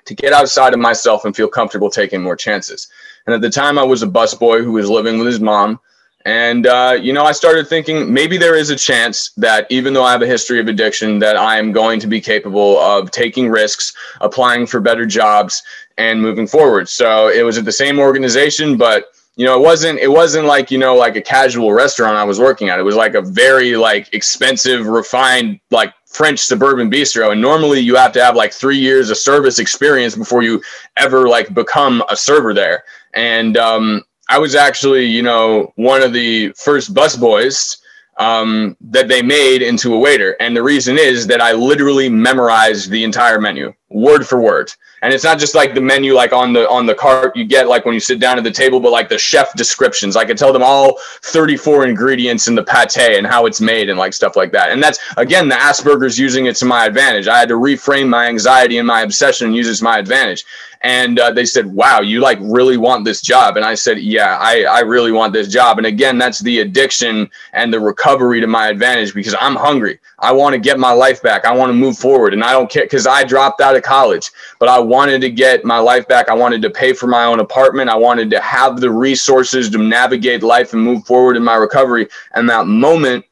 to 0.05 0.15
get 0.15 0.35
outside 0.35 0.75
of 0.75 0.81
myself 0.81 1.25
and 1.25 1.35
feel 1.35 1.49
comfortable 1.49 1.91
taking 1.91 2.23
more 2.23 2.37
chances. 2.37 2.89
And 3.27 3.35
at 3.35 3.41
the 3.41 3.51
time, 3.51 3.79
I 3.79 3.85
was 3.85 4.03
a 4.03 4.07
busboy 4.07 4.63
who 4.63 4.73
was 4.73 4.91
living 4.91 5.19
with 5.19 5.27
his 5.27 5.41
mom. 5.41 5.81
And, 6.29 6.67
uh, 6.67 6.99
you 7.01 7.15
know, 7.15 7.25
I 7.25 7.33
started 7.33 7.69
thinking 7.69 8.13
maybe 8.13 8.37
there 8.37 8.55
is 8.55 8.69
a 8.69 8.77
chance 8.77 9.31
that 9.39 9.67
even 9.71 9.95
though 9.95 10.05
I 10.05 10.13
have 10.13 10.21
a 10.21 10.27
history 10.27 10.61
of 10.61 10.69
addiction, 10.69 11.19
that 11.21 11.39
I 11.39 11.57
am 11.57 11.73
going 11.73 11.99
to 12.01 12.07
be 12.07 12.21
capable 12.21 12.79
of 12.81 13.11
taking 13.11 13.49
risks, 13.49 13.95
applying 14.21 14.67
for 14.67 14.79
better 14.79 15.07
jobs, 15.07 15.63
and 15.97 16.21
moving 16.21 16.47
forward. 16.47 16.87
So 16.87 17.31
it 17.31 17.45
was 17.45 17.57
at 17.57 17.65
the 17.65 17.73
same 17.73 17.99
organization, 17.99 18.77
but 18.77 19.07
you 19.37 19.47
know, 19.47 19.59
it 19.59 19.63
wasn't 19.63 20.01
it 20.01 20.09
wasn't 20.09 20.45
like 20.45 20.71
you 20.71 20.77
know 20.77 20.95
like 20.95 21.17
a 21.17 21.23
casual 21.23 21.73
restaurant 21.73 22.17
I 22.17 22.25
was 22.25 22.39
working 22.39 22.69
at. 22.69 22.79
It 22.79 22.83
was 22.83 22.97
like 22.97 23.15
a 23.15 23.23
very 23.23 23.77
like 23.77 24.13
expensive, 24.13 24.87
refined 24.87 25.61
like 25.71 25.95
French 26.05 26.41
suburban 26.41 26.91
bistro. 26.91 27.33
And 27.33 27.41
normally 27.41 27.81
you 27.81 27.97
have 27.97 28.13
to 28.13 28.23
have 28.23 28.37
like 28.37 28.53
three 28.53 28.77
years 28.77 29.09
of 29.09 29.17
service 29.17 29.59
experience 29.59 30.15
before 30.15 30.43
you 30.43 30.61
ever 30.99 31.27
like 31.27 31.55
become 31.55 32.03
a 32.11 32.17
server 32.17 32.53
there. 32.53 32.85
And 33.15 33.57
um, 33.57 34.03
I 34.29 34.39
was 34.39 34.55
actually, 34.55 35.07
you 35.07 35.23
know, 35.23 35.73
one 35.77 36.03
of 36.03 36.13
the 36.13 36.53
first 36.53 36.93
busboys 36.93 37.79
um, 38.19 38.77
that 38.81 39.09
they 39.09 39.23
made 39.23 39.63
into 39.63 39.95
a 39.95 39.99
waiter. 39.99 40.37
And 40.41 40.57
the 40.57 40.63
reason 40.63 40.99
is 40.99 41.27
that 41.29 41.41
I 41.41 41.53
literally 41.53 42.09
memorized 42.09 42.91
the 42.91 43.05
entire 43.05 43.41
menu, 43.41 43.73
word 43.91 44.27
for 44.27 44.41
word. 44.41 44.73
And 45.01 45.15
it's 45.15 45.23
not 45.23 45.39
just 45.39 45.55
like 45.55 45.75
the 45.75 45.81
menu 45.81 46.15
like 46.15 46.33
on 46.33 46.53
the 46.53 46.69
on 46.69 46.85
the 46.85 46.95
cart 46.95 47.37
you 47.37 47.45
get 47.45 47.69
like 47.69 47.85
when 47.85 47.95
you 47.95 48.01
sit 48.01 48.19
down 48.19 48.37
at 48.37 48.43
the 48.43 48.51
table 48.51 48.81
but 48.81 48.91
like 48.91 49.09
the 49.09 49.17
chef 49.17 49.55
descriptions. 49.55 50.17
I 50.17 50.25
could 50.25 50.37
tell 50.37 50.53
them 50.53 50.65
all 50.65 50.99
34 51.23 51.87
ingredients 51.87 52.49
in 52.49 52.57
the 52.57 52.65
pate 52.65 53.17
and 53.17 53.25
how 53.25 53.47
it's 53.47 53.61
made 53.61 53.89
and 53.91 53.99
like 53.99 54.13
stuff 54.13 54.35
like 54.35 54.51
that. 54.53 54.73
And 54.73 54.83
that's 54.83 54.99
again 55.17 55.49
the 55.49 55.55
asperger's 55.55 56.19
using 56.19 56.47
it 56.47 56.57
to 56.57 56.65
my 56.65 56.85
advantage. 56.87 57.29
I 57.29 57.39
had 57.39 57.49
to 57.51 57.55
reframe 57.55 58.09
my 58.09 58.27
anxiety 58.27 58.79
and 58.79 58.87
my 58.89 59.03
obsession 59.03 59.47
and 59.47 59.57
use 59.57 59.69
it 59.69 59.77
to 59.77 59.85
my 59.85 59.99
advantage 59.99 60.45
and 60.83 61.19
uh, 61.19 61.31
they 61.31 61.45
said 61.45 61.67
wow 61.67 62.01
you 62.01 62.21
like 62.21 62.39
really 62.41 62.77
want 62.77 63.05
this 63.05 63.21
job. 63.21 63.57
And 63.57 63.65
i 63.65 63.75
said 63.75 63.99
yeah 63.99 64.39
I, 64.41 64.65
I 64.65 64.81
really 64.81 65.13
want 65.13 65.33
this 65.33 65.49
job. 65.49 65.79
And 65.79 65.87
again 65.87 66.19
that's 66.19 66.41
the 66.41 66.61
addiction 66.61 67.29
and 67.53 67.73
the 67.73 67.81
recovery 67.81 68.41
to 68.41 68.47
my 68.47 68.69
advantage 68.69 69.15
because 69.15 69.35
i'm 69.41 69.57
hungry. 69.57 69.99
I 70.19 70.33
want 70.33 70.55
to 70.55 70.59
get 70.59 70.79
my 70.79 70.93
life 70.93 71.23
back. 71.23 71.45
I 71.45 71.55
want 71.55 71.71
to 71.71 71.75
move 71.75 71.99
forward. 71.99 72.33
And 72.35 72.45
i 72.45 72.53
don't 72.53 72.71
care 72.71 72.85
because 72.85 73.07
i 73.07 73.25
dropped 73.25 73.61
out 73.61 73.77
of 73.77 73.83
college 73.83 74.31
but 74.59 74.69
i 74.69 74.79
wanted 74.79 75.21
to 75.21 75.31
get 75.31 75.65
my 75.65 75.79
life 75.79 76.07
back. 76.09 76.29
I 76.29 76.35
wanted 76.35 76.63
to 76.63 76.71
pay 76.71 76.93
for 76.93 77.07
my 77.07 77.25
own 77.25 77.41
apartment. 77.41 77.91
I 77.91 77.97
wanted 77.97 78.31
to 78.31 78.41
have 78.41 78.81
the 78.81 78.91
resources 78.91 79.71
to 79.71 79.79
navigate 79.79 80.43
life 80.43 80.73
and 80.73 80.83
move 80.83 81.05
forward 81.07 81.37
in 81.37 81.45
my 81.45 81.55
recovery. 81.57 82.09
And 82.35 82.49
that 82.49 82.67
moment 82.67 83.25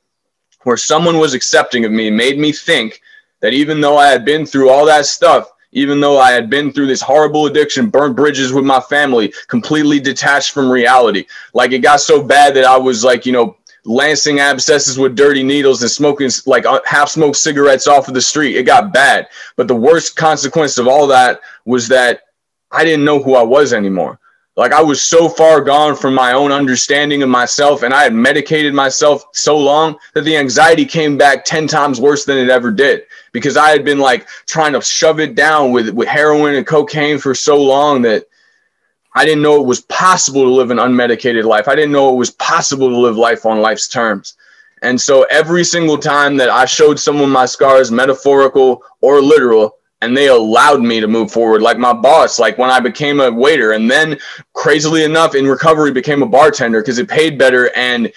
where 0.66 0.76
someone 0.76 1.18
was 1.18 1.32
accepting 1.32 1.84
of 1.84 1.92
me 1.92 2.10
made 2.10 2.38
me 2.38 2.50
think 2.50 3.00
that 3.40 3.52
even 3.52 3.80
though 3.80 3.96
i 3.96 4.06
had 4.08 4.24
been 4.24 4.44
through 4.44 4.68
all 4.68 4.84
that 4.84 5.06
stuff 5.06 5.52
even 5.76 6.00
though 6.00 6.18
I 6.18 6.32
had 6.32 6.48
been 6.48 6.72
through 6.72 6.86
this 6.86 7.02
horrible 7.02 7.44
addiction, 7.44 7.90
burnt 7.90 8.16
bridges 8.16 8.50
with 8.50 8.64
my 8.64 8.80
family, 8.80 9.32
completely 9.48 10.00
detached 10.00 10.52
from 10.52 10.70
reality. 10.70 11.26
Like 11.52 11.72
it 11.72 11.80
got 11.80 12.00
so 12.00 12.22
bad 12.22 12.54
that 12.54 12.64
I 12.64 12.78
was 12.78 13.04
like, 13.04 13.26
you 13.26 13.32
know, 13.32 13.58
lancing 13.84 14.40
abscesses 14.40 14.98
with 14.98 15.14
dirty 15.14 15.42
needles 15.42 15.82
and 15.82 15.90
smoking 15.90 16.30
like 16.46 16.64
uh, 16.64 16.80
half 16.86 17.10
smoked 17.10 17.36
cigarettes 17.36 17.86
off 17.86 18.08
of 18.08 18.14
the 18.14 18.22
street. 18.22 18.56
It 18.56 18.62
got 18.62 18.94
bad. 18.94 19.28
But 19.56 19.68
the 19.68 19.76
worst 19.76 20.16
consequence 20.16 20.78
of 20.78 20.88
all 20.88 21.06
that 21.08 21.40
was 21.66 21.88
that 21.88 22.22
I 22.72 22.82
didn't 22.82 23.04
know 23.04 23.22
who 23.22 23.34
I 23.34 23.42
was 23.42 23.74
anymore. 23.74 24.18
Like 24.56 24.72
I 24.72 24.82
was 24.82 25.02
so 25.02 25.28
far 25.28 25.60
gone 25.60 25.94
from 25.94 26.14
my 26.14 26.32
own 26.32 26.50
understanding 26.50 27.22
of 27.22 27.28
myself 27.28 27.82
and 27.82 27.92
I 27.92 28.02
had 28.02 28.14
medicated 28.14 28.72
myself 28.72 29.24
so 29.32 29.58
long 29.58 29.98
that 30.14 30.22
the 30.22 30.36
anxiety 30.36 30.86
came 30.86 31.18
back 31.18 31.44
10 31.44 31.66
times 31.66 32.00
worse 32.00 32.24
than 32.24 32.38
it 32.38 32.48
ever 32.48 32.72
did 32.72 33.02
because 33.32 33.58
I 33.58 33.68
had 33.68 33.84
been 33.84 33.98
like 33.98 34.26
trying 34.46 34.72
to 34.72 34.80
shove 34.80 35.20
it 35.20 35.34
down 35.34 35.72
with, 35.72 35.90
with 35.90 36.08
heroin 36.08 36.54
and 36.54 36.66
cocaine 36.66 37.18
for 37.18 37.34
so 37.34 37.62
long 37.62 38.00
that 38.02 38.24
I 39.14 39.26
didn't 39.26 39.42
know 39.42 39.60
it 39.60 39.66
was 39.66 39.82
possible 39.82 40.42
to 40.42 40.50
live 40.50 40.70
an 40.70 40.78
unmedicated 40.78 41.44
life. 41.44 41.68
I 41.68 41.74
didn't 41.74 41.92
know 41.92 42.12
it 42.12 42.16
was 42.16 42.30
possible 42.30 42.88
to 42.88 42.96
live 42.96 43.16
life 43.16 43.44
on 43.44 43.60
life's 43.60 43.88
terms. 43.88 44.36
And 44.82 44.98
so 44.98 45.24
every 45.30 45.64
single 45.64 45.98
time 45.98 46.36
that 46.38 46.48
I 46.48 46.64
showed 46.64 46.98
someone 46.98 47.30
my 47.30 47.46
scars, 47.46 47.90
metaphorical 47.90 48.82
or 49.00 49.20
literal, 49.20 49.76
and 50.02 50.16
they 50.16 50.28
allowed 50.28 50.82
me 50.82 51.00
to 51.00 51.08
move 51.08 51.30
forward 51.30 51.62
like 51.62 51.78
my 51.78 51.92
boss 51.92 52.38
like 52.38 52.58
when 52.58 52.70
i 52.70 52.80
became 52.80 53.20
a 53.20 53.30
waiter 53.30 53.72
and 53.72 53.90
then 53.90 54.18
crazily 54.52 55.04
enough 55.04 55.34
in 55.34 55.46
recovery 55.46 55.90
became 55.90 56.22
a 56.22 56.26
bartender 56.26 56.80
because 56.80 56.98
it 56.98 57.08
paid 57.08 57.38
better 57.38 57.70
and 57.76 58.12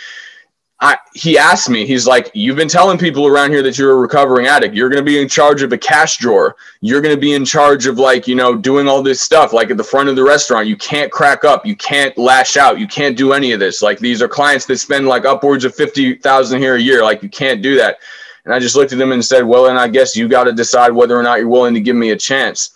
I, 0.81 0.97
he 1.13 1.37
asked 1.37 1.69
me, 1.69 1.85
he's 1.85 2.07
like, 2.07 2.31
You've 2.33 2.55
been 2.55 2.69
telling 2.69 2.97
people 2.97 3.27
around 3.27 3.51
here 3.51 3.61
that 3.63 3.77
you're 3.77 3.91
a 3.91 3.97
recovering 3.97 4.47
addict. 4.47 4.73
You're 4.73 4.87
going 4.87 5.03
to 5.03 5.05
be 5.05 5.21
in 5.21 5.27
charge 5.27 5.61
of 5.61 5.73
a 5.73 5.77
cash 5.77 6.17
drawer. 6.17 6.55
You're 6.79 7.01
going 7.01 7.13
to 7.13 7.19
be 7.19 7.33
in 7.33 7.43
charge 7.43 7.85
of, 7.85 7.99
like, 7.99 8.27
you 8.29 8.35
know, 8.35 8.55
doing 8.55 8.87
all 8.87 9.03
this 9.03 9.21
stuff, 9.21 9.51
like 9.51 9.71
at 9.71 9.77
the 9.77 9.83
front 9.83 10.07
of 10.07 10.15
the 10.15 10.23
restaurant. 10.23 10.67
You 10.67 10.77
can't 10.77 11.11
crack 11.11 11.43
up. 11.43 11.65
You 11.65 11.75
can't 11.75 12.17
lash 12.17 12.55
out. 12.55 12.79
You 12.79 12.87
can't 12.87 13.17
do 13.17 13.33
any 13.33 13.51
of 13.51 13.59
this. 13.59 13.81
Like, 13.81 13.99
these 13.99 14.21
are 14.21 14.29
clients 14.29 14.65
that 14.67 14.77
spend 14.77 15.07
like 15.07 15.25
upwards 15.25 15.65
of 15.65 15.75
50,000 15.75 16.61
here 16.61 16.75
a 16.75 16.81
year. 16.81 17.03
Like, 17.03 17.23
you 17.23 17.29
can't 17.29 17.61
do 17.61 17.75
that. 17.75 17.97
And 18.45 18.53
I 18.53 18.59
just 18.59 18.75
looked 18.75 18.93
at 18.93 19.01
him 19.01 19.11
and 19.11 19.23
said, 19.23 19.43
Well, 19.43 19.65
then 19.65 19.77
I 19.77 19.87
guess 19.87 20.15
you 20.15 20.27
got 20.27 20.45
to 20.45 20.53
decide 20.53 20.91
whether 20.91 21.17
or 21.17 21.23
not 21.23 21.39
you're 21.39 21.47
willing 21.47 21.73
to 21.73 21.81
give 21.81 21.95
me 21.95 22.11
a 22.11 22.17
chance. 22.17 22.71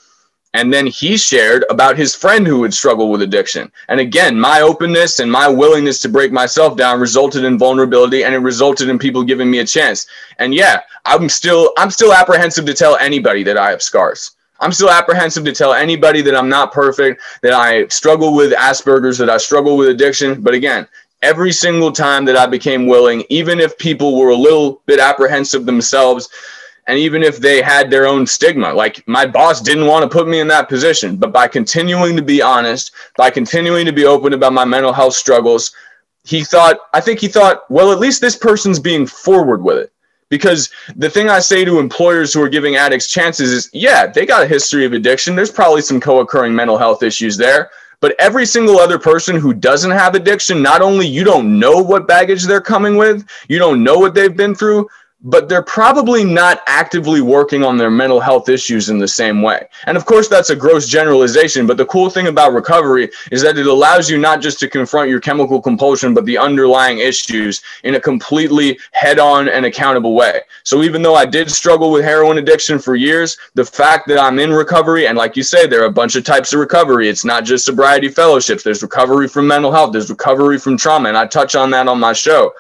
And 0.56 0.72
then 0.72 0.86
he 0.86 1.18
shared 1.18 1.66
about 1.72 1.98
his 1.98 2.14
friend 2.14 2.46
who 2.46 2.60
would 2.60 2.74
struggle 2.74 3.10
with 3.10 3.24
addiction. 3.24 3.72
And 3.88 4.00
again, 4.00 4.40
my 4.40 4.62
openness 4.62 5.20
and 5.20 5.32
my 5.32 5.48
willingness 5.48 6.00
to 6.02 6.10
break 6.10 6.32
myself 6.32 6.78
down 6.78 7.00
resulted 7.00 7.44
in 7.44 7.58
vulnerability 7.58 8.24
and 8.24 8.36
it 8.36 8.40
resulted 8.40 8.88
in 8.88 9.00
people 9.00 9.24
giving 9.24 9.50
me 9.50 9.60
a 9.60 9.66
chance. 9.66 10.06
And 10.38 10.54
yeah, 10.54 10.82
I'm 11.06 11.28
still 11.28 11.74
I'm 11.78 11.90
still 11.90 12.14
apprehensive 12.14 12.66
to 12.66 12.74
tell 12.74 12.98
anybody 12.98 13.42
that 13.44 13.58
I 13.58 13.72
have 13.72 13.82
scars. 13.82 14.32
I'm 14.60 14.72
still 14.72 14.92
apprehensive 14.92 15.44
to 15.46 15.52
tell 15.52 15.74
anybody 15.74 16.22
that 16.22 16.36
I'm 16.36 16.48
not 16.48 16.72
perfect, 16.72 17.22
that 17.42 17.54
I 17.54 17.88
struggle 17.88 18.34
with 18.34 18.54
Asperger's, 18.54 19.18
that 19.18 19.30
I 19.30 19.38
struggle 19.38 19.76
with 19.76 19.90
addiction. 19.90 20.42
But 20.42 20.54
again, 20.54 20.88
every 21.24 21.52
single 21.52 21.92
time 21.92 22.26
that 22.26 22.38
I 22.38 22.46
became 22.46 22.86
willing, 22.86 23.24
even 23.30 23.60
if 23.60 23.78
people 23.78 24.18
were 24.18 24.30
a 24.30 24.36
little 24.36 24.82
bit 24.86 25.00
apprehensive 25.00 25.66
themselves, 25.66 26.30
and 26.86 27.00
even 27.00 27.24
if 27.24 27.38
they 27.38 27.62
had 27.62 27.90
their 27.90 28.06
own 28.06 28.28
stigma, 28.28 28.74
like 28.74 29.08
my 29.08 29.26
boss 29.26 29.62
didn't 29.62 29.88
want 29.88 30.04
to 30.04 30.16
put 30.16 30.28
me 30.28 30.40
in 30.40 30.48
that 30.50 30.68
position, 30.68 31.16
but 31.16 31.32
by 31.32 31.48
continuing 31.48 32.16
to 32.18 32.22
be 32.22 32.42
honest, 32.42 32.92
by 33.16 33.30
continuing 33.30 33.86
to 33.86 33.94
be 33.94 34.06
open 34.06 34.34
about 34.34 34.54
my 34.54 34.66
mental 34.66 34.92
health 34.92 35.14
struggles, 35.14 35.72
he 36.26 36.44
thought, 36.44 36.80
I 36.94 37.00
think 37.00 37.20
he 37.20 37.30
thought, 37.30 37.70
well, 37.72 37.92
at 37.92 38.00
least 38.00 38.22
this 38.22 38.36
person's 38.36 38.80
being 38.80 39.08
forward 39.08 39.64
with 39.64 39.78
it. 39.78 39.92
Because 40.30 40.70
the 40.96 41.10
thing 41.10 41.30
I 41.30 41.40
say 41.40 41.64
to 41.64 41.80
employers 41.80 42.34
who 42.34 42.42
are 42.42 42.50
giving 42.50 42.76
addicts 42.76 43.08
chances 43.08 43.52
is, 43.52 43.70
yeah, 43.72 44.08
they 44.08 44.26
got 44.26 44.42
a 44.42 44.48
history 44.48 44.84
of 44.84 44.94
addiction. 44.94 45.36
There's 45.36 45.52
probably 45.52 45.82
some 45.82 46.02
co 46.02 46.22
occurring 46.22 46.56
mental 46.56 46.78
health 46.78 47.04
issues 47.04 47.38
there. 47.38 47.70
But 48.04 48.16
every 48.20 48.46
single 48.46 48.80
other 48.80 49.00
person 49.00 49.38
who 49.38 49.54
doesn't 49.54 49.90
have 49.90 50.14
addiction, 50.14 50.62
not 50.62 50.82
only 50.82 51.08
you 51.08 51.24
don't 51.24 51.58
know 51.58 51.78
what 51.78 52.06
baggage 52.06 52.44
they're 52.44 52.60
coming 52.60 52.98
with, 52.98 53.26
you 53.48 53.60
don't 53.60 53.82
know 53.82 53.98
what 53.98 54.14
they've 54.14 54.36
been 54.36 54.54
through, 54.54 54.90
but 55.24 55.48
they're 55.48 55.62
probably 55.64 56.24
not 56.24 56.62
actively 56.68 57.22
working 57.22 57.64
on 57.64 57.78
their 57.78 57.90
mental 57.90 58.20
health 58.20 58.50
issues 58.50 58.90
in 58.90 59.00
the 59.00 59.08
same 59.08 59.42
way. 59.42 59.68
And 59.88 59.96
of 59.96 60.06
course, 60.06 60.28
that's 60.28 60.50
a 60.50 60.56
gross 60.56 60.88
generalization. 60.88 61.66
But 61.66 61.78
the 61.78 61.86
cool 61.86 62.10
thing 62.10 62.28
about 62.28 62.54
recovery 62.54 63.10
is 63.32 63.42
that 63.42 63.58
it 63.58 63.68
allows 63.68 64.10
you 64.10 64.18
not 64.18 64.42
just 64.42 64.60
to 64.60 64.68
confront 64.68 65.10
your 65.10 65.22
chemical 65.22 65.62
compulsion, 65.62 66.14
but 66.14 66.26
the 66.26 66.38
underlying 66.38 67.00
issues 67.00 67.62
in 67.84 67.96
a 67.96 68.00
completely 68.00 68.78
head 68.92 69.18
on 69.18 69.48
and 69.48 69.66
accountable 69.66 70.14
way. 70.14 70.42
So 70.64 70.84
even 70.84 71.02
though 71.02 71.16
I 71.16 71.26
did 71.26 71.50
struggle 71.50 71.92
with 71.92 72.04
heroin 72.04 72.38
addiction 72.38 72.78
for 72.78 72.96
years, 72.96 73.38
the 73.54 73.66
fact 73.66 74.08
that 74.10 74.20
I'm 74.20 74.40
in 74.40 74.52
recovery, 74.52 75.08
and 75.08 75.18
like 75.18 75.38
you 75.38 75.44
say, 75.44 75.68
there 75.68 75.84
are 75.84 75.88
a 75.88 75.92
bunch 75.92 76.16
of 76.16 76.26
types 76.26 76.52
of 76.54 76.60
recovery. 76.60 77.08
It's 77.08 77.26
not 77.26 77.46
just 77.46 77.66
sobriety 77.66 78.10
fellowships, 78.10 78.64
there's 78.64 78.84
recovery 78.84 79.30
from 79.30 79.48
mental 79.48 79.72
health, 79.72 79.94
there's 79.94 80.10
recovery 80.10 80.60
from 80.60 80.78
trauma. 80.78 81.08
And 81.08 81.18
I 81.18 81.28
touch 81.28 81.56
on 81.56 81.72
that 81.72 81.88
on 81.88 82.00
my 82.00 82.14
show. 82.14 82.54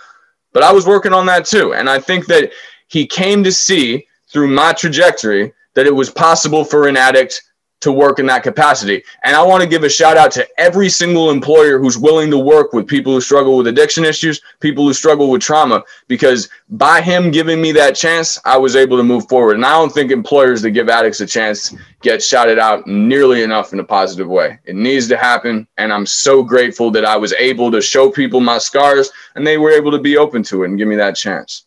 But 0.53 0.63
I 0.63 0.71
was 0.71 0.85
working 0.85 1.13
on 1.13 1.25
that 1.25 1.45
too. 1.45 1.73
And 1.73 1.89
I 1.89 1.99
think 1.99 2.27
that 2.27 2.51
he 2.87 3.05
came 3.05 3.43
to 3.43 3.51
see 3.51 4.07
through 4.29 4.47
my 4.47 4.73
trajectory 4.73 5.51
that 5.73 5.87
it 5.87 5.95
was 5.95 6.09
possible 6.09 6.63
for 6.63 6.87
an 6.87 6.95
addict 6.95 7.41
to 7.83 7.91
work 7.91 8.17
in 8.17 8.25
that 8.25 8.43
capacity. 8.43 9.03
And 9.23 9.35
I 9.35 9.43
want 9.43 9.61
to 9.61 9.67
give 9.67 9.83
a 9.83 9.89
shout 9.89 10.15
out 10.15 10.31
to 10.31 10.47
every 10.57 10.87
single 10.87 11.31
employer 11.31 11.79
who's 11.79 11.97
willing 11.97 12.31
to 12.31 12.37
work 12.37 12.71
with 12.71 12.87
people 12.87 13.11
who 13.11 13.19
struggle 13.19 13.57
with 13.57 13.67
addiction 13.67 14.05
issues, 14.05 14.39
people 14.61 14.85
who 14.85 14.93
struggle 14.93 15.29
with 15.29 15.41
trauma, 15.41 15.83
because 16.07 16.47
by 16.69 17.01
him 17.01 17.29
giving 17.29 17.61
me 17.61 17.73
that 17.73 17.93
chance, 17.93 18.39
I 18.45 18.55
was 18.55 18.77
able 18.77 18.95
to 18.95 19.03
move 19.03 19.27
forward. 19.27 19.57
And 19.57 19.65
I 19.65 19.71
don't 19.71 19.91
think 19.91 20.11
employers 20.11 20.61
that 20.61 20.71
give 20.71 20.87
addicts 20.87 21.19
a 21.19 21.25
chance 21.25 21.75
get 22.01 22.23
shouted 22.23 22.57
out 22.57 22.87
nearly 22.87 23.43
enough 23.43 23.73
in 23.73 23.81
a 23.81 23.83
positive 23.83 24.29
way. 24.29 24.59
It 24.63 24.75
needs 24.75 25.09
to 25.09 25.17
happen. 25.17 25.67
And 25.77 25.91
I'm 25.91 26.05
so 26.05 26.41
grateful 26.41 26.89
that 26.91 27.03
I 27.03 27.17
was 27.17 27.33
able 27.33 27.69
to 27.71 27.81
show 27.81 28.09
people 28.09 28.39
my 28.39 28.59
scars 28.59 29.11
and 29.35 29.45
they 29.45 29.57
were 29.57 29.71
able 29.71 29.91
to 29.91 29.99
be 29.99 30.15
open 30.15 30.41
to 30.43 30.63
it 30.63 30.69
and 30.69 30.77
give 30.77 30.87
me 30.87 30.95
that 30.95 31.17
chance. 31.17 31.65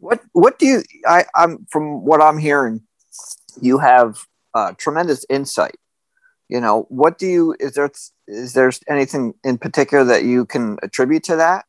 What 0.00 0.22
what 0.32 0.58
do 0.58 0.66
you 0.66 0.82
I, 1.06 1.26
I'm 1.34 1.66
from 1.68 2.04
what 2.04 2.22
I'm 2.22 2.38
hearing, 2.38 2.80
you 3.60 3.78
have 3.78 4.24
uh, 4.54 4.72
tremendous 4.76 5.24
insight. 5.28 5.76
You 6.48 6.60
know, 6.60 6.86
what 6.88 7.18
do 7.18 7.26
you 7.26 7.56
is 7.60 7.74
there 7.74 7.90
is 8.26 8.54
there 8.54 8.72
anything 8.88 9.34
in 9.44 9.58
particular 9.58 10.04
that 10.04 10.24
you 10.24 10.46
can 10.46 10.78
attribute 10.82 11.24
to 11.24 11.36
that? 11.36 11.66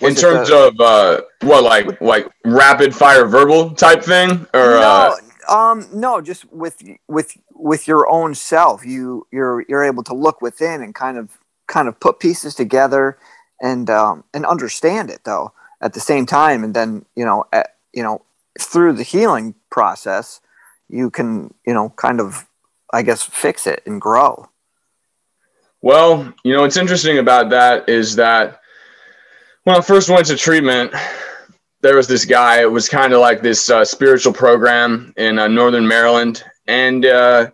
Was 0.00 0.14
in 0.14 0.20
terms 0.20 0.50
of 0.50 0.80
uh, 0.80 1.20
what, 1.42 1.62
like 1.62 2.00
like 2.00 2.28
rapid 2.44 2.94
fire 2.94 3.26
verbal 3.26 3.70
type 3.74 4.02
thing, 4.02 4.46
or 4.54 4.70
no, 4.70 5.16
uh, 5.48 5.52
um, 5.52 5.86
no, 5.92 6.20
just 6.20 6.50
with 6.52 6.82
with 7.08 7.36
with 7.54 7.86
your 7.86 8.08
own 8.10 8.34
self, 8.34 8.84
you 8.84 9.26
you're 9.30 9.64
you're 9.68 9.84
able 9.84 10.02
to 10.04 10.14
look 10.14 10.40
within 10.40 10.82
and 10.82 10.94
kind 10.94 11.18
of 11.18 11.38
kind 11.66 11.88
of 11.88 12.00
put 12.00 12.20
pieces 12.20 12.54
together 12.54 13.18
and 13.60 13.90
um, 13.90 14.24
and 14.32 14.46
understand 14.46 15.10
it 15.10 15.24
though 15.24 15.52
at 15.80 15.92
the 15.92 16.00
same 16.00 16.26
time, 16.26 16.64
and 16.64 16.74
then 16.74 17.04
you 17.14 17.24
know 17.24 17.44
at, 17.52 17.76
you 17.92 18.02
know 18.02 18.22
through 18.58 18.94
the 18.94 19.02
healing 19.02 19.54
process, 19.70 20.40
you 20.92 21.10
can 21.10 21.52
you 21.66 21.74
know 21.74 21.88
kind 21.96 22.20
of 22.20 22.46
i 22.92 23.02
guess 23.02 23.22
fix 23.22 23.66
it 23.66 23.82
and 23.86 24.00
grow. 24.00 24.48
Well 25.80 26.32
you 26.44 26.52
know 26.52 26.60
what's 26.60 26.76
interesting 26.76 27.18
about 27.18 27.50
that 27.50 27.88
is 27.88 28.14
that 28.16 28.60
when 29.64 29.76
i 29.76 29.80
first 29.80 30.08
went 30.08 30.26
to 30.26 30.36
treatment 30.36 30.92
there 31.80 31.96
was 31.96 32.06
this 32.06 32.24
guy 32.24 32.60
it 32.60 32.70
was 32.70 32.88
kind 32.88 33.12
of 33.12 33.20
like 33.20 33.42
this 33.42 33.68
uh, 33.68 33.84
spiritual 33.84 34.32
program 34.32 35.12
in 35.16 35.38
uh, 35.38 35.48
northern 35.48 35.86
maryland. 35.86 36.44
And 36.68 37.04
uh, 37.04 37.50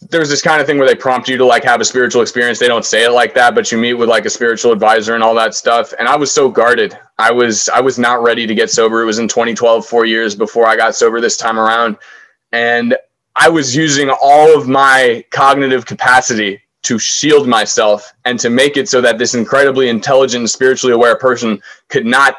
there's 0.00 0.30
this 0.30 0.40
kind 0.40 0.62
of 0.62 0.66
thing 0.66 0.78
where 0.78 0.86
they 0.86 0.94
prompt 0.94 1.28
you 1.28 1.36
to 1.36 1.44
like 1.44 1.62
have 1.64 1.82
a 1.82 1.84
spiritual 1.84 2.22
experience. 2.22 2.58
They 2.58 2.68
don't 2.68 2.86
say 2.86 3.04
it 3.04 3.10
like 3.10 3.34
that 3.34 3.54
but 3.54 3.70
you 3.70 3.76
meet 3.76 3.94
with 3.94 4.08
like 4.08 4.24
a 4.24 4.30
spiritual 4.30 4.72
advisor 4.72 5.14
and 5.14 5.22
all 5.22 5.34
that 5.34 5.54
stuff. 5.54 5.92
And 5.98 6.08
i 6.08 6.16
was 6.16 6.32
so 6.32 6.48
guarded. 6.48 6.96
I 7.18 7.30
was 7.30 7.68
i 7.68 7.80
was 7.80 7.98
not 7.98 8.22
ready 8.22 8.46
to 8.46 8.54
get 8.54 8.70
sober. 8.70 9.02
It 9.02 9.06
was 9.06 9.18
in 9.18 9.28
2012 9.28 9.84
four 9.84 10.06
years 10.06 10.34
before 10.34 10.66
i 10.66 10.76
got 10.76 10.94
sober 10.94 11.20
this 11.20 11.36
time 11.36 11.58
around 11.58 11.98
and 12.52 12.96
I 13.36 13.48
was 13.48 13.74
using 13.74 14.10
all 14.10 14.58
of 14.58 14.68
my 14.68 15.24
cognitive 15.30 15.86
capacity 15.86 16.60
to 16.82 16.98
shield 16.98 17.46
myself 17.46 18.12
and 18.24 18.38
to 18.40 18.50
make 18.50 18.76
it 18.76 18.88
so 18.88 19.00
that 19.00 19.18
this 19.18 19.34
incredibly 19.34 19.88
intelligent 19.88 20.50
spiritually 20.50 20.94
aware 20.94 21.16
person 21.16 21.60
could 21.88 22.06
not 22.06 22.36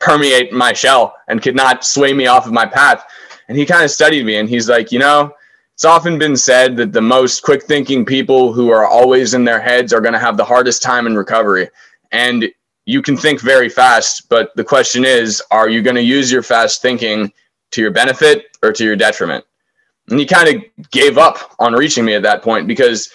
permeate 0.00 0.52
my 0.52 0.72
shell 0.72 1.16
and 1.28 1.42
could 1.42 1.54
not 1.54 1.84
sway 1.84 2.12
me 2.12 2.26
off 2.26 2.46
of 2.46 2.52
my 2.52 2.66
path. 2.66 3.04
And 3.48 3.56
he 3.56 3.64
kind 3.64 3.84
of 3.84 3.90
studied 3.90 4.26
me 4.26 4.36
and 4.36 4.48
he's 4.48 4.68
like, 4.68 4.92
you 4.92 4.98
know, 4.98 5.34
it's 5.74 5.84
often 5.84 6.18
been 6.18 6.36
said 6.36 6.76
that 6.76 6.92
the 6.92 7.00
most 7.00 7.42
quick 7.42 7.62
thinking 7.64 8.04
people 8.04 8.52
who 8.52 8.70
are 8.70 8.86
always 8.86 9.34
in 9.34 9.44
their 9.44 9.60
heads 9.60 9.92
are 9.92 10.00
going 10.00 10.12
to 10.12 10.18
have 10.18 10.36
the 10.36 10.44
hardest 10.44 10.82
time 10.82 11.06
in 11.06 11.16
recovery. 11.16 11.68
And 12.12 12.48
you 12.86 13.02
can 13.02 13.16
think 13.16 13.40
very 13.40 13.68
fast, 13.68 14.28
but 14.28 14.54
the 14.56 14.64
question 14.64 15.04
is, 15.04 15.42
are 15.50 15.68
you 15.68 15.82
going 15.82 15.96
to 15.96 16.02
use 16.02 16.30
your 16.30 16.42
fast 16.42 16.82
thinking 16.82 17.32
to 17.72 17.80
your 17.80 17.90
benefit 17.90 18.56
or 18.62 18.72
to 18.72 18.84
your 18.84 18.96
detriment. 18.96 19.44
And 20.08 20.18
he 20.18 20.26
kind 20.26 20.48
of 20.48 20.90
gave 20.90 21.18
up 21.18 21.54
on 21.58 21.72
reaching 21.72 22.04
me 22.04 22.14
at 22.14 22.22
that 22.22 22.42
point 22.42 22.68
because 22.68 23.10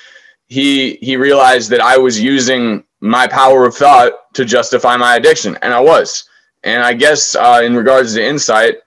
he 0.47 0.95
he 1.01 1.15
realized 1.15 1.69
that 1.69 1.81
I 1.81 1.97
was 1.97 2.19
using 2.19 2.83
my 3.01 3.27
power 3.27 3.65
of 3.65 3.75
thought 3.75 4.33
to 4.33 4.43
justify 4.43 4.97
my 4.97 5.15
addiction, 5.15 5.57
and 5.61 5.73
I 5.73 5.79
was. 5.79 6.27
And 6.63 6.83
I 6.83 6.93
guess 6.93 7.35
uh, 7.35 7.61
in 7.63 7.75
regards 7.75 8.15
to 8.15 8.25
insight, 8.25 8.77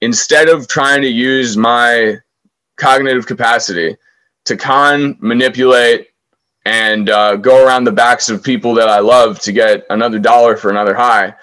instead 0.00 0.48
of 0.48 0.68
trying 0.68 1.02
to 1.02 1.08
use 1.08 1.56
my 1.56 2.18
cognitive 2.76 3.26
capacity 3.26 3.96
to 4.44 4.56
con, 4.56 5.16
manipulate, 5.20 6.08
and 6.66 7.10
uh, 7.10 7.36
go 7.36 7.64
around 7.64 7.84
the 7.84 7.92
backs 7.92 8.28
of 8.28 8.42
people 8.42 8.74
that 8.74 8.88
I 8.88 9.00
love 9.00 9.40
to 9.40 9.52
get 9.52 9.86
another 9.90 10.18
dollar 10.18 10.56
for 10.56 10.70
another 10.70 10.94
high, 10.94 11.34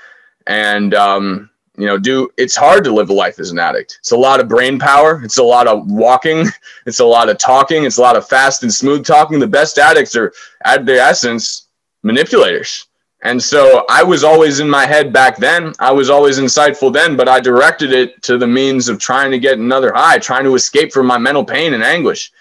and 0.48 0.94
um, 0.94 1.50
you 1.78 1.88
know, 1.88 1.98
do 1.98 2.30
it's 2.38 2.56
hard 2.56 2.84
to 2.84 2.94
live 2.94 3.10
a 3.10 3.14
life 3.14 3.40
as 3.40 3.52
an 3.52 3.60
addict. 3.60 3.98
It's 4.00 4.12
a 4.12 4.18
lot 4.18 4.40
of 4.40 4.48
brain 4.48 4.78
power. 4.78 5.22
It's 5.24 5.40
a 5.40 5.44
lot 5.44 5.68
of 5.68 5.90
walking. 5.90 6.48
It's 6.86 7.00
a 7.00 7.06
lot 7.06 7.30
of 7.30 7.38
talking. 7.38 7.86
It's 7.86 7.98
a 7.98 8.02
lot 8.02 8.18
of 8.18 8.28
fast 8.28 8.64
and 8.64 8.74
smooth 8.74 9.06
talking. 9.06 9.40
The 9.40 9.48
best 9.48 9.78
addicts 9.78 10.18
are, 10.18 10.34
at 10.66 10.86
their 10.86 11.00
essence, 11.00 11.68
manipulators. 12.04 12.88
And 13.24 13.42
so 13.42 13.86
I 13.90 14.04
was 14.04 14.26
always 14.26 14.60
in 14.60 14.70
my 14.70 14.86
head 14.86 15.14
back 15.14 15.38
then. 15.38 15.74
I 15.80 15.94
was 15.94 16.10
always 16.10 16.40
insightful 16.40 16.92
then, 16.92 17.16
but 17.16 17.30
I 17.30 17.40
directed 17.40 17.94
it 17.94 18.22
to 18.24 18.38
the 18.38 18.48
means 18.48 18.90
of 18.90 19.00
trying 19.00 19.32
to 19.32 19.40
get 19.40 19.58
another 19.58 19.94
high, 19.94 20.20
trying 20.20 20.44
to 20.44 20.56
escape 20.56 20.92
from 20.92 21.08
my 21.08 21.18
mental 21.18 21.46
pain 21.46 21.74
and 21.74 21.84
anguish. 21.84 22.34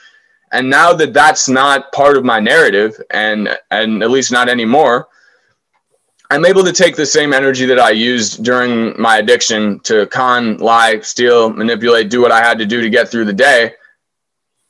And 0.51 0.69
now 0.69 0.93
that 0.95 1.15
that's 1.15 1.49
not 1.49 1.93
part 1.93 2.17
of 2.17 2.25
my 2.25 2.41
narrative, 2.41 3.01
and 3.11 3.57
and 3.71 4.03
at 4.03 4.11
least 4.11 4.33
not 4.33 4.49
anymore, 4.49 5.07
I'm 6.33 6.47
able 6.47 6.65
to 6.65 6.73
take 6.73 6.97
the 6.97 7.05
same 7.05 7.35
energy 7.35 7.67
that 7.67 7.79
I 7.79 7.91
used 7.91 8.43
during 8.43 8.99
my 8.99 9.19
addiction 9.19 9.81
to 9.81 10.07
con, 10.07 10.57
lie, 10.57 10.99
steal, 11.01 11.51
manipulate, 11.51 12.09
do 12.09 12.23
what 12.23 12.33
I 12.33 12.41
had 12.41 12.57
to 12.61 12.65
do 12.65 12.81
to 12.81 12.89
get 12.89 13.11
through 13.11 13.27
the 13.27 13.35
day, 13.35 13.75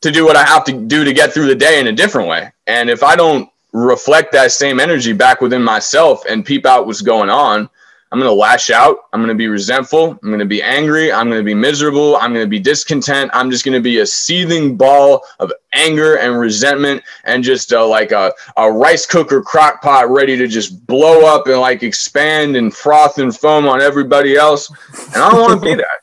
to 0.01 0.11
do 0.11 0.25
what 0.25 0.35
I 0.35 0.45
have 0.45 0.65
to 0.65 0.73
do 0.73 1.05
to 1.05 1.13
get 1.13 1.33
through 1.33 1.47
the 1.47 1.55
day 1.55 1.79
in 1.79 1.87
a 1.87 1.93
different 1.93 2.27
way. 2.27 2.51
And 2.67 2.91
if 2.91 3.05
I 3.05 3.15
don't 3.15 3.49
reflect 3.73 4.33
that 4.33 4.51
same 4.51 4.81
energy 4.81 5.13
back 5.13 5.41
within 5.41 5.63
myself 5.63 6.25
and 6.29 6.45
peep 6.45 6.67
out 6.67 6.89
what's 6.89 7.01
going 7.01 7.31
on, 7.31 7.71
I'm 8.13 8.19
going 8.19 8.29
to 8.29 8.35
lash 8.35 8.69
out. 8.69 8.99
I'm 9.15 9.21
going 9.21 9.31
to 9.31 9.35
be 9.35 9.49
resentful. 9.49 10.11
I'm 10.11 10.29
going 10.29 10.39
to 10.39 10.45
be 10.45 10.63
angry. 10.63 11.11
I'm 11.11 11.31
going 11.31 11.41
to 11.41 11.45
be 11.45 11.55
miserable. 11.55 12.17
I'm 12.17 12.35
going 12.35 12.45
to 12.45 12.51
be 12.51 12.59
discontent. 12.59 13.31
I'm 13.33 13.51
just 13.51 13.65
going 13.65 13.73
to 13.73 13.81
be 13.81 14.01
a 14.01 14.07
seething 14.07 14.77
ball 14.77 15.25
of 15.39 15.51
anger 15.73 16.19
and 16.19 16.39
resentment 16.39 17.03
and 17.25 17.43
just 17.43 17.73
uh, 17.73 17.87
like 17.89 18.13
a, 18.13 18.31
a 18.59 18.71
rice 18.71 19.07
cooker 19.07 19.41
crock 19.41 19.81
pot 19.81 20.11
ready 20.11 20.37
to 20.37 20.47
just 20.47 20.87
blow 20.87 21.25
up 21.25 21.47
and 21.47 21.59
like 21.59 21.83
expand 21.83 22.55
and 22.55 22.77
froth 22.77 23.17
and 23.17 23.35
foam 23.35 23.67
on 23.67 23.81
everybody 23.81 24.37
else. 24.37 24.71
And 25.15 25.23
I 25.23 25.31
don't 25.31 25.41
want 25.41 25.63
to 25.63 25.67
be 25.67 25.75
that 25.83 26.02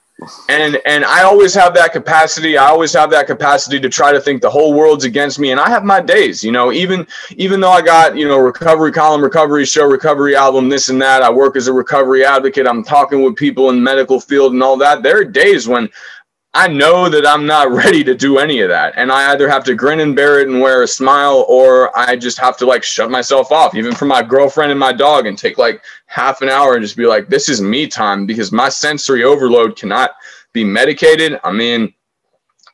and 0.50 0.80
and 0.86 1.06
I 1.06 1.24
always 1.24 1.54
have 1.54 1.74
that 1.76 1.94
capacity. 1.94 2.58
I 2.58 2.68
always 2.68 2.94
have 2.94 3.10
that 3.12 3.28
capacity 3.28 3.80
to 3.80 3.90
try 3.90 4.12
to 4.12 4.20
think 4.20 4.42
the 4.42 4.50
whole 4.50 4.74
world's 4.74 5.06
against 5.06 5.40
me. 5.40 5.52
And 5.52 5.60
I 5.60 5.70
have 5.70 5.84
my 5.84 6.02
days, 6.02 6.44
you 6.44 6.52
know, 6.52 6.72
even 6.72 7.08
even 7.38 7.60
though 7.60 7.72
I 7.72 7.82
got 7.82 8.18
you 8.18 8.28
know 8.28 8.38
recovery 8.38 8.92
column, 8.92 9.24
recovery 9.24 9.66
show, 9.66 9.86
recovery 9.86 10.36
album, 10.36 10.68
this 10.68 10.90
and 10.90 11.02
that. 11.02 11.22
I 11.22 11.32
work 11.32 11.56
as 11.56 11.68
a 11.68 11.74
recovery 11.74 12.26
advocate. 12.26 12.68
I'm 12.68 12.84
talking 12.84 13.22
with 13.22 13.36
people 13.36 13.70
in 13.70 13.78
the 13.78 13.82
medical 13.82 14.20
field 14.20 14.54
and 14.54 14.62
all 14.62 14.78
that. 14.78 15.04
There 15.04 15.20
are 15.20 15.26
days 15.26 15.68
when 15.68 15.90
I 16.54 16.68
know 16.68 17.10
that 17.10 17.28
I'm 17.28 17.46
not 17.46 17.72
ready 17.84 18.04
to 18.04 18.16
do 18.16 18.40
any 18.40 18.62
of 18.62 18.70
that. 18.70 18.94
And 18.96 19.12
I 19.12 19.32
either 19.32 19.50
have 19.50 19.64
to 19.66 19.76
grin 19.76 20.00
and 20.00 20.16
bear 20.16 20.40
it 20.40 20.48
and 20.48 20.62
wear 20.62 20.84
a 20.84 20.88
smile, 20.88 21.46
or 21.48 21.98
I 21.98 22.16
just 22.16 22.40
have 22.40 22.58
to 22.58 22.66
like 22.66 22.84
shut 22.84 23.12
myself 23.12 23.52
off, 23.52 23.76
even 23.76 23.96
for 23.96 24.06
my 24.06 24.24
girlfriend 24.24 24.72
and 24.72 24.80
my 24.80 24.94
dog, 24.94 25.26
and 25.26 25.38
take 25.38 25.58
like 25.58 25.84
half 26.08 26.42
an 26.42 26.50
hour 26.50 26.74
and 26.74 26.84
just 26.84 26.98
be 26.98 27.06
like, 27.06 27.28
this 27.30 27.50
is 27.50 27.62
me 27.62 27.88
time 27.88 28.26
because 28.26 28.52
my 28.52 28.70
sensory 28.70 29.24
overload 29.24 29.78
cannot 29.78 30.12
be 30.54 30.64
medicated. 30.64 31.40
I 31.44 31.52
mean, 31.52 31.94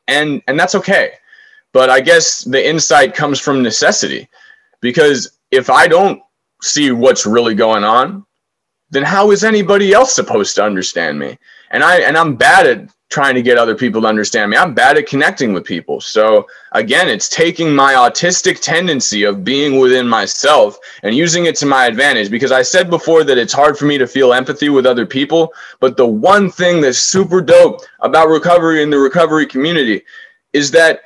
and 0.08 0.42
and 0.46 0.58
that's 0.58 0.74
okay. 0.76 1.12
But 1.72 1.90
I 1.90 2.00
guess 2.00 2.42
the 2.42 2.66
insight 2.66 3.14
comes 3.14 3.38
from 3.38 3.62
necessity. 3.62 4.28
Because 4.80 5.38
if 5.50 5.68
I 5.68 5.88
don't 5.88 6.22
see 6.62 6.90
what's 6.90 7.26
really 7.26 7.54
going 7.54 7.84
on, 7.84 8.24
then 8.90 9.02
how 9.02 9.30
is 9.30 9.44
anybody 9.44 9.92
else 9.92 10.14
supposed 10.14 10.54
to 10.56 10.64
understand 10.64 11.18
me? 11.18 11.38
And 11.70 11.82
I 11.82 11.98
and 11.98 12.16
I'm 12.16 12.36
bad 12.36 12.66
at 12.66 12.90
trying 13.08 13.34
to 13.36 13.42
get 13.42 13.56
other 13.56 13.74
people 13.74 14.02
to 14.02 14.08
understand 14.08 14.50
me. 14.50 14.56
I'm 14.56 14.74
bad 14.74 14.98
at 14.98 15.06
connecting 15.06 15.52
with 15.52 15.64
people. 15.64 16.00
So 16.00 16.46
again, 16.72 17.08
it's 17.08 17.28
taking 17.28 17.74
my 17.74 17.94
autistic 17.94 18.60
tendency 18.60 19.22
of 19.22 19.44
being 19.44 19.78
within 19.78 20.08
myself 20.08 20.78
and 21.02 21.14
using 21.14 21.46
it 21.46 21.54
to 21.56 21.66
my 21.66 21.86
advantage 21.86 22.30
because 22.30 22.50
I 22.50 22.62
said 22.62 22.90
before 22.90 23.22
that 23.24 23.38
it's 23.38 23.52
hard 23.52 23.78
for 23.78 23.84
me 23.84 23.96
to 23.96 24.08
feel 24.08 24.32
empathy 24.32 24.70
with 24.70 24.86
other 24.86 25.06
people, 25.06 25.54
but 25.78 25.96
the 25.96 26.06
one 26.06 26.50
thing 26.50 26.80
that's 26.80 26.98
super 26.98 27.40
dope 27.40 27.80
about 28.00 28.28
recovery 28.28 28.82
in 28.82 28.90
the 28.90 28.98
recovery 28.98 29.46
community 29.46 30.02
is 30.52 30.72
that 30.72 31.02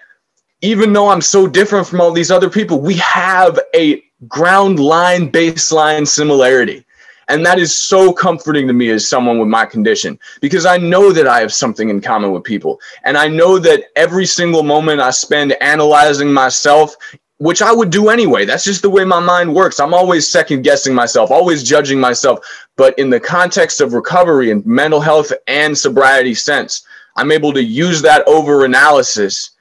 even 0.62 0.92
though 0.92 1.08
I'm 1.08 1.22
so 1.22 1.46
different 1.46 1.86
from 1.86 2.00
all 2.00 2.12
these 2.12 2.30
other 2.30 2.50
people, 2.50 2.80
we 2.80 2.94
have 2.94 3.58
a 3.74 4.02
ground 4.26 4.78
line 4.78 5.30
baseline 5.30 6.06
similarity 6.06 6.84
and 7.30 7.46
that 7.46 7.58
is 7.58 7.76
so 7.76 8.12
comforting 8.12 8.66
to 8.66 8.72
me 8.72 8.90
as 8.90 9.08
someone 9.08 9.38
with 9.38 9.48
my 9.48 9.64
condition 9.64 10.18
because 10.40 10.66
I 10.66 10.76
know 10.76 11.12
that 11.12 11.28
I 11.28 11.40
have 11.40 11.52
something 11.52 11.88
in 11.88 12.00
common 12.00 12.32
with 12.32 12.42
people. 12.42 12.80
And 13.04 13.16
I 13.16 13.28
know 13.28 13.58
that 13.60 13.84
every 13.96 14.26
single 14.26 14.64
moment 14.64 15.00
I 15.00 15.10
spend 15.10 15.52
analyzing 15.62 16.32
myself, 16.32 16.96
which 17.38 17.62
I 17.62 17.72
would 17.72 17.90
do 17.90 18.08
anyway, 18.08 18.44
that's 18.44 18.64
just 18.64 18.82
the 18.82 18.90
way 18.90 19.04
my 19.04 19.20
mind 19.20 19.54
works. 19.54 19.78
I'm 19.78 19.94
always 19.94 20.30
second 20.30 20.62
guessing 20.62 20.92
myself, 20.92 21.30
always 21.30 21.62
judging 21.62 22.00
myself. 22.00 22.40
But 22.76 22.98
in 22.98 23.10
the 23.10 23.20
context 23.20 23.80
of 23.80 23.94
recovery 23.94 24.50
and 24.50 24.66
mental 24.66 25.00
health 25.00 25.32
and 25.46 25.78
sobriety 25.78 26.34
sense, 26.34 26.82
I'm 27.16 27.30
able 27.30 27.52
to 27.52 27.62
use 27.62 28.02
that 28.02 28.26
over 28.26 28.64
analysis 28.64 29.52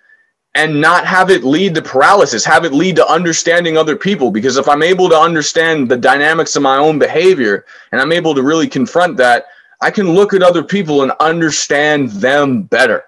and 0.55 0.81
not 0.81 1.05
have 1.05 1.29
it 1.29 1.43
lead 1.43 1.75
to 1.75 1.81
paralysis, 1.81 2.43
have 2.43 2.65
it 2.65 2.73
lead 2.73 2.95
to 2.95 3.07
understanding 3.07 3.77
other 3.77 3.95
people. 3.95 4.31
Because 4.31 4.57
if 4.57 4.67
I'm 4.67 4.83
able 4.83 5.09
to 5.09 5.17
understand 5.17 5.89
the 5.89 5.97
dynamics 5.97 6.55
of 6.55 6.63
my 6.63 6.77
own 6.77 6.97
behavior 6.97 7.65
and 7.91 8.01
I'm 8.01 8.11
able 8.11 8.33
to 8.35 8.43
really 8.43 8.67
confront 8.67 9.17
that, 9.17 9.45
I 9.81 9.91
can 9.91 10.13
look 10.13 10.33
at 10.33 10.43
other 10.43 10.63
people 10.63 11.03
and 11.03 11.11
understand 11.19 12.09
them 12.11 12.63
better. 12.63 13.05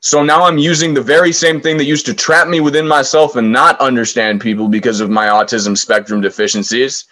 So 0.00 0.22
now 0.22 0.44
I'm 0.44 0.58
using 0.58 0.94
the 0.94 1.02
very 1.02 1.32
same 1.32 1.60
thing 1.60 1.76
that 1.78 1.84
used 1.84 2.06
to 2.06 2.14
trap 2.14 2.48
me 2.48 2.60
within 2.60 2.86
myself 2.86 3.36
and 3.36 3.52
not 3.52 3.80
understand 3.80 4.40
people 4.40 4.68
because 4.68 5.00
of 5.00 5.10
my 5.10 5.28
autism 5.28 5.78
spectrum 5.78 6.20
deficiencies. 6.20 7.04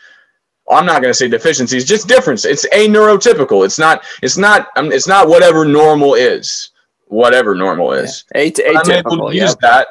I'm 0.70 0.86
not 0.86 1.00
going 1.00 1.10
to 1.10 1.14
say 1.14 1.28
deficiencies, 1.28 1.84
just 1.84 2.06
difference. 2.06 2.44
It's 2.44 2.64
a 2.66 2.86
neurotypical. 2.88 3.64
It's 3.64 3.78
not. 3.78 4.04
It's 4.22 4.36
not. 4.36 4.68
Um, 4.76 4.92
it's 4.92 5.08
not 5.08 5.28
whatever 5.28 5.64
normal 5.64 6.14
is 6.14 6.70
whatever 7.10 7.54
normal 7.54 7.92
is. 7.92 8.24
Yeah. 8.34 8.42
I'm 8.78 8.90
able 8.90 9.30
to 9.30 9.36
use 9.36 9.56
that 9.56 9.88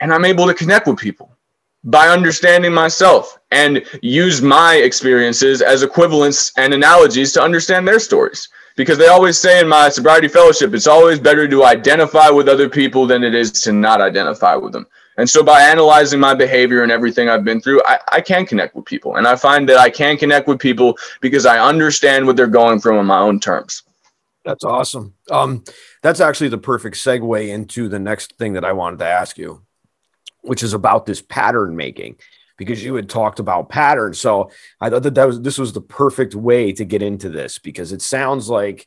and 0.00 0.12
I'm 0.12 0.24
able 0.24 0.46
to 0.46 0.54
connect 0.54 0.88
with 0.88 0.98
people 0.98 1.30
by 1.84 2.08
understanding 2.08 2.72
myself 2.72 3.38
and 3.50 3.84
use 4.02 4.42
my 4.42 4.76
experiences 4.76 5.62
as 5.62 5.82
equivalents 5.82 6.52
and 6.56 6.74
analogies 6.74 7.32
to 7.32 7.42
understand 7.42 7.86
their 7.86 8.00
stories. 8.00 8.48
Because 8.74 8.98
they 8.98 9.08
always 9.08 9.38
say 9.38 9.60
in 9.60 9.68
my 9.68 9.88
sobriety 9.90 10.28
fellowship, 10.28 10.74
it's 10.74 10.86
always 10.86 11.20
better 11.20 11.46
to 11.46 11.64
identify 11.64 12.30
with 12.30 12.48
other 12.48 12.68
people 12.68 13.06
than 13.06 13.22
it 13.22 13.34
is 13.34 13.52
to 13.62 13.72
not 13.72 14.00
identify 14.00 14.56
with 14.56 14.72
them. 14.72 14.86
And 15.18 15.28
so 15.28 15.42
by 15.42 15.60
analyzing 15.60 16.18
my 16.18 16.34
behavior 16.34 16.82
and 16.82 16.90
everything 16.90 17.28
I've 17.28 17.44
been 17.44 17.60
through, 17.60 17.82
I, 17.84 17.98
I 18.10 18.20
can 18.22 18.46
connect 18.46 18.74
with 18.74 18.86
people. 18.86 19.16
And 19.16 19.28
I 19.28 19.36
find 19.36 19.68
that 19.68 19.76
I 19.76 19.90
can 19.90 20.16
connect 20.16 20.48
with 20.48 20.58
people 20.58 20.96
because 21.20 21.44
I 21.44 21.58
understand 21.60 22.26
what 22.26 22.36
they're 22.36 22.46
going 22.46 22.80
through 22.80 22.98
on 22.98 23.06
my 23.06 23.18
own 23.18 23.38
terms. 23.38 23.82
That's 24.44 24.64
awesome. 24.64 25.14
Um, 25.30 25.64
that's 26.02 26.20
actually 26.20 26.48
the 26.48 26.58
perfect 26.58 26.96
segue 26.96 27.48
into 27.48 27.88
the 27.88 27.98
next 27.98 28.36
thing 28.38 28.54
that 28.54 28.64
I 28.64 28.72
wanted 28.72 28.98
to 29.00 29.06
ask 29.06 29.38
you, 29.38 29.62
which 30.40 30.62
is 30.62 30.72
about 30.74 31.06
this 31.06 31.22
pattern 31.22 31.76
making, 31.76 32.16
because 32.56 32.82
you 32.82 32.94
had 32.96 33.08
talked 33.08 33.38
about 33.38 33.68
patterns. 33.68 34.18
So 34.18 34.50
I 34.80 34.90
thought 34.90 35.04
that, 35.04 35.14
that 35.14 35.26
was 35.26 35.40
this 35.40 35.58
was 35.58 35.72
the 35.72 35.80
perfect 35.80 36.34
way 36.34 36.72
to 36.72 36.84
get 36.84 37.02
into 37.02 37.28
this 37.28 37.58
because 37.58 37.92
it 37.92 38.02
sounds 38.02 38.48
like 38.48 38.86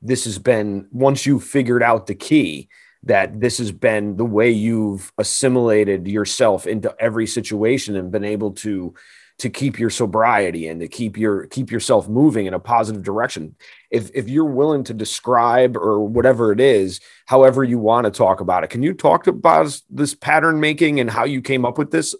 this 0.00 0.24
has 0.24 0.38
been 0.38 0.88
once 0.92 1.26
you 1.26 1.40
figured 1.40 1.82
out 1.82 2.06
the 2.06 2.14
key 2.14 2.68
that 3.04 3.40
this 3.40 3.58
has 3.58 3.72
been 3.72 4.16
the 4.16 4.24
way 4.24 4.50
you've 4.50 5.12
assimilated 5.18 6.06
yourself 6.06 6.66
into 6.68 6.94
every 7.00 7.26
situation 7.26 7.96
and 7.96 8.12
been 8.12 8.24
able 8.24 8.52
to 8.52 8.94
to 9.42 9.50
keep 9.50 9.76
your 9.76 9.90
sobriety 9.90 10.68
and 10.68 10.80
to 10.80 10.86
keep 10.86 11.18
your 11.18 11.46
keep 11.48 11.72
yourself 11.72 12.08
moving 12.08 12.46
in 12.46 12.54
a 12.54 12.60
positive 12.60 13.02
direction. 13.02 13.56
If 13.90 14.08
if 14.14 14.28
you're 14.28 14.44
willing 14.44 14.84
to 14.84 14.94
describe 14.94 15.76
or 15.76 15.98
whatever 15.98 16.52
it 16.52 16.60
is 16.60 17.00
however 17.26 17.64
you 17.64 17.80
want 17.80 18.04
to 18.04 18.12
talk 18.12 18.38
about 18.38 18.62
it. 18.62 18.70
Can 18.70 18.84
you 18.84 18.94
talk 18.94 19.26
about 19.26 19.76
this 19.90 20.14
pattern 20.14 20.60
making 20.60 21.00
and 21.00 21.10
how 21.10 21.24
you 21.24 21.42
came 21.42 21.64
up 21.64 21.76
with 21.76 21.90
this? 21.90 22.14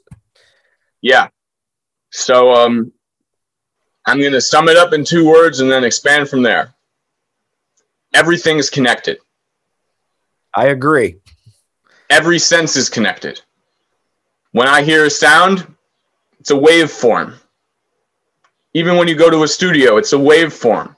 Yeah. 1.01 1.29
So 2.11 2.53
um 2.53 2.93
i'm 4.05 4.19
going 4.19 4.33
to 4.33 4.41
sum 4.41 4.69
it 4.69 4.77
up 4.77 4.93
in 4.93 5.05
two 5.05 5.25
words 5.25 5.61
and 5.61 5.71
then 5.71 5.85
expand 5.85 6.29
from 6.29 6.43
there. 6.43 6.75
Everything 8.13 8.59
is 8.59 8.69
connected. 8.69 9.19
I 10.53 10.67
agree. 10.67 11.19
Every 12.11 12.41
sense 12.41 12.75
is 12.75 12.89
connected. 12.89 13.41
When 14.51 14.67
i 14.67 14.83
hear 14.83 15.05
a 15.05 15.11
sound 15.11 15.73
it's 16.43 16.51
a 16.51 16.55
waveform. 16.55 17.35
Even 18.75 18.97
when 18.97 19.07
you 19.07 19.15
go 19.15 19.31
to 19.31 19.45
a 19.45 19.49
studio, 19.49 19.97
it's 19.97 20.13
a 20.13 20.17
waveform. 20.17 20.97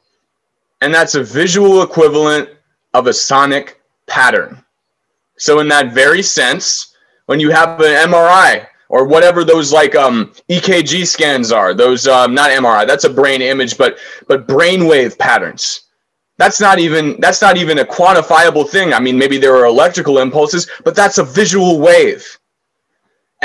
And 0.81 0.95
that's 0.95 1.17
a 1.17 1.23
visual 1.23 1.83
equivalent 1.83 2.49
of 2.95 3.09
a 3.09 3.13
sonic 3.13 3.79
pattern. 4.07 4.65
So, 5.37 5.59
in 5.59 5.69
that 5.69 5.93
very 5.93 6.23
sense, 6.23 6.97
when 7.27 7.41
you 7.41 7.51
have 7.51 7.79
an 7.81 8.09
MRI 8.11 8.67
or 8.89 9.07
whatever 9.07 9.45
those 9.45 9.71
like 9.71 9.95
um, 9.95 10.33
EKG 10.49 11.07
scans 11.07 11.53
are, 11.53 11.75
those 11.75 12.09
um, 12.09 12.35
not 12.35 12.51
MRI, 12.51 12.87
that's 12.87 13.05
a 13.05 13.11
brain 13.11 13.43
image, 13.43 13.77
but 13.77 13.99
but 14.27 14.49
brainwave 14.49 15.19
patterns. 15.19 15.83
That's 16.39 16.59
not 16.59 16.79
even 16.79 17.21
that's 17.21 17.43
not 17.43 17.59
even 17.59 17.81
a 17.81 17.85
quantifiable 17.85 18.67
thing. 18.67 18.95
I 18.95 18.99
mean, 18.99 19.19
maybe 19.19 19.37
there 19.37 19.55
are 19.57 19.67
electrical 19.67 20.21
impulses, 20.21 20.71
but 20.85 20.97
that's 20.97 21.19
a 21.19 21.25
visual 21.25 21.81
wave. 21.81 22.25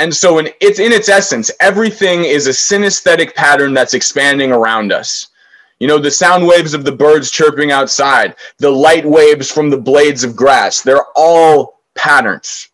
And 0.00 0.16
so 0.16 0.38
in 0.38 0.48
it's 0.62 0.78
in 0.78 0.92
its 0.92 1.10
essence, 1.10 1.50
everything 1.60 2.24
is 2.24 2.46
a 2.46 2.50
synesthetic 2.52 3.34
pattern 3.34 3.74
that's 3.74 3.92
expanding 3.92 4.50
around 4.50 4.92
us. 4.92 5.26
You 5.78 5.88
know, 5.88 5.98
the 5.98 6.10
sound 6.10 6.46
waves 6.46 6.72
of 6.72 6.86
the 6.86 6.92
birds 6.92 7.30
chirping 7.30 7.70
outside, 7.70 8.34
the 8.56 8.70
light 8.70 9.04
waves 9.04 9.52
from 9.52 9.68
the 9.68 9.76
blades 9.76 10.24
of 10.24 10.34
grass, 10.34 10.80
they're 10.80 11.04
all 11.14 11.82
patterns. 11.94 12.70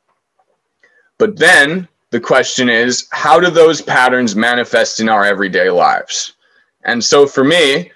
But 1.18 1.36
then 1.36 1.88
the 2.10 2.20
question 2.20 2.68
is, 2.68 3.08
how 3.10 3.40
do 3.40 3.50
those 3.50 3.82
patterns 3.82 4.36
manifest 4.36 5.00
in 5.00 5.08
our 5.08 5.24
everyday 5.24 5.68
lives? 5.68 6.34
And 6.84 7.02
so 7.02 7.26
for 7.26 7.42
me, 7.42 7.90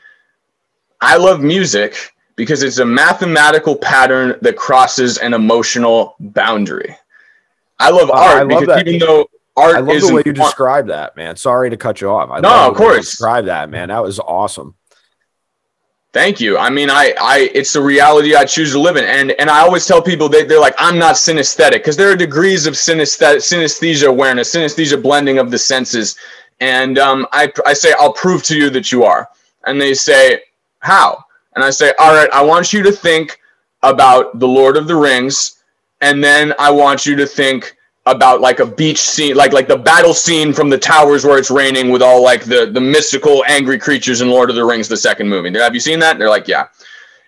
I 1.01 1.17
love 1.17 1.41
music 1.41 1.95
because 2.35 2.65
it's 2.65 2.79
a 2.79 2.85
mathematical 2.85 3.77
pattern 3.77 4.37
that 4.43 4.57
crosses 4.57 5.19
an 5.19 5.35
emotional 5.35 6.17
boundary. 6.19 6.97
I 7.81 7.91
love 7.91 8.11
Oh, 8.11 8.15
I 8.15 8.35
art 8.39 8.49
love 8.49 8.61
because 8.61 8.67
that. 8.77 8.87
even 8.87 9.01
though 9.01 9.27
art 9.57 9.77
I 9.77 9.81
love 9.81 10.01
the 10.01 10.15
way 10.15 10.23
you 10.25 10.33
describe 10.33 10.87
that, 10.89 11.17
man. 11.17 11.37
Sorry 11.37 11.71
to 11.71 11.77
cut 11.77 12.01
you 12.01 12.11
off. 12.11 12.31
I 12.31 12.41
No, 12.41 12.49
love 12.49 12.71
of 12.73 12.77
the 12.77 12.83
way 12.83 12.87
you 12.89 12.93
course. 12.95 13.11
Describe 13.11 13.47
that, 13.47 13.71
man. 13.71 13.89
That 13.89 14.03
was 14.03 14.19
awesome. 14.21 14.75
Thank 16.13 16.41
you. 16.41 16.59
I 16.59 16.71
mean, 16.71 16.91
I, 16.91 17.15
I, 17.21 17.51
it's 17.55 17.73
the 17.73 17.81
reality 17.81 18.35
I 18.35 18.45
choose 18.45 18.73
to 18.73 18.81
live 18.81 18.97
in, 18.97 19.05
and 19.05 19.31
and 19.33 19.49
I 19.49 19.61
always 19.61 19.87
tell 19.87 20.03
people 20.03 20.29
they 20.29 20.43
they're 20.45 20.61
like, 20.61 20.75
I'm 20.79 20.99
not 20.99 21.15
synesthetic 21.15 21.75
because 21.75 21.97
there 21.97 22.11
are 22.11 22.17
degrees 22.17 22.67
of 22.67 22.75
synesthetic 22.75 23.37
synesthesia 23.37 24.09
awareness, 24.09 24.53
synesthesia 24.53 25.01
blending 25.01 25.39
of 25.39 25.53
the 25.53 25.59
senses, 25.59 26.17
and 26.59 26.99
um, 26.99 27.27
I 27.33 27.53
I 27.65 27.75
say 27.75 27.95
I'll 27.99 28.13
prove 28.13 28.43
to 28.45 28.57
you 28.57 28.71
that 28.71 28.91
you 28.91 29.05
are, 29.05 29.29
and 29.67 29.81
they 29.81 29.95
say 29.95 30.43
how, 30.81 31.25
and 31.55 31.63
I 31.63 31.71
say, 31.71 31.93
all 32.01 32.13
right, 32.13 32.31
I 32.33 32.43
want 32.43 32.73
you 32.73 32.83
to 32.83 32.91
think 32.91 33.39
about 33.85 34.41
the 34.41 34.49
Lord 34.49 34.77
of 34.77 34.89
the 34.89 34.97
Rings, 34.97 35.60
and 36.01 36.23
then 36.23 36.55
I 36.59 36.71
want 36.71 37.07
you 37.07 37.17
to 37.17 37.27
think 37.27 37.77
about 38.07 38.41
like 38.41 38.61
a 38.61 38.67
beach 38.67 38.99
scene, 38.99 39.37
like 39.37 39.53
like 39.53 39.69
the 39.69 39.77
battle 39.77 40.15
scene 40.15 40.53
from 40.53 40.71
the 40.71 40.79
towers 40.79 41.25
where 41.25 41.39
it's 41.39 41.51
raining 41.51 41.91
with 41.91 42.03
all 42.03 42.23
like 42.23 42.45
the 42.45 42.67
the 42.67 42.81
mystical 42.81 43.45
angry 43.47 43.79
creatures 43.79 44.21
in 44.21 44.31
Lord 44.31 44.51
of 44.51 44.57
the 44.57 44.65
Rings, 44.65 44.89
the 44.89 44.97
second 44.97 45.29
movie. 45.29 45.57
Have 45.59 45.75
you 45.75 45.81
seen 45.81 45.99
that? 46.01 46.19
They're 46.19 46.31
like, 46.31 46.49
yeah. 46.49 46.69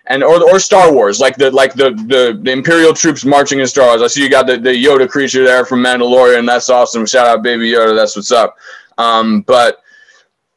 And 0.07 0.23
or 0.23 0.43
or 0.49 0.59
Star 0.59 0.91
Wars, 0.91 1.21
like 1.21 1.37
the 1.37 1.51
like 1.51 1.73
the 1.73 1.91
the, 1.91 2.39
the 2.41 2.51
Imperial 2.51 2.93
troops 2.93 3.23
marching 3.23 3.59
in 3.59 3.67
Star 3.67 3.87
Wars. 3.87 4.01
I 4.01 4.07
see 4.07 4.21
you 4.21 4.29
got 4.29 4.47
the, 4.47 4.57
the 4.57 4.71
Yoda 4.71 5.09
creature 5.09 5.45
there 5.45 5.63
from 5.63 5.81
Mandalorian. 5.81 6.45
That's 6.45 6.69
awesome. 6.69 7.05
Shout 7.05 7.27
out, 7.27 7.43
Baby 7.43 7.71
Yoda. 7.71 7.95
That's 7.95 8.15
what's 8.15 8.31
up. 8.31 8.57
Um, 8.97 9.41
but 9.41 9.81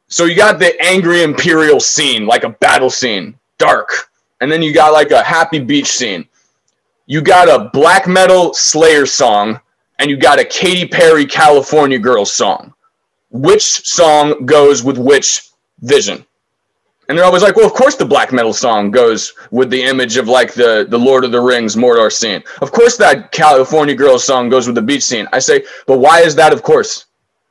so 0.09 0.25
you 0.25 0.35
got 0.35 0.59
the 0.59 0.75
angry 0.81 1.23
Imperial 1.23 1.79
scene, 1.79 2.25
like 2.25 2.43
a 2.43 2.49
battle 2.49 2.89
scene, 2.89 3.37
dark, 3.57 4.09
and 4.41 4.51
then 4.51 4.61
you 4.61 4.73
got 4.73 4.91
like 4.91 5.11
a 5.11 5.23
happy 5.23 5.59
beach 5.59 5.87
scene. 5.87 6.27
You 7.09 7.21
got 7.21 7.47
a 7.47 7.69
black 7.69 8.05
metal 8.05 8.53
Slayer 8.53 9.05
song 9.05 9.61
and 9.97 10.09
you 10.09 10.17
got 10.17 10.39
a 10.39 10.45
Katy 10.45 10.85
Perry 10.89 11.25
California 11.25 11.97
Girls 11.97 12.33
song. 12.33 12.73
Which 13.31 13.87
song 13.87 14.45
goes 14.45 14.83
with 14.83 14.97
which 14.97 15.49
vision? 15.79 16.25
And 17.07 17.17
they're 17.17 17.25
always 17.25 17.43
like, 17.43 17.55
well, 17.55 17.65
of 17.65 17.73
course 17.73 17.95
the 17.95 18.05
black 18.05 18.33
metal 18.33 18.51
song 18.51 18.91
goes 18.91 19.33
with 19.51 19.69
the 19.69 19.81
image 19.81 20.17
of 20.17 20.27
like 20.27 20.53
the, 20.53 20.85
the 20.89 20.99
Lord 20.99 21.23
of 21.23 21.31
the 21.31 21.39
Rings 21.39 21.77
Mordor 21.77 22.11
scene. 22.11 22.43
Of 22.61 22.73
course 22.73 22.97
that 22.97 23.31
California 23.31 23.95
Girls 23.95 24.25
song 24.25 24.49
goes 24.49 24.67
with 24.67 24.75
the 24.75 24.81
beach 24.81 25.03
scene. 25.03 25.29
I 25.31 25.39
say, 25.39 25.63
but 25.85 25.99
why 25.99 26.19
is 26.19 26.35
that 26.35 26.51
of 26.51 26.61
course? 26.61 27.05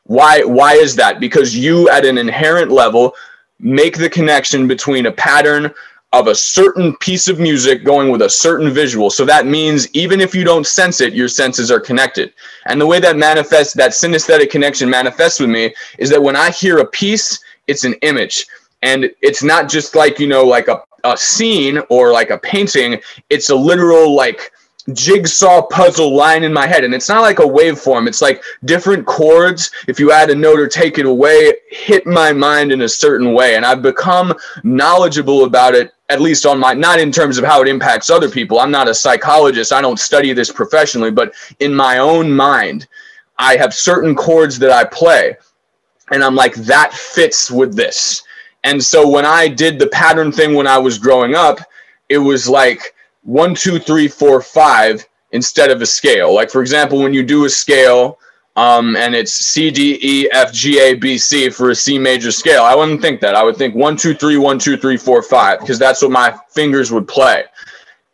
Why 0.05 0.43
why 0.45 0.75
is 0.75 0.95
that? 0.97 1.19
Because 1.19 1.57
you 1.57 1.89
at 1.89 2.05
an 2.05 2.19
inherent 2.19 2.71
level 2.71 3.15
make 3.59 3.97
the 3.97 4.11
connection 4.11 4.69
between 4.69 5.07
a 5.07 5.13
pattern 5.13 5.73
of 6.21 6.29
a 6.29 6.35
certain 6.35 6.97
piece 6.97 7.29
of 7.29 7.39
music 7.39 7.85
going 7.85 8.11
with 8.11 8.23
a 8.23 8.31
certain 8.31 8.71
visual. 8.71 9.11
So 9.11 9.25
that 9.27 9.47
means 9.47 9.89
even 9.93 10.21
if 10.21 10.35
you 10.35 10.45
don't 10.45 10.67
sense 10.67 11.01
it, 11.01 11.13
your 11.13 11.29
senses 11.29 11.71
are 11.71 11.81
connected. 11.81 12.33
And 12.67 12.81
the 12.81 12.87
way 12.87 13.01
that 13.01 13.17
manifests, 13.17 13.75
that 13.75 13.91
synesthetic 13.91 14.51
connection 14.51 14.89
manifests 14.89 15.41
with 15.41 15.51
me 15.51 15.75
is 15.99 16.09
that 16.11 16.23
when 16.23 16.37
I 16.37 16.51
hear 16.51 16.79
a 16.79 16.87
piece, 16.87 17.39
it's 17.67 17.85
an 17.85 17.95
image. 18.03 18.47
And 18.83 19.11
it's 19.21 19.43
not 19.43 19.69
just 19.69 19.95
like, 19.95 20.19
you 20.19 20.27
know, 20.27 20.45
like 20.45 20.69
a, 20.69 20.83
a 21.05 21.17
scene 21.17 21.79
or 21.91 22.13
like 22.13 22.31
a 22.31 22.39
painting, 22.39 23.01
it's 23.31 23.51
a 23.51 23.55
literal, 23.55 24.15
like, 24.15 24.53
jigsaw 24.93 25.63
puzzle 25.63 26.15
line 26.15 26.45
in 26.45 26.53
my 26.53 26.67
head 26.67 26.85
and 26.85 26.95
it's 26.95 27.09
not 27.09 27.23
like 27.23 27.41
a 27.41 27.43
waveform 27.43 28.07
it's 28.07 28.23
like 28.23 28.43
different 28.65 29.05
chords 29.05 29.71
if 29.89 29.99
you 29.99 30.13
add 30.13 30.31
a 30.31 30.35
note 30.35 30.61
or 30.61 30.69
take 30.69 30.99
it 30.99 31.07
away 31.07 31.53
hit 31.71 32.07
my 32.07 32.33
mind 32.33 32.71
in 32.71 32.83
a 32.83 32.89
certain 32.89 33.33
way 33.33 33.57
and 33.57 33.67
i've 33.67 33.83
become 33.83 34.33
knowledgeable 34.63 35.45
about 35.45 35.75
it 35.75 35.93
at 36.09 36.21
least 36.21 36.47
on 36.47 36.59
my 36.59 36.73
not 36.73 37.01
in 37.01 37.11
terms 37.11 37.37
of 37.37 37.45
how 37.45 37.61
it 37.61 37.69
impacts 37.69 38.11
other 38.11 38.31
people 38.31 38.61
i'm 38.61 38.71
not 38.71 38.89
a 38.89 38.95
psychologist 38.95 39.73
i 39.73 39.81
don't 39.81 39.99
study 39.99 40.33
this 40.33 40.53
professionally 40.53 41.11
but 41.11 41.35
in 41.59 41.75
my 41.75 41.99
own 41.99 42.31
mind 42.31 42.87
i 43.39 43.57
have 43.57 43.75
certain 43.75 44.15
chords 44.15 44.57
that 44.57 44.71
i 44.71 44.85
play 44.85 45.37
and 46.13 46.23
i'm 46.23 46.35
like 46.35 46.55
that 46.55 46.93
fits 46.93 47.51
with 47.51 47.75
this. 47.75 48.23
And 48.65 48.83
so 48.83 49.09
when 49.09 49.25
i 49.25 49.49
did 49.49 49.79
the 49.79 49.89
pattern 49.89 50.33
thing 50.33 50.55
when 50.55 50.67
i 50.67 50.79
was 50.79 50.99
growing 50.99 51.35
up 51.35 51.59
it 52.09 52.19
was 52.19 52.49
like 52.49 52.95
one 53.27 53.55
two 53.55 53.79
three 53.79 54.09
four 54.09 54.41
five 54.41 55.05
instead 55.33 55.71
of 55.71 55.83
a 55.83 55.87
scale 55.87 56.35
like 56.35 56.51
for 56.51 56.63
example 56.63 56.99
when 56.99 57.13
you 57.13 57.23
do 57.23 57.45
a 57.45 57.51
scale 57.51 58.19
um, 58.57 58.97
and 58.97 59.15
it's 59.15 59.33
C, 59.33 59.71
D, 59.71 59.99
E, 60.03 60.31
F, 60.33 60.51
G, 60.53 60.81
A, 60.81 60.95
B, 60.95 61.19
C 61.19 61.51
for 61.51 61.71
a 61.71 61.75
C 61.75 61.99
major 61.99 62.33
scale. 62.33 62.63
I 62.63 62.75
wouldn't 62.75 63.03
think 63.03 63.21
that. 63.21 63.35
I 63.35 63.45
would 63.45 63.57
think 63.57 63.75
one, 63.75 63.97
two, 63.97 64.15
three, 64.15 64.39
one, 64.39 64.59
two, 64.59 64.79
three, 64.79 64.97
four, 64.97 65.23
five, 65.23 65.61
because 65.61 65.79
that's 65.79 66.01
what 66.01 66.11
my 66.11 66.35
fingers 66.49 66.91
would 66.91 67.07
play. 67.07 67.45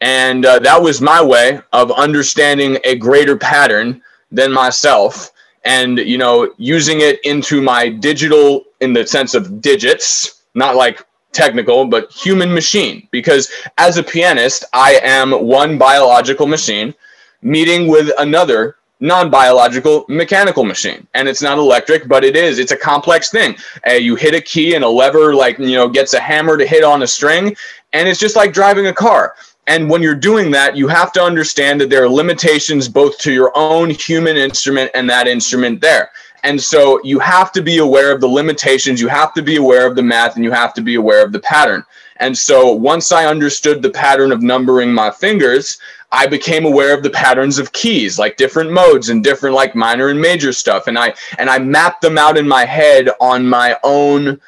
And 0.01 0.45
uh, 0.45 0.59
that 0.59 0.83
was 0.83 1.01
my 1.01 1.23
way 1.23 1.61
of 1.73 1.93
understanding 1.93 2.79
a 2.83 2.97
greater 2.97 3.37
pattern 3.37 4.03
than 4.33 4.53
myself 4.53 5.31
and, 5.65 5.99
you 5.99 6.19
know, 6.19 6.53
using 6.59 7.03
it 7.03 7.21
into 7.25 7.63
my 7.63 7.89
digital 7.89 8.65
in 8.81 8.93
the 8.93 9.07
sense 9.07 9.35
of 9.35 9.61
digits, 9.61 10.43
not 10.57 10.75
like 10.75 11.07
technical, 11.33 11.87
but 11.87 12.12
human 12.12 12.53
machine. 12.53 13.09
Because 13.11 13.51
as 13.78 13.97
a 13.97 14.03
pianist, 14.03 14.64
I 14.72 15.01
am 15.03 15.33
one 15.33 15.78
biological 15.78 16.47
machine 16.47 16.95
meeting 17.43 17.89
with 17.89 18.11
another 18.18 18.76
non-biological 19.01 20.05
mechanical 20.09 20.64
machine. 20.64 21.07
And 21.14 21.28
it's 21.28 21.43
not 21.43 21.59
electric 21.59 22.07
but 22.07 22.24
it 22.24 22.37
is. 22.37 22.59
It's 22.59 22.70
a 22.70 22.76
complex 22.76 23.30
thing. 23.30 23.57
Uh, 23.87 23.95
you 23.95 24.14
hit 24.14 24.33
a 24.33 24.41
key 24.41 24.74
and 24.74 24.85
a 24.85 24.89
lever 24.89 25.35
like 25.35 25.59
you 25.59 25.74
know 25.74 25.89
gets 25.89 26.14
a 26.14 26.20
hammer 26.20 26.57
to 26.57 26.64
hit 26.64 26.85
on 26.85 27.03
a 27.03 27.07
string 27.07 27.57
and 27.93 28.09
it's 28.09 28.20
just 28.20 28.37
like 28.37 28.53
driving 28.53 28.87
a 28.87 28.93
car. 28.93 29.35
And 29.66 29.91
when 29.91 30.03
you're 30.03 30.14
doing 30.14 30.53
that 30.53 30.76
you 30.76 30.87
have 30.87 31.12
to 31.14 31.22
understand 31.22 31.80
that 31.80 31.91
there 31.91 32.05
are 32.05 32.09
limitations 32.09 32.89
both 32.89 33.18
to 33.18 33.33
your 33.33 33.51
own 33.57 33.91
human 33.91 34.37
instrument 34.37 34.91
and 34.95 35.11
that 35.11 35.26
instrument 35.26 35.80
there 35.80 36.11
and 36.45 36.61
so 36.61 37.01
you 37.05 37.18
have 37.18 37.53
to 37.53 37.62
be 37.62 37.78
aware 37.78 38.12
of 38.12 38.20
the 38.20 38.26
limitations 38.26 39.01
you 39.01 39.09
have 39.09 39.32
to 39.34 39.43
be 39.43 39.57
aware 39.57 39.86
of 39.86 39.97
the 39.97 40.03
math 40.03 40.36
and 40.36 40.45
you 40.45 40.51
have 40.51 40.74
to 40.74 40.82
be 40.82 40.97
aware 40.97 41.24
of 41.24 41.32
the 41.32 41.40
pattern 41.40 41.84
and 42.16 42.36
so 42.36 42.72
once 42.72 43.12
i 43.12 43.26
understood 43.26 43.82
the 43.82 43.90
pattern 43.90 44.32
of 44.32 44.43
numbering 44.43 44.93
my 44.93 45.11
fingers 45.11 45.78
I 46.12 46.26
became 46.26 46.66
aware 46.66 46.93
of 46.95 47.03
the 47.03 47.11
patterns 47.11 47.59
of 47.59 47.72
keys, 47.72 48.18
like 48.18 48.36
different 48.36 48.70
modes 48.70 49.09
and 49.09 49.24
different 49.24 49.57
like 49.57 49.74
minor 49.74 50.09
and 50.09 50.20
major 50.20 50.53
stuff. 50.53 50.86
And 50.86 50.99
I 50.99 51.14
and 51.38 51.49
I 51.49 51.59
mapped 51.59 52.03
them 52.03 52.18
out 52.18 52.36
in 52.36 52.47
my 52.47 52.66
head 52.66 53.09
on 53.18 53.49
my 53.49 53.78
own 53.82 54.38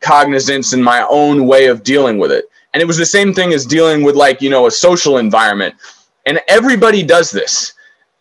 cognizance 0.00 0.72
and 0.72 0.84
my 0.84 1.04
own 1.10 1.48
way 1.48 1.66
of 1.66 1.82
dealing 1.82 2.18
with 2.18 2.30
it. 2.30 2.44
And 2.72 2.80
it 2.80 2.86
was 2.86 2.96
the 2.96 3.06
same 3.06 3.34
thing 3.34 3.52
as 3.52 3.66
dealing 3.66 4.04
with 4.04 4.14
like, 4.14 4.40
you 4.40 4.50
know, 4.50 4.66
a 4.66 4.70
social 4.70 5.18
environment. 5.18 5.74
And 6.26 6.40
everybody 6.46 7.02
does 7.02 7.30
this. 7.30 7.72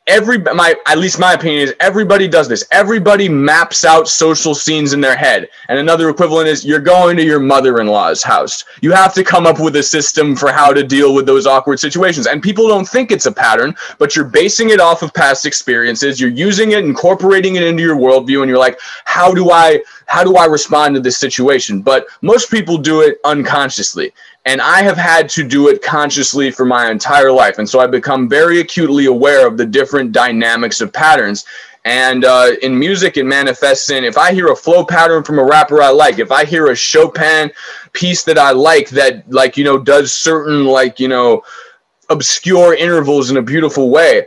Every 0.08 0.38
my 0.38 0.76
at 0.86 0.98
least 0.98 1.18
my 1.18 1.32
opinion 1.32 1.62
is 1.62 1.74
everybody 1.80 2.28
does 2.28 2.50
this. 2.50 2.66
Everybody 2.72 3.30
maps 3.30 3.86
out 3.86 4.10
social 4.10 4.54
scenes 4.54 4.92
in 4.92 5.00
their 5.00 5.16
head. 5.16 5.48
And 5.70 5.80
another 5.80 6.10
equivalent 6.10 6.50
is 6.50 6.66
you're 6.66 6.80
going 6.80 7.16
to 7.16 7.24
your 7.24 7.40
mother-in-law's 7.40 8.22
house. 8.22 8.66
You 8.82 8.92
have 8.92 9.14
to 9.14 9.24
come 9.24 9.46
up 9.46 9.62
with 9.62 9.78
a 9.78 9.84
system 9.84 10.36
for 10.36 10.52
how 10.52 10.74
to 10.74 10.84
deal 10.84 11.14
with 11.14 11.26
those 11.26 11.48
awkward 11.48 11.80
situations. 11.80 12.28
And 12.28 12.44
people 12.44 12.68
don't 12.68 12.88
think 12.88 13.12
it's 13.12 13.28
a 13.28 13.32
pattern, 13.32 13.76
but 13.98 14.14
you're 14.14 14.26
basing 14.26 14.72
it 14.72 14.82
off 14.82 15.04
of 15.04 15.14
past 15.14 15.46
experiences. 15.46 16.20
You're 16.20 16.32
using 16.32 16.72
it, 16.72 16.84
incorporating 16.84 17.56
it 17.56 17.64
into 17.64 17.82
your 17.82 17.96
worldview, 17.96 18.42
and 18.42 18.50
you're 18.50 18.60
like, 18.60 18.82
how 19.06 19.34
do 19.34 19.52
I 19.52 19.82
how 20.08 20.24
do 20.24 20.36
I 20.36 20.46
respond 20.46 20.96
to 20.96 21.02
this 21.02 21.18
situation? 21.18 21.82
But 21.82 22.08
most 22.22 22.52
people 22.52 22.78
do 22.78 23.02
it 23.02 23.20
unconsciously. 23.24 24.14
And 24.46 24.62
I 24.62 24.82
have 24.82 24.98
had 24.98 25.30
to 25.30 25.44
do 25.44 25.70
it 25.70 25.82
consciously 25.82 26.52
for 26.52 26.66
my 26.66 26.92
entire 26.92 27.32
life. 27.32 27.60
And 27.60 27.70
so 27.70 27.80
I've 27.80 27.92
become 27.92 28.28
very 28.28 28.60
acutely 28.60 29.06
aware 29.06 29.48
of 29.48 29.58
the 29.58 29.66
different 29.66 30.12
dynamics 30.12 30.82
of 30.82 30.92
patterns. 30.92 31.46
And 31.86 32.24
uh, 32.26 32.52
in 32.62 32.78
music, 32.78 33.18
it 33.18 33.26
manifests 33.26 33.90
in 33.90 34.04
if 34.04 34.18
I 34.18 34.34
hear 34.34 34.52
a 34.52 34.56
flow 34.56 34.86
pattern 34.86 35.24
from 35.24 35.40
a 35.40 35.44
rapper 35.44 35.82
I 35.82 35.90
like, 35.90 36.20
if 36.20 36.32
I 36.32 36.46
hear 36.46 36.68
a 36.68 36.76
Chopin 36.76 37.52
piece 37.94 38.24
that 38.24 38.38
I 38.38 38.52
like 38.52 38.90
that, 38.90 39.30
like, 39.32 39.58
you 39.58 39.64
know, 39.64 39.78
does 39.78 40.14
certain, 40.14 40.66
like, 40.66 41.00
you 41.00 41.08
know, 41.08 41.44
obscure 42.10 42.74
intervals 42.74 43.32
in 43.32 43.38
a 43.38 43.42
beautiful 43.42 43.90
way, 43.90 44.26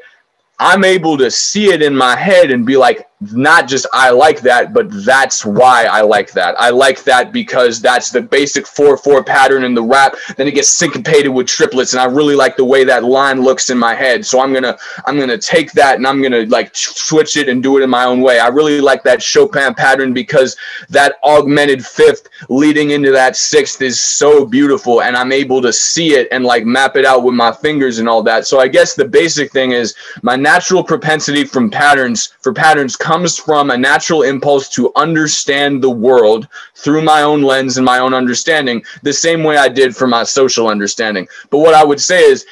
I'm 0.59 0.85
able 0.85 1.19
to 1.19 1.31
see 1.31 1.67
it 1.71 1.83
in 1.83 1.95
my 1.95 2.17
head 2.17 2.51
and 2.51 2.65
be 2.65 2.77
like, 2.77 3.09
not 3.21 3.67
just 3.67 3.87
I 3.95 4.11
like 4.11 4.43
that, 4.43 4.75
but 4.75 4.89
that's 5.05 5.47
why 5.47 5.85
I 5.85 6.03
like 6.03 6.33
that. 6.33 6.55
I 6.59 6.69
like 6.69 7.03
that 7.05 7.33
because 7.33 7.81
that's 7.81 8.11
the 8.11 8.21
basic 8.21 8.67
4 8.67 8.99
4 8.99 9.25
pattern 9.25 9.65
in 9.65 9.75
the 9.75 9.83
rap. 9.83 10.17
Then 10.37 10.47
it 10.47 10.55
gets 10.55 10.69
syncopated 10.69 11.33
with 11.33 11.47
triplets, 11.47 11.95
and 11.95 12.01
I 12.03 12.05
really 12.05 12.35
like 12.35 12.59
the 12.59 12.65
way 12.65 12.85
that 12.85 13.05
line 13.05 13.41
looks 13.41 13.71
in 13.71 13.79
my 13.79 13.95
head. 13.95 14.27
So 14.27 14.41
I'm 14.41 14.53
gonna 14.53 14.77
I'm 15.07 15.19
gonna 15.19 15.39
take 15.39 15.73
that 15.73 15.97
and 15.97 16.07
I'm 16.07 16.21
gonna 16.21 16.45
like 16.47 16.71
switch 16.75 17.39
it 17.39 17.49
and 17.49 17.63
do 17.63 17.79
it 17.79 17.83
in 17.83 17.89
my 17.89 18.05
own 18.05 18.21
way. 18.21 18.39
I 18.39 18.49
really 18.49 18.83
like 18.83 19.03
that 19.05 19.23
Chopin 19.23 19.73
pattern 19.73 20.13
because 20.13 20.55
that 20.91 21.15
augmented 21.25 21.85
fifth 21.85 22.29
leading 22.51 22.91
into 22.91 23.13
that 23.13 23.37
sixth 23.37 23.81
is 23.81 23.99
so 23.99 24.45
beautiful, 24.45 25.01
and 25.01 25.17
I'm 25.17 25.33
able 25.33 25.63
to 25.63 25.73
see 25.73 26.15
it 26.15 26.29
and 26.33 26.45
like 26.45 26.67
map 26.67 26.97
it 26.97 27.07
out 27.07 27.25
with 27.25 27.35
my 27.35 27.51
fingers 27.51 27.99
and 27.99 28.11
all 28.11 28.23
that. 28.25 28.47
So 28.47 28.61
I 28.61 28.69
guess 28.69 28.95
the 28.95 29.07
basic 29.07 29.53
thing 29.53 29.73
is 29.73 29.95
my 30.21 30.37
natural 30.37 30.85
propensity 30.85 31.45
from 31.45 31.71
patterns 31.71 32.35
for 32.41 32.53
patterns 32.53 32.95
comes 33.07 33.39
from 33.39 33.71
a 33.71 33.77
natural 33.77 34.23
impulse 34.23 34.69
to 34.69 34.91
understand 34.97 35.81
the 35.81 35.89
world 36.09 36.49
through 36.75 37.03
my 37.03 37.23
own 37.23 37.41
lens 37.41 37.77
and 37.77 37.87
my 37.87 38.01
own 38.01 38.13
understanding, 38.13 38.83
the 39.05 39.13
same 39.13 39.45
way 39.45 39.57
I 39.57 39.69
did 39.69 39.95
for 39.95 40.09
my 40.09 40.25
social 40.25 40.67
understanding. 40.67 41.29
But 41.51 41.59
what 41.59 41.73
I 41.73 41.85
would 41.85 42.01
say 42.01 42.25
is 42.25 42.45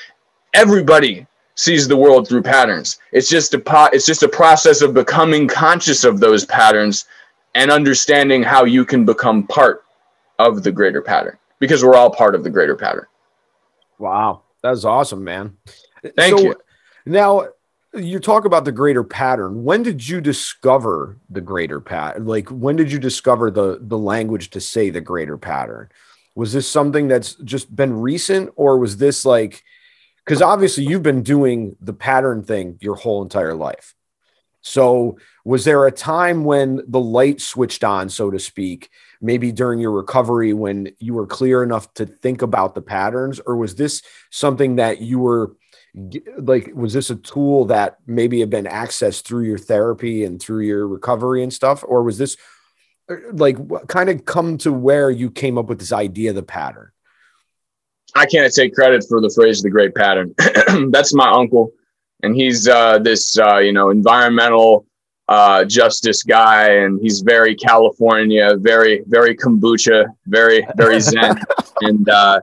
everybody 0.53 1.27
sees 1.57 1.89
the 1.89 1.97
world 1.97 2.29
through 2.29 2.43
patterns. 2.43 3.01
It's 3.11 3.29
just 3.29 3.53
a 3.55 3.59
po- 3.59 3.91
it's 3.93 4.07
just 4.07 4.23
a 4.23 4.29
process 4.29 4.81
of 4.81 4.95
becoming 4.95 5.49
conscious 5.49 6.05
of 6.05 6.21
those 6.21 6.45
patterns 6.45 7.07
and 7.57 7.73
understanding 7.73 8.45
how 8.45 8.65
you 8.65 8.85
can 8.85 9.05
become 9.05 9.49
part 9.49 9.83
of 10.39 10.63
the 10.63 10.71
greater 10.71 11.03
pattern 11.03 11.37
because 11.59 11.83
we're 11.83 11.97
all 11.97 12.11
part 12.11 12.37
of 12.37 12.45
the 12.45 12.51
greater 12.51 12.77
pattern. 12.77 13.07
Wow, 13.99 14.43
that's 14.63 14.85
awesome, 14.85 15.25
man. 15.25 15.57
Thank 16.17 16.39
So, 16.39 16.45
you. 16.45 16.55
Now, 17.07 17.49
you 17.97 18.19
talk 18.19 18.45
about 18.45 18.65
the 18.65 18.73
greater 18.73 19.05
pattern. 19.05 19.65
When 19.65 19.83
did 19.83 20.07
you 20.07 20.21
discover 20.21 21.19
the 21.31 21.41
greater 21.41 21.81
pattern? 21.81 22.27
Like, 22.27 22.49
when 22.49 22.77
did 22.77 22.91
you 22.91 22.99
discover 22.99 23.51
the 23.51 23.79
the 23.81 23.99
language 23.99 24.51
to 24.51 24.61
say 24.61 24.91
the 24.91 25.01
greater 25.01 25.39
pattern? 25.39 25.89
Was 26.35 26.53
this 26.53 26.69
something 26.69 27.09
that's 27.09 27.35
just 27.37 27.75
been 27.75 28.01
recent, 28.01 28.53
or 28.57 28.79
was 28.79 28.97
this 28.97 29.25
like? 29.25 29.63
Because 30.25 30.43
obviously, 30.43 30.85
you've 30.85 31.03
been 31.03 31.23
doing 31.23 31.77
the 31.81 31.93
pattern 31.93 32.43
thing 32.43 32.79
your 32.81 32.97
whole 32.97 33.23
entire 33.23 33.55
life. 33.55 33.95
So, 34.63 35.19
was 35.45 35.65
there 35.65 35.87
a 35.87 35.93
time 35.93 36.45
when 36.45 36.81
the 36.89 37.01
light 37.01 37.41
switched 37.41 37.85
on, 37.85 38.09
so 38.09 38.31
to 38.31 38.39
speak, 38.39 38.89
maybe 39.21 39.53
during 39.53 39.79
your 39.79 39.93
recovery 39.93 40.55
when 40.55 40.93
you 40.99 41.13
were 41.13 41.27
clear 41.27 41.63
enough 41.63 41.93
to 41.95 42.07
think 42.07 42.41
about 42.41 42.75
the 42.75 42.81
patterns, 42.81 43.41
or 43.47 43.57
was 43.57 43.75
this 43.75 44.03
something 44.31 44.77
that 44.77 45.03
you 45.03 45.19
were 45.19 45.55
like, 46.39 46.71
was 46.75 46.93
this 46.93 47.11
a 47.11 47.17
tool 47.17 47.67
that 47.67 47.99
maybe 48.07 48.41
had 48.41 48.51
been 48.51 48.65
accessed 48.65 49.23
through 49.23 49.45
your 49.45 49.59
therapy 49.59 50.25
and 50.25 50.41
through 50.41 50.61
your 50.61 50.87
recovery 50.89 51.43
and 51.43 51.53
stuff, 51.53 51.85
or 51.87 52.03
was 52.03 52.19
this 52.19 52.37
uh, 53.09 53.17
like 53.33 53.57
kind 53.89 54.09
of 54.09 54.25
come 54.25 54.59
to 54.59 54.73
where 54.73 55.11
you 55.11 55.31
came 55.31 55.59
up 55.59 55.67
with 55.67 55.79
this 55.79 55.93
idea 55.93 56.31
of 56.31 56.37
the 56.37 56.43
pattern? 56.43 56.91
I 58.15 58.27
can't 58.27 58.53
take 58.53 58.75
credit 58.75 59.05
for 59.09 59.21
the 59.21 59.31
phrase 59.35 59.63
"the 59.63 59.71
great 59.71 59.95
pattern." 59.95 60.35
That's 60.91 61.15
my 61.15 61.31
uncle, 61.31 61.73
and 62.23 62.35
he's 62.35 62.69
uh, 62.69 62.99
this 62.99 63.39
uh, 63.39 63.59
you 63.59 63.73
know 63.73 63.91
environmental 63.91 64.87
uh, 65.29 65.65
justice 65.65 66.23
guy, 66.23 66.71
and 66.71 67.01
he's 67.01 67.21
very 67.21 67.55
California, 67.55 68.57
very 68.57 69.03
very 69.07 69.37
kombucha, 69.37 70.07
very 70.27 70.67
very 70.77 71.01
zen, 71.01 71.41
and 71.81 72.09
uh, 72.09 72.41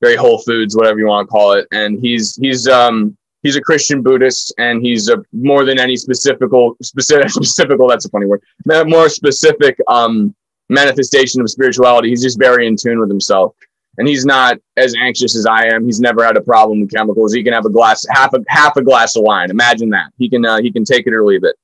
very 0.00 0.16
Whole 0.16 0.38
Foods, 0.38 0.76
whatever 0.76 0.98
you 0.98 1.06
want 1.06 1.28
to 1.28 1.30
call 1.30 1.52
it. 1.52 1.66
And 1.72 1.98
he's 2.00 2.36
he's 2.36 2.68
um, 2.68 3.16
he's 3.42 3.56
a 3.56 3.60
Christian 3.60 4.02
Buddhist, 4.02 4.54
and 4.58 4.84
he's 4.84 5.08
a 5.08 5.22
more 5.32 5.64
than 5.64 5.78
any 5.78 5.96
specifical 5.96 6.76
specific 6.82 7.30
specifical. 7.30 7.88
That's 7.88 8.06
a 8.06 8.10
funny 8.10 8.26
word. 8.26 8.42
More 8.66 9.08
specific 9.08 9.78
um, 9.88 10.34
manifestation 10.68 11.40
of 11.40 11.50
spirituality. 11.50 12.10
He's 12.10 12.22
just 12.22 12.38
very 12.38 12.66
in 12.66 12.76
tune 12.76 13.00
with 13.00 13.08
himself 13.08 13.54
and 13.98 14.06
he's 14.06 14.24
not 14.24 14.58
as 14.76 14.94
anxious 14.94 15.36
as 15.36 15.44
I 15.44 15.66
am. 15.66 15.84
He's 15.84 16.00
never 16.00 16.24
had 16.24 16.36
a 16.36 16.40
problem 16.40 16.80
with 16.80 16.92
chemicals. 16.92 17.34
He 17.34 17.42
can 17.42 17.52
have 17.52 17.66
a 17.66 17.70
glass, 17.70 18.06
half 18.10 18.32
a 18.32 18.42
half 18.48 18.76
a 18.76 18.82
glass 18.82 19.16
of 19.16 19.24
wine. 19.24 19.50
Imagine 19.50 19.90
that. 19.90 20.12
He 20.16 20.30
can 20.30 20.46
uh, 20.46 20.60
he 20.62 20.72
can 20.72 20.84
take 20.84 21.06
it 21.06 21.12
or 21.12 21.24
leave 21.24 21.44
it. 21.44 21.56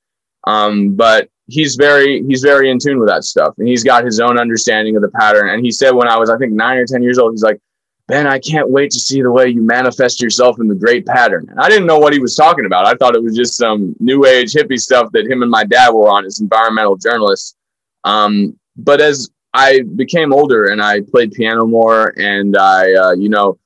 Um, 0.45 0.95
but 0.95 1.29
he's 1.47 1.75
very 1.75 2.23
he's 2.23 2.41
very 2.41 2.69
in 2.69 2.77
tune 2.77 2.99
with 2.99 3.07
that 3.09 3.23
stuff, 3.23 3.55
and 3.57 3.67
he's 3.67 3.83
got 3.83 4.03
his 4.03 4.19
own 4.19 4.37
understanding 4.37 4.95
of 4.97 5.01
the 5.01 5.09
pattern. 5.09 5.49
And 5.49 5.65
he 5.65 5.71
said 5.71 5.91
when 5.91 6.09
I 6.09 6.17
was 6.17 6.29
I 6.29 6.37
think 6.37 6.51
nine 6.51 6.77
or 6.77 6.85
ten 6.85 7.01
years 7.01 7.17
old, 7.17 7.31
he's 7.31 7.43
like, 7.43 7.59
Ben, 8.07 8.27
I 8.27 8.37
can't 8.37 8.69
wait 8.69 8.91
to 8.91 8.99
see 8.99 9.21
the 9.21 9.31
way 9.31 9.47
you 9.47 9.63
manifest 9.63 10.21
yourself 10.21 10.59
in 10.59 10.67
the 10.67 10.75
great 10.75 11.07
pattern. 11.07 11.47
And 11.49 11.59
I 11.59 11.69
didn't 11.69 11.87
know 11.87 11.97
what 11.97 12.13
he 12.13 12.19
was 12.19 12.35
talking 12.35 12.65
about. 12.65 12.85
I 12.85 12.93
thought 12.93 13.15
it 13.15 13.23
was 13.23 13.35
just 13.35 13.55
some 13.55 13.95
new 13.99 14.25
age 14.25 14.53
hippie 14.53 14.79
stuff 14.79 15.11
that 15.13 15.25
him 15.25 15.41
and 15.41 15.49
my 15.49 15.63
dad 15.63 15.89
were 15.89 16.09
on 16.09 16.23
as 16.23 16.39
environmental 16.39 16.97
journalists. 16.97 17.55
Um, 18.03 18.59
but 18.77 19.01
as 19.01 19.29
I 19.55 19.81
became 19.95 20.33
older 20.33 20.65
and 20.65 20.83
I 20.83 21.01
played 21.01 21.31
piano 21.31 21.65
more, 21.65 22.13
and 22.19 22.55
I, 22.55 22.93
uh, 22.93 23.11
you 23.13 23.29
know, 23.29 23.57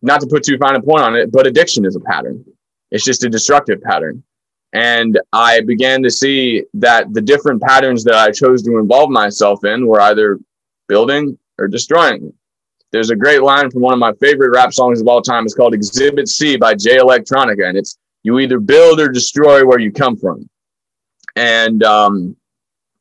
not 0.00 0.20
to 0.20 0.26
put 0.26 0.42
too 0.42 0.56
fine 0.56 0.76
a 0.76 0.82
point 0.82 1.02
on 1.02 1.14
it, 1.14 1.30
but 1.30 1.46
addiction 1.46 1.84
is 1.84 1.96
a 1.96 2.00
pattern. 2.00 2.42
It's 2.90 3.04
just 3.04 3.24
a 3.24 3.28
destructive 3.28 3.82
pattern. 3.82 4.22
And 4.72 5.20
I 5.32 5.60
began 5.60 6.02
to 6.02 6.10
see 6.10 6.64
that 6.74 7.12
the 7.12 7.20
different 7.20 7.62
patterns 7.62 8.02
that 8.04 8.14
I 8.14 8.30
chose 8.30 8.62
to 8.62 8.78
involve 8.78 9.10
myself 9.10 9.64
in 9.64 9.86
were 9.86 10.00
either 10.00 10.38
building 10.88 11.38
or 11.58 11.68
destroying. 11.68 12.32
There's 12.94 13.10
a 13.10 13.16
great 13.16 13.42
line 13.42 13.72
from 13.72 13.82
one 13.82 13.92
of 13.92 13.98
my 13.98 14.12
favorite 14.20 14.52
rap 14.54 14.72
songs 14.72 15.00
of 15.00 15.08
all 15.08 15.20
time. 15.20 15.42
It's 15.42 15.52
called 15.52 15.74
Exhibit 15.74 16.28
C 16.28 16.56
by 16.56 16.76
Jay 16.76 16.98
Electronica. 16.98 17.68
And 17.68 17.76
it's 17.76 17.98
you 18.22 18.38
either 18.38 18.60
build 18.60 19.00
or 19.00 19.08
destroy 19.08 19.66
where 19.66 19.80
you 19.80 19.90
come 19.90 20.16
from. 20.16 20.48
And 21.34 21.82
um, 21.82 22.36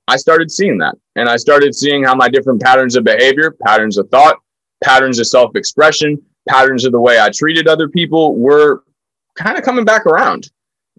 I 0.07 0.17
started 0.17 0.49
seeing 0.49 0.79
that. 0.79 0.95
And 1.15 1.29
I 1.29 1.35
started 1.35 1.75
seeing 1.75 2.03
how 2.03 2.15
my 2.15 2.27
different 2.27 2.59
patterns 2.59 2.95
of 2.95 3.03
behavior, 3.03 3.55
patterns 3.67 3.99
of 3.99 4.09
thought, 4.09 4.39
patterns 4.83 5.19
of 5.19 5.27
self 5.27 5.55
expression, 5.55 6.19
patterns 6.49 6.85
of 6.85 6.91
the 6.91 6.99
way 6.99 7.19
I 7.19 7.29
treated 7.29 7.67
other 7.67 7.87
people 7.87 8.35
were 8.35 8.83
kind 9.35 9.59
of 9.59 9.63
coming 9.63 9.85
back 9.85 10.07
around. 10.07 10.49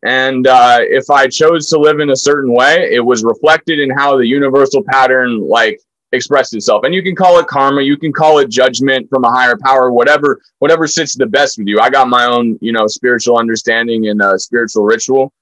And 0.05 0.47
uh, 0.47 0.78
if 0.82 1.11
I 1.11 1.26
chose 1.26 1.68
to 1.70 1.80
live 1.80 1.99
in 1.99 2.11
a 2.11 2.16
certain 2.16 2.53
way, 2.55 2.90
it 2.92 3.05
was 3.05 3.24
reflected 3.24 3.80
in 3.80 3.90
how 3.90 4.16
the 4.16 4.26
universal 4.28 4.84
pattern 4.88 5.40
like 5.40 5.80
expressed 6.14 6.54
itself. 6.54 6.84
And 6.84 6.94
you 6.94 7.02
can 7.02 7.14
call 7.14 7.38
it 7.38 7.46
karma, 7.46 7.82
you 7.82 7.96
can 7.96 8.12
call 8.12 8.38
it 8.38 8.48
judgment 8.48 9.08
from 9.10 9.24
a 9.24 9.30
higher 9.30 9.56
power, 9.56 9.92
whatever, 9.92 10.40
whatever 10.58 10.86
sits 10.86 11.14
the 11.14 11.26
best 11.26 11.58
with 11.58 11.66
you. 11.66 11.80
I 11.80 11.90
got 11.90 12.08
my 12.08 12.24
own, 12.24 12.58
you 12.60 12.72
know, 12.72 12.86
spiritual 12.86 13.38
understanding 13.38 14.08
and 14.08 14.22
uh, 14.22 14.38
spiritual 14.38 14.84
ritual. 14.84 15.32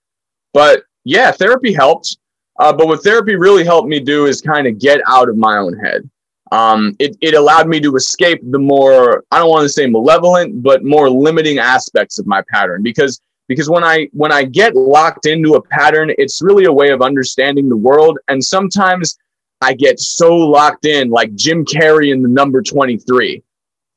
But 0.52 0.84
yeah, 1.04 1.30
therapy 1.30 1.72
helped. 1.72 2.16
Uh, 2.58 2.72
but 2.72 2.86
what 2.86 3.02
therapy 3.02 3.34
really 3.34 3.64
helped 3.64 3.88
me 3.88 3.98
do 3.98 4.26
is 4.26 4.40
kind 4.40 4.66
of 4.66 4.78
get 4.78 5.00
out 5.06 5.28
of 5.28 5.36
my 5.36 5.56
own 5.56 5.76
head. 5.78 6.08
Um, 6.52 6.94
it, 6.98 7.16
it 7.22 7.34
allowed 7.34 7.66
me 7.66 7.80
to 7.80 7.96
escape 7.96 8.40
the 8.42 8.58
more, 8.58 9.24
I 9.30 9.38
don't 9.38 9.48
want 9.48 9.62
to 9.62 9.70
say 9.70 9.86
malevolent, 9.86 10.62
but 10.62 10.84
more 10.84 11.08
limiting 11.08 11.58
aspects 11.58 12.18
of 12.18 12.26
my 12.26 12.42
pattern 12.50 12.82
because 12.82 13.20
because 13.48 13.68
when 13.68 13.84
I 13.84 14.08
when 14.12 14.32
I 14.32 14.44
get 14.44 14.74
locked 14.74 15.26
into 15.26 15.54
a 15.54 15.62
pattern, 15.62 16.12
it's 16.16 16.40
really 16.42 16.64
a 16.64 16.72
way 16.72 16.90
of 16.90 17.02
understanding 17.02 17.68
the 17.68 17.76
world. 17.76 18.18
And 18.28 18.42
sometimes 18.42 19.18
I 19.62 19.74
get 19.74 20.00
so 20.00 20.34
locked 20.34 20.86
in, 20.86 21.10
like 21.10 21.34
Jim 21.34 21.64
Carrey 21.64 22.12
in 22.12 22.22
the 22.22 22.28
number 22.28 22.62
23, 22.62 23.42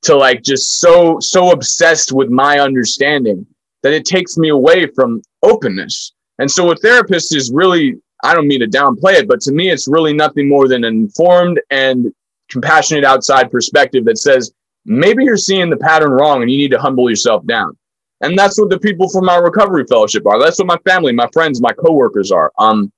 to 0.04 0.16
like 0.16 0.44
just 0.44 0.80
so 0.80 1.20
so 1.20 1.52
obsessed 1.52 2.12
with 2.12 2.30
my 2.30 2.60
understanding 2.60 3.46
that 3.84 3.94
it 3.94 4.06
takes 4.06 4.38
me 4.38 4.50
away 4.50 4.88
from 4.88 5.22
openness. 5.44 6.14
And 6.40 6.50
so 6.50 6.72
a 6.72 6.76
therapist 6.76 7.36
is 7.36 7.52
really 7.54 7.96
I 8.24 8.34
don't 8.34 8.48
mean 8.48 8.62
to 8.62 8.68
downplay 8.68 9.14
it, 9.14 9.28
but 9.28 9.42
to 9.42 9.52
me, 9.52 9.70
it's 9.70 9.88
really 9.88 10.14
nothing 10.14 10.48
more 10.48 10.68
than 10.68 10.84
an 10.84 10.96
informed 10.96 11.60
and 11.70 12.14
compassionate 12.50 13.04
outside 13.04 13.52
perspective 13.52 14.06
that 14.06 14.18
says 14.18 14.52
maybe 14.86 15.24
you're 15.24 15.38
seeing 15.38 15.70
the 15.70 15.78
pattern 15.78 16.12
wrong 16.12 16.42
and 16.42 16.52
you 16.52 16.58
need 16.58 16.72
to 16.72 16.80
humble 16.80 17.10
yourself 17.10 17.46
down. 17.46 17.78
And 18.22 18.38
that's 18.38 18.60
what 18.60 18.70
the 18.70 18.80
people 18.80 19.10
from 19.10 19.26
my 19.26 19.38
recovery 19.38 19.86
fellowship 19.90 20.26
are. 20.26 20.40
That's 20.40 20.58
what 20.58 20.68
my 20.68 20.78
family, 20.90 21.12
my 21.12 21.28
friends, 21.34 21.62
my 21.62 21.74
coworkers 21.74 22.32
are. 22.32 22.52
Um, 22.58 22.92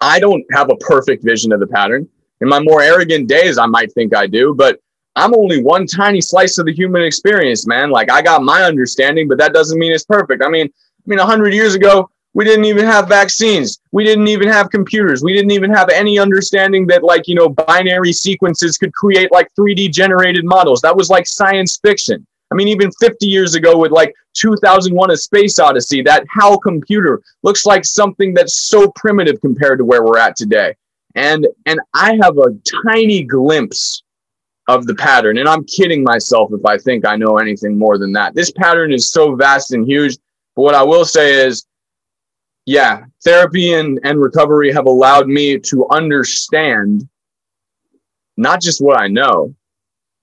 I 0.00 0.18
don't 0.20 0.44
have 0.52 0.70
a 0.70 0.76
perfect 0.76 1.24
vision 1.24 1.52
of 1.52 1.60
the 1.60 1.66
pattern. 1.66 2.08
In 2.40 2.48
my 2.48 2.60
more 2.60 2.82
arrogant 2.82 3.28
days, 3.28 3.58
I 3.58 3.66
might 3.66 3.92
think 3.92 4.14
I 4.14 4.26
do, 4.26 4.54
but 4.56 4.80
I'm 5.16 5.34
only 5.34 5.62
one 5.62 5.86
tiny 5.86 6.20
slice 6.20 6.56
of 6.58 6.66
the 6.66 6.72
human 6.72 7.02
experience, 7.02 7.66
man. 7.66 7.90
Like 7.90 8.10
I 8.10 8.22
got 8.22 8.42
my 8.42 8.62
understanding, 8.62 9.28
but 9.28 9.38
that 9.38 9.52
doesn't 9.52 9.78
mean 9.78 9.92
it's 9.92 10.04
perfect. 10.04 10.42
I 10.42 10.48
mean, 10.48 10.66
I 10.66 11.02
mean, 11.06 11.18
hundred 11.18 11.52
years 11.52 11.74
ago, 11.74 12.08
we 12.32 12.44
didn't 12.44 12.64
even 12.64 12.86
have 12.86 13.08
vaccines. 13.08 13.80
We 13.92 14.04
didn't 14.04 14.28
even 14.28 14.48
have 14.48 14.70
computers. 14.70 15.22
We 15.22 15.34
didn't 15.34 15.50
even 15.50 15.70
have 15.74 15.88
any 15.88 16.18
understanding 16.18 16.86
that 16.86 17.02
like, 17.02 17.26
you 17.26 17.34
know, 17.34 17.48
binary 17.48 18.12
sequences 18.12 18.78
could 18.78 18.94
create 18.94 19.32
like 19.32 19.48
3D 19.58 19.92
generated 19.92 20.44
models. 20.44 20.80
That 20.80 20.96
was 20.96 21.10
like 21.10 21.26
science 21.26 21.78
fiction. 21.82 22.24
I 22.52 22.54
mean, 22.54 22.68
even 22.68 22.90
50 22.92 23.26
years 23.26 23.54
ago 23.54 23.76
with 23.76 23.90
like 23.90 24.14
2001 24.34 25.10
A 25.10 25.16
Space 25.16 25.58
Odyssey, 25.58 26.02
that 26.02 26.24
HAL 26.30 26.58
computer 26.58 27.22
looks 27.42 27.66
like 27.66 27.84
something 27.84 28.34
that's 28.34 28.68
so 28.68 28.90
primitive 28.92 29.40
compared 29.40 29.78
to 29.78 29.84
where 29.84 30.04
we're 30.04 30.18
at 30.18 30.36
today. 30.36 30.74
And 31.14 31.46
and 31.66 31.80
I 31.94 32.18
have 32.22 32.38
a 32.38 32.56
tiny 32.86 33.24
glimpse 33.24 34.02
of 34.68 34.86
the 34.86 34.94
pattern. 34.94 35.38
And 35.38 35.48
I'm 35.48 35.64
kidding 35.64 36.04
myself 36.04 36.50
if 36.52 36.64
I 36.64 36.78
think 36.78 37.04
I 37.04 37.16
know 37.16 37.38
anything 37.38 37.76
more 37.76 37.98
than 37.98 38.12
that. 38.12 38.34
This 38.34 38.52
pattern 38.52 38.92
is 38.92 39.10
so 39.10 39.34
vast 39.34 39.72
and 39.72 39.86
huge. 39.86 40.16
But 40.54 40.62
what 40.62 40.74
I 40.74 40.82
will 40.84 41.04
say 41.04 41.44
is 41.46 41.66
yeah, 42.66 43.04
therapy 43.24 43.72
and, 43.72 43.98
and 44.04 44.20
recovery 44.20 44.72
have 44.72 44.86
allowed 44.86 45.26
me 45.26 45.58
to 45.58 45.88
understand 45.90 47.08
not 48.36 48.60
just 48.60 48.80
what 48.80 49.00
I 49.00 49.08
know, 49.08 49.54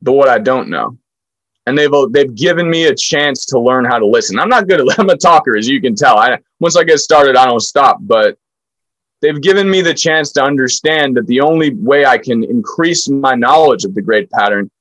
but 0.02 0.14
what 0.14 0.30
I 0.30 0.40
don't 0.40 0.70
know. 0.70 0.98
And 1.68 1.78
they've 1.78 1.94
uh, 1.94 2.08
they've 2.10 2.34
given 2.34 2.70
me 2.70 2.86
a 2.86 2.96
chance 2.96 3.46
to 3.48 3.60
learn 3.60 3.84
how 3.86 4.00
to 4.00 4.06
listen. 4.06 4.40
I'm 4.40 4.50
not 4.50 4.68
good 4.68 4.80
at 4.80 4.88
I'm 5.00 5.10
a 5.10 5.18
talker, 5.18 5.56
as 5.56 5.68
you 5.68 5.82
can 5.82 5.96
tell. 5.96 6.18
I 6.18 6.40
once 6.60 6.76
I 6.76 6.84
get 6.84 7.00
started, 7.00 7.36
I 7.36 7.46
don't 7.46 7.60
stop. 7.60 7.98
But 8.00 8.38
they've 9.22 9.42
given 9.42 9.70
me 9.70 9.82
the 9.82 9.94
chance 9.94 10.32
to 10.34 10.44
understand 10.44 11.18
that 11.18 11.28
the 11.28 11.42
only 11.42 11.74
way 11.74 12.06
I 12.06 12.18
can 12.18 12.44
increase 12.44 13.10
my 13.10 13.36
knowledge 13.36 13.84
of 13.84 13.94
the 13.94 14.02
great 14.02 14.32
pattern 14.32 14.72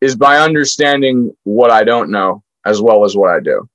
is 0.00 0.16
by 0.16 0.38
understanding 0.38 1.36
what 1.44 1.70
I 1.70 1.84
don't 1.84 2.10
know 2.10 2.42
as 2.64 2.80
well 2.80 3.04
as 3.04 3.14
what 3.16 3.30
I 3.30 3.40
do. 3.40 3.68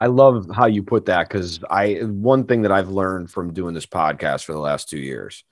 I 0.00 0.06
love 0.06 0.48
how 0.54 0.66
you 0.66 0.82
put 0.82 1.06
that 1.06 1.28
because 1.28 1.60
I 1.68 1.94
one 1.94 2.44
thing 2.44 2.62
that 2.62 2.72
I've 2.72 2.90
learned 2.90 3.30
from 3.30 3.52
doing 3.54 3.74
this 3.74 3.86
podcast 3.86 4.44
for 4.44 4.52
the 4.52 4.60
last 4.60 4.88
two 4.88 4.98
years 4.98 5.42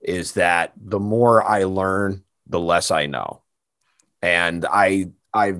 is 0.00 0.32
that 0.32 0.72
the 0.76 0.98
more 0.98 1.42
I 1.42 1.64
learn, 1.64 2.24
the 2.46 2.58
less 2.58 2.90
I 2.90 3.06
know. 3.06 3.42
And 4.22 4.66
I 4.66 5.10
I 5.32 5.54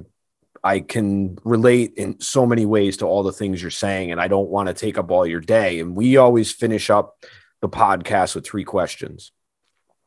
I 0.62 0.80
can 0.80 1.38
relate 1.44 1.94
in 1.96 2.20
so 2.20 2.44
many 2.44 2.66
ways 2.66 2.98
to 2.98 3.06
all 3.06 3.22
the 3.22 3.32
things 3.32 3.62
you're 3.62 3.70
saying, 3.70 4.10
and 4.10 4.20
I 4.20 4.28
don't 4.28 4.48
want 4.48 4.68
to 4.68 4.74
take 4.74 4.98
up 4.98 5.10
all 5.10 5.26
your 5.26 5.40
day. 5.40 5.80
And 5.80 5.94
we 5.94 6.16
always 6.16 6.52
finish 6.52 6.90
up 6.90 7.16
the 7.60 7.68
podcast 7.68 8.34
with 8.34 8.44
three 8.44 8.64
questions. 8.64 9.32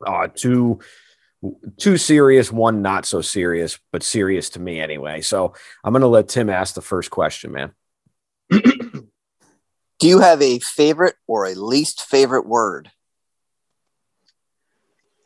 Uh, 0.06 0.28
two 0.34 0.80
two 1.78 1.98
serious, 1.98 2.52
one 2.52 2.82
not 2.82 3.06
so 3.06 3.22
serious, 3.22 3.80
but 3.92 4.04
serious 4.04 4.50
to 4.52 4.60
me 4.60 4.80
anyway. 4.80 5.22
So 5.22 5.54
I'm 5.84 5.94
gonna 5.94 6.08
let 6.08 6.30
Tim 6.30 6.50
ask 6.50 6.76
the 6.76 6.82
first 6.82 7.10
question, 7.10 7.52
man. 7.52 7.72
Do 8.50 10.08
you 10.08 10.20
have 10.20 10.42
a 10.42 10.60
favorite 10.60 11.16
or 11.28 11.46
a 11.46 11.54
least 11.54 12.02
favorite 12.02 12.48
word? 12.48 12.92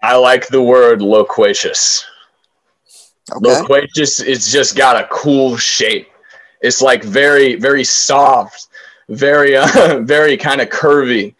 I 0.04 0.18
like 0.18 0.48
the 0.48 0.62
word 0.62 1.02
loquacious. 1.02 2.06
Okay. 3.32 3.60
Loquacious, 3.62 4.20
it's 4.20 4.52
just 4.52 4.76
got 4.76 4.96
a 5.04 5.08
cool 5.12 5.58
shape. 5.58 6.10
It's 6.62 6.82
like 6.82 7.04
very, 7.04 7.56
very 7.56 7.84
soft, 7.84 8.68
very, 9.10 9.56
uh, 9.56 10.00
very 10.04 10.38
kind 10.38 10.62
of 10.62 10.70
curvy. 10.70 11.34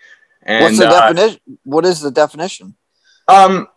And 0.44 0.64
What's 0.64 0.80
the 0.80 0.88
uh, 0.88 1.14
definition? 1.14 1.58
What 1.64 1.86
is 1.86 2.02
the 2.02 2.12
definition? 2.12 2.76
um, 3.28 3.68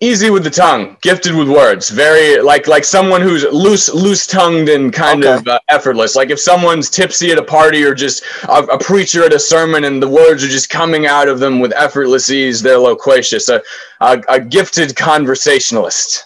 easy 0.00 0.28
with 0.28 0.44
the 0.44 0.50
tongue, 0.50 0.96
gifted 1.02 1.34
with 1.34 1.48
words, 1.48 1.88
very 1.88 2.40
like 2.42 2.66
like 2.66 2.84
someone 2.84 3.20
who's 3.22 3.44
loose, 3.50 3.88
loose 3.94 4.26
tongued 4.26 4.68
and 4.68 4.92
kind 4.92 5.24
Okay. 5.24 5.34
of 5.40 5.46
uh, 5.48 5.58
effortless. 5.68 6.14
Like 6.16 6.30
if 6.30 6.38
someone's 6.40 6.90
tipsy 6.90 7.30
at 7.32 7.38
a 7.38 7.42
party 7.44 7.82
or 7.84 7.94
just 7.94 8.22
a, 8.48 8.62
a 8.64 8.78
preacher 8.78 9.24
at 9.24 9.32
a 9.32 9.38
sermon, 9.38 9.84
and 9.84 10.02
the 10.02 10.08
words 10.08 10.42
are 10.44 10.48
just 10.48 10.68
coming 10.68 11.06
out 11.06 11.28
of 11.28 11.38
them 11.38 11.60
with 11.60 11.72
effortless 11.74 12.30
ease, 12.30 12.60
they're 12.62 12.78
loquacious. 12.78 13.48
A 13.48 13.62
a, 14.00 14.20
a 14.28 14.40
gifted 14.40 14.94
conversationalist. 14.96 16.25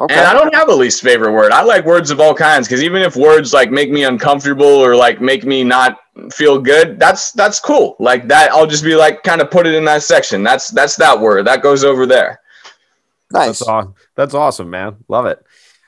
Okay. 0.00 0.14
And 0.14 0.26
I 0.26 0.32
don't 0.32 0.54
have 0.54 0.68
a 0.68 0.74
least 0.74 1.02
favorite 1.02 1.32
word. 1.32 1.50
I 1.50 1.62
like 1.62 1.84
words 1.84 2.10
of 2.10 2.20
all 2.20 2.34
kinds 2.34 2.68
because 2.68 2.84
even 2.84 3.02
if 3.02 3.16
words 3.16 3.52
like 3.52 3.70
make 3.70 3.90
me 3.90 4.04
uncomfortable 4.04 4.64
or 4.64 4.94
like 4.94 5.20
make 5.20 5.44
me 5.44 5.64
not 5.64 5.98
feel 6.32 6.60
good, 6.60 7.00
that's 7.00 7.32
that's 7.32 7.58
cool. 7.58 7.96
Like 7.98 8.28
that, 8.28 8.52
I'll 8.52 8.66
just 8.66 8.84
be 8.84 8.94
like 8.94 9.24
kind 9.24 9.40
of 9.40 9.50
put 9.50 9.66
it 9.66 9.74
in 9.74 9.84
that 9.86 10.04
section. 10.04 10.44
That's 10.44 10.68
that's 10.68 10.94
that 10.96 11.18
word 11.20 11.46
that 11.46 11.62
goes 11.62 11.82
over 11.82 12.06
there. 12.06 12.40
nice. 13.32 13.58
That's 13.58 13.62
aw- 13.62 13.92
that's 14.14 14.34
awesome, 14.34 14.70
man. 14.70 14.96
Love 15.08 15.26
it. 15.26 15.44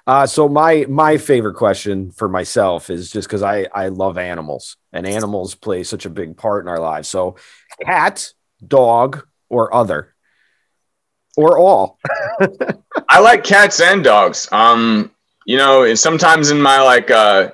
Uh, 0.07 0.27
so 0.27 0.49
my 0.49 0.87
my 0.89 1.17
favorite 1.17 1.55
question 1.55 2.11
for 2.11 2.29
myself 2.29 2.91
is 2.91 3.13
just 3.13 3.29
because 3.29 3.45
I 3.45 3.69
I 3.73 3.89
love 3.89 4.19
animals 4.19 4.77
and 4.93 5.07
animals 5.07 5.55
play 5.55 5.85
such 5.85 6.05
a 6.05 6.11
big 6.11 6.37
part 6.37 6.65
in 6.65 6.69
our 6.69 6.81
lives. 6.81 7.07
So 7.09 7.37
cat, 7.85 8.33
dog, 8.67 9.25
or 9.49 9.73
other, 9.73 10.15
or 11.41 11.59
all. 11.59 11.99
I 13.09 13.21
like 13.21 13.45
cats 13.45 13.81
and 13.81 14.05
dogs. 14.05 14.49
Um, 14.53 15.11
you 15.47 15.57
know, 15.57 15.95
sometimes 15.95 16.51
in 16.51 16.61
my 16.61 16.81
like 16.81 17.11
uh 17.11 17.53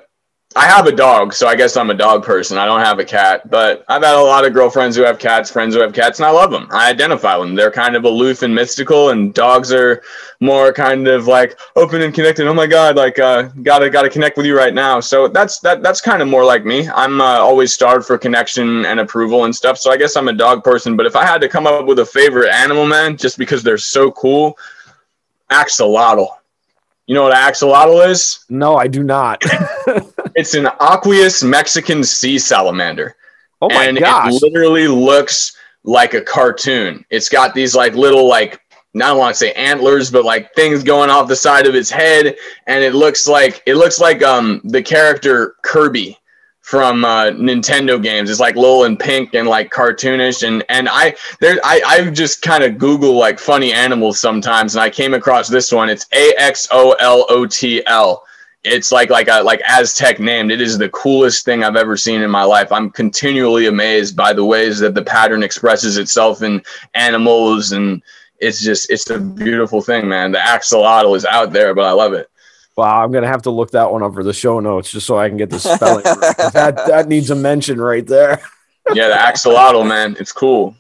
I 0.57 0.65
have 0.65 0.87
a 0.87 0.93
dog, 0.93 1.35
so 1.35 1.47
I 1.47 1.55
guess 1.55 1.77
I'm 1.77 1.91
a 1.91 1.95
dog 1.95 2.25
person. 2.25 2.57
I 2.57 2.65
don't 2.65 2.81
have 2.81 2.99
a 2.99 3.05
cat, 3.05 3.51
but 3.51 3.85
I've 3.89 4.03
had 4.03 4.15
a 4.15 4.23
lot 4.23 4.47
of 4.47 4.55
girlfriends 4.55 4.97
who 4.97 5.03
have 5.03 5.19
cats, 5.19 5.51
friends 5.51 5.75
who 5.75 5.83
have 5.83 5.93
cats, 5.93 6.19
and 6.19 6.25
I 6.25 6.31
love 6.31 6.51
them. 6.51 6.67
I 6.71 6.89
identify 6.89 7.37
with 7.37 7.49
them. 7.49 7.57
They're 7.57 7.71
kind 7.71 7.95
of 7.95 8.05
aloof 8.05 8.41
and 8.41 8.55
mystical, 8.55 9.11
and 9.11 9.35
dogs 9.35 9.71
are 9.71 10.03
more 10.41 10.73
kind 10.73 11.09
of 11.09 11.27
like 11.27 11.59
open 11.77 12.01
and 12.01 12.15
connected. 12.15 12.47
Oh 12.47 12.55
my 12.55 12.67
god, 12.67 12.97
like 12.97 13.19
uh, 13.19 13.43
gotta 13.63 13.91
gotta 13.91 14.09
connect 14.09 14.39
with 14.39 14.47
you 14.47 14.57
right 14.57 14.73
now. 14.73 14.99
So 14.99 15.29
that's 15.29 15.61
that 15.61 15.83
that's 15.83 16.01
kind 16.01 16.23
of 16.23 16.29
more 16.29 16.45
like 16.45 16.65
me. 16.65 16.89
I'm 16.89 17.21
uh, 17.21 17.39
always 17.39 17.75
starved 17.75 18.07
for 18.07 18.17
connection 18.17 18.87
and 18.87 18.99
approval 18.99 19.45
and 19.45 19.55
stuff. 19.55 19.77
So 19.77 19.91
I 19.91 19.99
guess 19.99 20.17
I'm 20.17 20.29
a 20.29 20.33
dog 20.33 20.65
person. 20.65 20.97
But 20.97 21.05
if 21.05 21.17
I 21.17 21.27
had 21.27 21.43
to 21.43 21.51
come 21.51 21.67
up 21.67 21.85
with 21.85 21.99
a 21.99 22.07
favorite 22.07 22.51
animal, 22.51 22.87
man, 22.87 23.19
just 23.19 23.37
because 23.37 23.63
they're 23.63 23.77
so 23.77 24.11
cool, 24.11 24.57
axolotl. 25.51 26.29
You 27.07 27.15
know 27.15 27.25
what 27.25 27.35
axolotl 27.35 28.09
is? 28.09 28.47
No, 28.49 28.77
I 28.77 28.87
do 28.87 29.03
not. 29.03 29.43
It's 30.37 30.55
an 30.55 30.69
aqueous 30.81 31.43
Mexican 31.43 32.05
sea 32.05 32.39
salamander. 32.39 33.17
oh 33.63 33.69
my 33.71 33.87
and 33.87 33.99
gosh! 33.99 34.35
it 34.35 34.43
literally 34.43 34.87
looks 34.87 35.57
like 35.83 36.15
a 36.15 36.21
cartoon. 36.21 37.05
It's 37.11 37.29
got 37.29 37.55
these 37.55 37.75
like 37.75 37.95
little 37.95 38.29
like 38.29 38.61
don't 38.95 39.19
want 39.19 39.35
to 39.35 39.39
say 39.39 39.53
antlers, 39.53 40.11
but 40.11 40.25
like 40.25 40.55
things 40.55 40.83
going 40.83 41.11
off 41.11 41.29
the 41.29 41.37
side 41.37 41.67
of 41.67 41.75
its 41.75 41.91
head, 41.91 42.37
and 42.67 42.85
it 42.85 42.95
looks 42.95 43.27
like 43.27 43.63
it 43.67 43.75
looks 43.77 43.99
like 43.99 44.23
um 44.23 44.61
the 44.65 44.83
character 44.83 45.57
Kirby 45.63 46.19
from 46.61 47.05
uh, 47.05 47.27
Nintendo 47.27 48.03
games. 48.03 48.29
It's 48.29 48.41
like 48.41 48.57
little 48.57 48.85
and 48.85 48.99
pink 48.99 49.35
and 49.35 49.49
like 49.49 49.71
cartoonish, 49.71 50.47
and 50.47 50.65
and 50.69 50.89
I 50.91 51.15
there 51.41 51.59
I 51.65 51.81
I 51.87 52.11
just 52.11 52.43
kind 52.43 52.65
of 52.65 52.77
Google 52.77 53.15
like 53.15 53.39
funny 53.39 53.73
animals 53.73 54.21
sometimes, 54.21 54.75
and 54.75 54.83
I 54.83 54.91
came 54.91 55.15
across 55.15 55.49
this 55.49 55.73
one. 55.73 55.89
It's 55.89 56.07
A 56.13 56.35
X 56.37 56.69
O 56.73 56.93
L 56.99 57.25
O 57.29 57.47
T 57.47 57.87
L 57.87 58.26
it's 58.67 58.91
like 58.93 59.11
like 59.11 59.29
a 59.29 59.43
like 59.43 59.61
Aztec 59.69 60.19
named. 60.19 60.51
It 60.51 60.61
is 60.61 60.77
the 60.79 60.89
coolest 60.91 61.45
thing 61.45 61.63
I've 61.65 61.77
ever 61.77 61.97
seen 61.97 62.21
in 62.23 62.31
my 62.31 62.43
life. 62.45 62.73
I'm 62.73 62.91
continually 62.91 63.67
amazed 63.67 64.17
by 64.17 64.33
the 64.33 64.45
ways 64.45 64.79
that 64.81 64.95
the 64.95 65.03
pattern 65.03 65.43
expresses 65.43 65.97
itself 65.99 66.43
in 66.43 66.63
animals, 66.95 67.73
and 67.73 68.03
it's 68.39 68.61
just 68.61 68.91
it's 68.91 69.09
a 69.11 69.19
beautiful 69.19 69.81
thing, 69.81 70.09
man. 70.09 70.33
The 70.33 70.39
axolotl 70.39 71.17
is 71.17 71.25
out 71.25 71.53
there, 71.53 71.75
but 71.75 71.85
I 71.85 71.93
love 71.93 72.13
it. 72.13 72.29
Wow, 72.77 73.03
I'm 73.03 73.13
gonna 73.13 73.29
have 73.29 73.43
to 73.43 73.51
look 73.51 73.71
that 73.71 73.91
one 73.91 74.03
up 74.03 74.13
for 74.15 74.23
the 74.25 74.35
show 74.35 74.61
notes 74.61 74.91
just 74.91 75.07
so 75.07 75.17
I 75.19 75.29
can 75.29 75.39
get 75.39 75.49
the 75.51 75.59
spelling. 75.59 76.05
right, 76.05 76.37
'cause 76.37 76.53
that 76.53 76.77
that 76.87 77.09
needs 77.09 77.31
a 77.31 77.35
mention 77.35 77.81
right 77.81 78.07
there. 78.07 78.41
Yeah, 78.93 79.09
the 79.09 79.15
axolotl, 79.15 79.87
man, 79.87 80.17
it's 80.21 80.33
cool. 80.33 80.75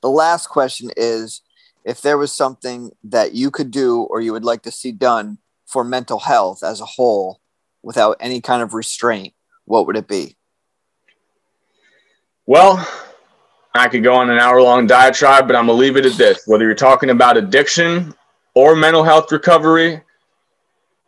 The 0.00 0.10
last 0.10 0.46
question 0.48 0.90
is 0.96 1.42
if 1.84 2.00
there 2.02 2.18
was 2.18 2.32
something 2.32 2.92
that 3.04 3.34
you 3.34 3.50
could 3.50 3.70
do 3.70 4.02
or 4.02 4.20
you 4.20 4.32
would 4.32 4.44
like 4.44 4.62
to 4.62 4.70
see 4.70 4.92
done 4.92 5.38
for 5.68 5.84
mental 5.84 6.18
health 6.18 6.62
as 6.62 6.80
a 6.80 6.86
whole 6.86 7.40
without 7.82 8.16
any 8.20 8.40
kind 8.40 8.62
of 8.62 8.74
restraint, 8.74 9.34
what 9.66 9.86
would 9.86 9.96
it 9.96 10.08
be? 10.08 10.36
Well, 12.46 12.86
I 13.74 13.88
could 13.88 14.02
go 14.02 14.14
on 14.14 14.30
an 14.30 14.38
hour 14.38 14.62
long 14.62 14.86
diatribe, 14.86 15.46
but 15.46 15.54
I'm 15.54 15.66
gonna 15.66 15.78
leave 15.78 15.96
it 15.96 16.06
at 16.06 16.14
this. 16.14 16.44
Whether 16.46 16.64
you're 16.64 16.74
talking 16.74 17.10
about 17.10 17.36
addiction 17.36 18.14
or 18.54 18.74
mental 18.74 19.04
health 19.04 19.30
recovery, 19.30 20.00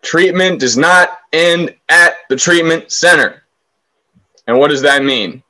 treatment 0.03 0.61
does 0.61 0.77
not 0.77 1.19
end 1.33 1.75
at 1.89 2.17
the 2.29 2.37
treatment 2.37 2.93
center. 2.93 3.43
And 4.47 4.59
what 4.59 4.69
does 4.69 4.83
that 4.83 5.03
mean? 5.03 5.43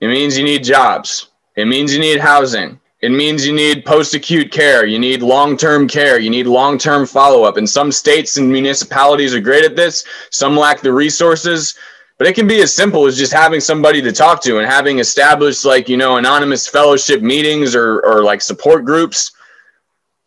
It 0.00 0.08
means 0.08 0.38
you 0.38 0.44
need 0.44 0.64
jobs. 0.64 1.28
It 1.54 1.66
means 1.66 1.92
you 1.92 2.00
need 2.00 2.18
housing. 2.18 2.80
It 3.04 3.10
means 3.10 3.46
you 3.46 3.52
need 3.52 3.84
post 3.84 4.14
acute 4.14 4.50
care. 4.50 4.86
You 4.86 4.98
need 4.98 5.20
long 5.20 5.58
term 5.58 5.86
care. 5.86 6.18
You 6.18 6.30
need 6.30 6.46
long 6.46 6.78
term 6.78 7.04
follow 7.04 7.42
up. 7.44 7.58
And 7.58 7.68
some 7.68 7.92
states 7.92 8.38
and 8.38 8.50
municipalities 8.50 9.34
are 9.34 9.42
great 9.42 9.62
at 9.62 9.76
this, 9.76 10.06
some 10.30 10.56
lack 10.56 10.80
the 10.80 10.90
resources. 10.90 11.76
But 12.16 12.28
it 12.28 12.34
can 12.34 12.48
be 12.48 12.62
as 12.62 12.74
simple 12.74 13.04
as 13.04 13.18
just 13.18 13.30
having 13.30 13.60
somebody 13.60 14.00
to 14.00 14.10
talk 14.10 14.42
to 14.44 14.56
and 14.56 14.66
having 14.66 15.00
established, 15.00 15.66
like, 15.66 15.86
you 15.86 15.98
know, 15.98 16.16
anonymous 16.16 16.66
fellowship 16.66 17.20
meetings 17.20 17.76
or, 17.76 18.00
or 18.06 18.22
like 18.22 18.40
support 18.40 18.86
groups. 18.86 19.32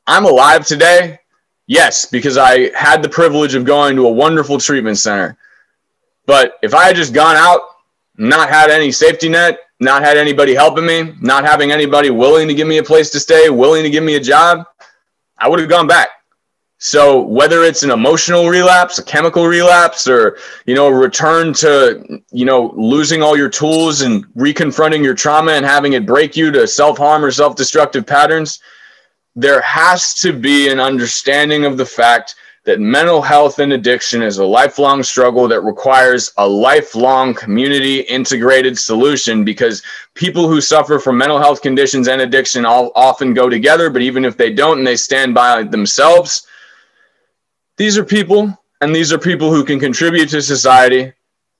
I'm 0.06 0.26
alive 0.26 0.64
today. 0.64 1.20
Yes, 1.66 2.06
because 2.06 2.38
I 2.38 2.72
had 2.78 3.02
the 3.02 3.10
privilege 3.10 3.56
of 3.56 3.66
going 3.66 3.96
to 3.96 4.06
a 4.06 4.12
wonderful 4.12 4.60
treatment 4.60 5.00
center. 5.00 5.36
But 6.28 6.60
if 6.62 6.76
I 6.76 6.86
had 6.86 6.96
just 6.96 7.16
gone 7.16 7.38
out, 7.38 7.62
not 8.18 8.50
had 8.50 8.70
any 8.70 8.92
safety 8.92 9.30
net, 9.30 9.62
not 9.80 10.04
had 10.04 10.18
anybody 10.18 10.54
helping 10.54 10.86
me, 10.86 11.14
not 11.22 11.44
having 11.44 11.72
anybody 11.72 12.10
willing 12.10 12.48
to 12.48 12.54
give 12.54 12.68
me 12.68 12.78
a 12.78 12.84
place 12.84 13.10
to 13.12 13.20
stay, 13.20 13.50
willing 13.50 13.84
to 13.84 13.90
give 13.90 14.04
me 14.04 14.16
a 14.16 14.20
job, 14.20 14.66
I 15.38 15.48
would 15.48 15.60
have 15.60 15.70
gone 15.70 15.88
back. 15.88 16.10
So 16.80 17.22
whether 17.22 17.64
it's 17.64 17.82
an 17.82 17.90
emotional 17.90 18.50
relapse, 18.50 19.00
a 19.00 19.04
chemical 19.04 19.48
relapse, 19.48 20.08
or 20.08 20.38
you 20.66 20.76
know, 20.76 20.88
a 20.88 20.94
return 20.94 21.54
to 21.56 22.22
you 22.32 22.46
know 22.46 22.72
losing 22.76 23.24
all 23.24 23.36
your 23.36 23.50
tools 23.50 24.02
and 24.02 24.26
reconfronting 24.36 25.04
your 25.04 25.16
trauma 25.16 25.54
and 25.54 25.66
having 25.66 25.94
it 25.94 26.06
break 26.06 26.38
you 26.38 26.52
to 26.52 26.68
self-harm 26.68 27.26
or 27.26 27.32
self-destructive 27.32 28.06
patterns, 28.06 28.60
there 29.36 29.62
has 29.62 30.14
to 30.16 30.32
be 30.32 30.70
an 30.70 30.80
understanding 30.80 31.66
of 31.66 31.78
the 31.78 31.86
fact 31.86 32.36
that 32.68 32.82
mental 32.82 33.22
health 33.22 33.60
and 33.60 33.72
addiction 33.72 34.22
is 34.22 34.40
a 34.40 34.46
lifelong 34.46 35.02
struggle 35.02 35.48
that 35.48 35.62
requires 35.62 36.34
a 36.36 36.46
lifelong 36.46 37.34
community 37.34 38.02
integrated 38.02 38.78
solution 38.78 39.46
because 39.46 39.82
people 40.16 40.50
who 40.50 40.60
suffer 40.60 41.00
from 41.00 41.18
mental 41.18 41.40
health 41.40 41.62
conditions 41.62 42.10
and 42.10 42.20
addiction 42.20 42.66
all 42.66 42.92
often 42.94 43.34
go 43.34 43.48
together 43.48 43.90
but 43.90 44.02
even 44.02 44.26
if 44.26 44.36
they 44.36 44.52
don't 44.52 44.80
and 44.80 44.86
they 44.86 44.98
stand 44.98 45.34
by 45.34 45.64
themselves 45.64 46.46
these 47.78 47.98
are 47.98 48.04
people 48.04 48.54
and 48.82 48.94
these 48.94 49.14
are 49.14 49.18
people 49.18 49.50
who 49.50 49.64
can 49.64 49.80
contribute 49.80 50.28
to 50.28 50.42
society 50.42 51.14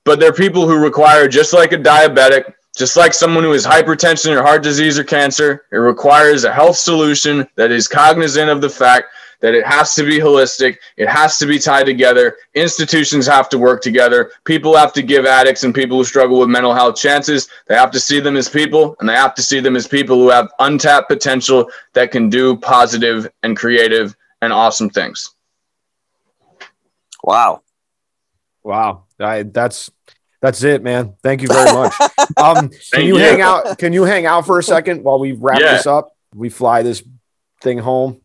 but 0.04 0.20
they're 0.20 0.34
people 0.34 0.68
who 0.68 0.78
require 0.78 1.26
just 1.30 1.54
like 1.54 1.72
a 1.72 1.78
diabetic 1.78 2.54
just 2.76 2.98
like 2.98 3.14
someone 3.14 3.46
who 3.46 3.54
has 3.54 3.66
hypertension 3.66 4.38
or 4.38 4.44
heart 4.44 4.62
disease 4.62 5.00
or 5.00 5.06
cancer 5.06 5.64
it 5.72 5.78
requires 5.78 6.44
a 6.44 6.54
health 6.54 6.76
solution 6.76 7.48
that 7.56 7.72
is 7.72 7.88
cognizant 7.88 8.50
of 8.50 8.60
the 8.60 8.70
fact 8.70 9.08
that 9.40 9.54
it 9.54 9.66
has 9.66 9.94
to 9.96 10.04
be 10.04 10.20
holistic, 10.20 10.78
it 10.98 11.08
has 11.08 11.38
to 11.38 11.46
be 11.46 11.60
tied 11.60 11.86
together. 11.86 12.38
Institutions 12.56 13.28
have 13.28 13.50
to 13.50 13.58
work 13.58 13.82
together. 13.82 14.32
People 14.46 14.76
have 14.76 14.94
to 14.94 15.02
give 15.02 15.26
addicts 15.26 15.64
and 15.64 15.74
people 15.76 15.98
who 15.98 16.04
struggle 16.04 16.40
with 16.40 16.50
mental 16.50 16.74
health 16.74 16.96
chances. 16.96 17.48
They 17.68 17.76
have 17.76 17.92
to 17.92 18.00
see 18.00 18.20
them 18.20 18.36
as 18.36 18.50
people 18.50 18.96
and 19.00 19.08
they 19.08 19.14
have 19.14 19.36
to 19.36 19.42
see 19.42 19.60
them 19.60 19.76
as 19.76 19.88
people 19.88 20.18
who 20.18 20.30
have 20.30 20.50
untapped 20.60 21.08
potential 21.10 21.70
that 21.94 22.12
can 22.12 22.30
do 22.30 22.58
positive 22.58 23.30
and 23.44 23.56
creative 23.56 24.16
and 24.42 24.52
awesome 24.52 24.90
things. 24.90 25.34
Wow. 27.24 27.62
Wow. 28.64 29.04
I, 29.20 29.44
that's 29.44 29.92
that's 30.42 30.64
it, 30.64 30.84
man. 30.84 31.16
Thank 31.24 31.42
you 31.42 31.48
very 31.48 31.72
much. 31.74 31.94
Um, 32.36 32.70
can 32.94 33.02
you, 33.06 33.16
you. 33.16 33.24
hang 33.24 33.42
out? 33.42 33.78
Can 33.80 33.94
you 33.94 34.04
hang 34.04 34.26
out 34.26 34.46
for 34.46 34.60
a 34.60 34.64
second 34.64 35.04
while 35.04 35.18
we 35.18 35.32
wrap 35.32 35.60
Yeah. 35.60 35.74
this 35.78 35.88
up? 35.88 36.16
We 36.36 36.50
fly 36.50 36.84
this 36.84 37.02
thing 37.62 37.80
home. 37.80 38.22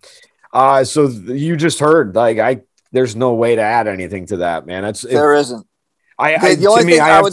Uh, 0.53 0.85
so 0.85 1.07
you 1.09 1.57
just 1.57 1.79
heard 1.79 2.15
like 2.15 2.39
I. 2.39 2.63
There's 2.93 3.17
no 3.17 3.33
way 3.33 3.57
to 3.57 3.63
add 3.63 3.89
anything 3.89 4.27
to 4.27 4.39
that, 4.39 4.67
man. 4.67 4.85
It, 4.85 5.01
There 5.01 5.35
isn't. 5.35 5.67
I, 6.19 6.37
The, 6.37 6.47
I 6.47 6.55
the 6.57 6.67
only 6.67 6.83
to 6.83 6.87
me, 6.87 6.93
thing 6.93 7.01
I, 7.01 7.11
I, 7.11 7.23
would, 7.23 7.33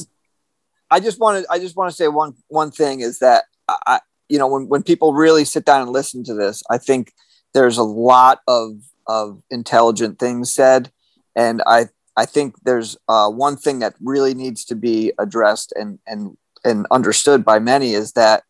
I 0.90 1.00
just 1.02 1.20
wanted, 1.20 1.46
I 1.50 1.60
just 1.60 1.76
want 1.76 1.92
to 1.92 1.96
say 1.96 2.08
one 2.08 2.34
one 2.48 2.72
thing 2.72 3.02
is 3.02 3.20
that 3.20 3.44
I, 3.68 4.00
you 4.30 4.38
know, 4.38 4.48
when 4.48 4.68
when 4.70 4.84
people 4.84 5.14
really 5.14 5.44
sit 5.44 5.66
down 5.66 5.82
and 5.82 5.92
listen 5.92 6.24
to 6.26 6.34
this, 6.34 6.64
I 6.70 6.78
think 6.78 7.14
there's 7.54 7.78
a 7.78 7.84
lot 7.84 8.40
of 8.48 8.82
of 9.08 9.42
intelligent 9.50 10.20
things 10.20 10.54
said, 10.54 10.92
and 11.36 11.62
I 11.66 11.90
I 12.16 12.26
think 12.26 12.56
there's 12.64 12.98
uh, 13.08 13.30
one 13.30 13.58
thing 13.58 13.80
that 13.80 13.96
really 14.02 14.34
needs 14.34 14.64
to 14.66 14.76
be 14.76 15.12
addressed 15.20 15.74
and 15.76 16.00
and 16.08 16.38
and 16.64 16.86
understood 16.92 17.44
by 17.44 17.60
many 17.60 17.94
is 17.94 18.14
that 18.14 18.44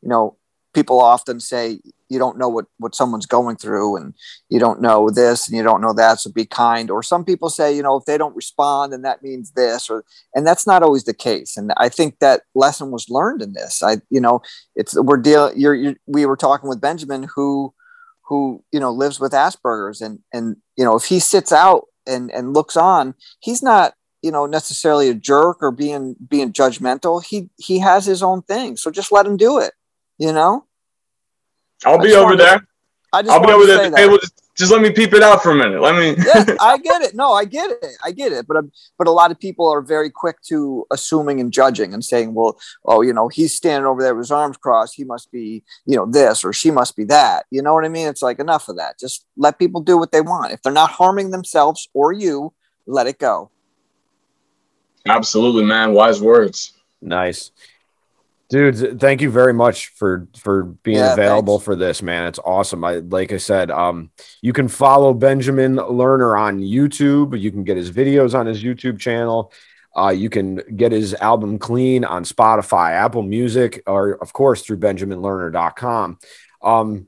you 0.00 0.08
know 0.08 0.36
people 0.74 1.00
often 1.00 1.40
say 1.40 1.80
you 2.12 2.18
don't 2.18 2.38
know 2.38 2.48
what 2.48 2.66
what 2.78 2.94
someone's 2.94 3.26
going 3.26 3.56
through 3.56 3.96
and 3.96 4.14
you 4.50 4.58
don't 4.58 4.82
know 4.82 5.08
this 5.08 5.48
and 5.48 5.56
you 5.56 5.62
don't 5.62 5.80
know 5.80 5.94
that 5.94 6.20
so 6.20 6.30
be 6.30 6.44
kind. 6.44 6.90
Or 6.90 7.02
some 7.02 7.24
people 7.24 7.48
say 7.48 7.74
you 7.74 7.82
know 7.82 7.96
if 7.96 8.04
they 8.04 8.18
don't 8.18 8.36
respond 8.36 8.92
then 8.92 9.02
that 9.02 9.22
means 9.22 9.52
this 9.52 9.88
or 9.88 10.04
and 10.34 10.46
that's 10.46 10.66
not 10.66 10.82
always 10.82 11.04
the 11.04 11.14
case. 11.14 11.56
And 11.56 11.72
i 11.76 11.88
think 11.88 12.18
that 12.18 12.42
lesson 12.54 12.90
was 12.90 13.08
learned 13.08 13.42
in 13.42 13.54
this. 13.54 13.82
I 13.82 13.96
you 14.10 14.20
know 14.20 14.42
it's 14.74 14.94
we're 14.94 15.16
deal 15.16 15.52
you're, 15.56 15.74
you're 15.74 15.96
we 16.06 16.26
were 16.26 16.36
talking 16.36 16.68
with 16.68 16.80
benjamin 16.80 17.28
who 17.34 17.72
who 18.28 18.62
you 18.72 18.80
know 18.80 18.92
lives 18.92 19.18
with 19.18 19.32
asperger's. 19.32 20.00
And 20.00 20.18
and 20.32 20.56
you 20.76 20.84
know 20.84 20.96
if 20.96 21.04
he 21.04 21.18
sits 21.18 21.52
out 21.52 21.86
and 22.06 22.30
and 22.30 22.52
looks 22.52 22.76
on 22.76 23.14
he's 23.40 23.62
not 23.62 23.94
you 24.22 24.30
know 24.30 24.46
necessarily 24.46 25.08
a 25.08 25.14
jerk 25.14 25.58
or 25.62 25.70
being 25.70 26.16
being 26.28 26.52
judgmental. 26.52 27.24
He 27.24 27.48
he 27.58 27.78
has 27.78 28.04
his 28.04 28.22
own 28.22 28.42
thing. 28.42 28.76
So 28.76 28.90
just 28.90 29.12
let 29.12 29.26
him 29.26 29.36
do 29.36 29.58
it 29.58 29.72
you 30.18 30.32
know 30.32 30.66
I'll 31.84 31.98
be 31.98 32.14
over 32.14 32.24
wanted 32.24 32.36
to- 32.38 32.42
there. 32.44 32.66
i 33.12 33.22
just 33.22 33.32
I'll 33.32 33.46
be 33.46 33.52
over 33.52 33.66
there 33.66 33.78
say 33.78 33.86
at 33.86 33.90
the 33.92 33.96
table. 33.96 34.18
Just, 34.18 34.38
just 34.54 34.70
let 34.70 34.82
me 34.82 34.90
peep 34.90 35.14
it 35.14 35.22
out 35.22 35.42
for 35.42 35.50
a 35.50 35.54
minute. 35.54 35.80
Let 35.80 35.96
me. 35.96 36.14
yeah, 36.24 36.56
I 36.60 36.76
get 36.76 37.00
it. 37.00 37.14
No, 37.14 37.32
I 37.32 37.46
get 37.46 37.70
it. 37.70 37.96
I 38.04 38.12
get 38.12 38.32
it. 38.32 38.46
But 38.46 38.58
um, 38.58 38.70
but 38.98 39.06
a 39.06 39.10
lot 39.10 39.30
of 39.30 39.40
people 39.40 39.66
are 39.66 39.80
very 39.80 40.10
quick 40.10 40.42
to 40.48 40.86
assuming 40.90 41.40
and 41.40 41.50
judging 41.52 41.94
and 41.94 42.04
saying, 42.04 42.34
well, 42.34 42.58
oh, 42.84 43.00
you 43.00 43.14
know, 43.14 43.28
he's 43.28 43.54
standing 43.54 43.86
over 43.86 44.02
there 44.02 44.14
with 44.14 44.24
his 44.24 44.30
arms 44.30 44.58
crossed. 44.58 44.94
He 44.94 45.04
must 45.04 45.32
be, 45.32 45.64
you 45.86 45.96
know, 45.96 46.04
this 46.06 46.44
or 46.44 46.52
she 46.52 46.70
must 46.70 46.96
be 46.96 47.04
that. 47.04 47.46
You 47.50 47.62
know 47.62 47.72
what 47.72 47.86
I 47.86 47.88
mean? 47.88 48.08
It's 48.08 48.22
like 48.22 48.38
enough 48.38 48.68
of 48.68 48.76
that. 48.76 48.98
Just 48.98 49.24
let 49.38 49.58
people 49.58 49.80
do 49.80 49.96
what 49.96 50.12
they 50.12 50.20
want. 50.20 50.52
If 50.52 50.60
they're 50.62 50.72
not 50.72 50.90
harming 50.90 51.30
themselves 51.30 51.88
or 51.94 52.12
you, 52.12 52.52
let 52.86 53.06
it 53.06 53.18
go. 53.18 53.50
Absolutely, 55.06 55.64
man. 55.64 55.92
Wise 55.94 56.20
words. 56.20 56.74
nice, 57.00 57.50
dude. 58.52 59.00
Thank 59.00 59.20
you 59.22 59.30
very 59.30 59.52
much 59.54 59.88
for 59.88 60.28
for 60.38 60.64
being 60.84 60.98
Yeah, 60.98 61.14
available 61.14 61.58
thanks. 61.58 61.64
for 61.64 61.74
this, 61.74 62.02
man. 62.02 62.26
It's 62.26 62.38
awesome. 62.38 62.84
I 62.84 62.96
like 62.98 63.32
I 63.32 63.38
said, 63.38 63.70
um, 63.70 64.10
you 64.42 64.52
can 64.52 64.68
follow 64.68 65.14
Benjamin 65.14 65.76
Lerner 65.76 66.38
on 66.38 66.60
YouTube. 66.60 67.40
You 67.40 67.50
can 67.50 67.64
get 67.64 67.76
his 67.76 67.90
videos 67.90 68.38
on 68.38 68.46
his 68.46 68.62
YouTube 68.62 69.00
channel. 69.00 69.52
Uh, 69.96 70.10
you 70.10 70.30
can 70.30 70.56
get 70.76 70.92
his 70.92 71.14
album 71.14 71.58
clean 71.58 72.04
on 72.04 72.24
Spotify, 72.24 72.92
Apple 72.92 73.22
Music, 73.22 73.82
or 73.86 74.12
of 74.22 74.32
course 74.32 74.62
through 74.62 74.78
BenjaminLerner.com. 74.78 76.18
Um, 76.62 77.06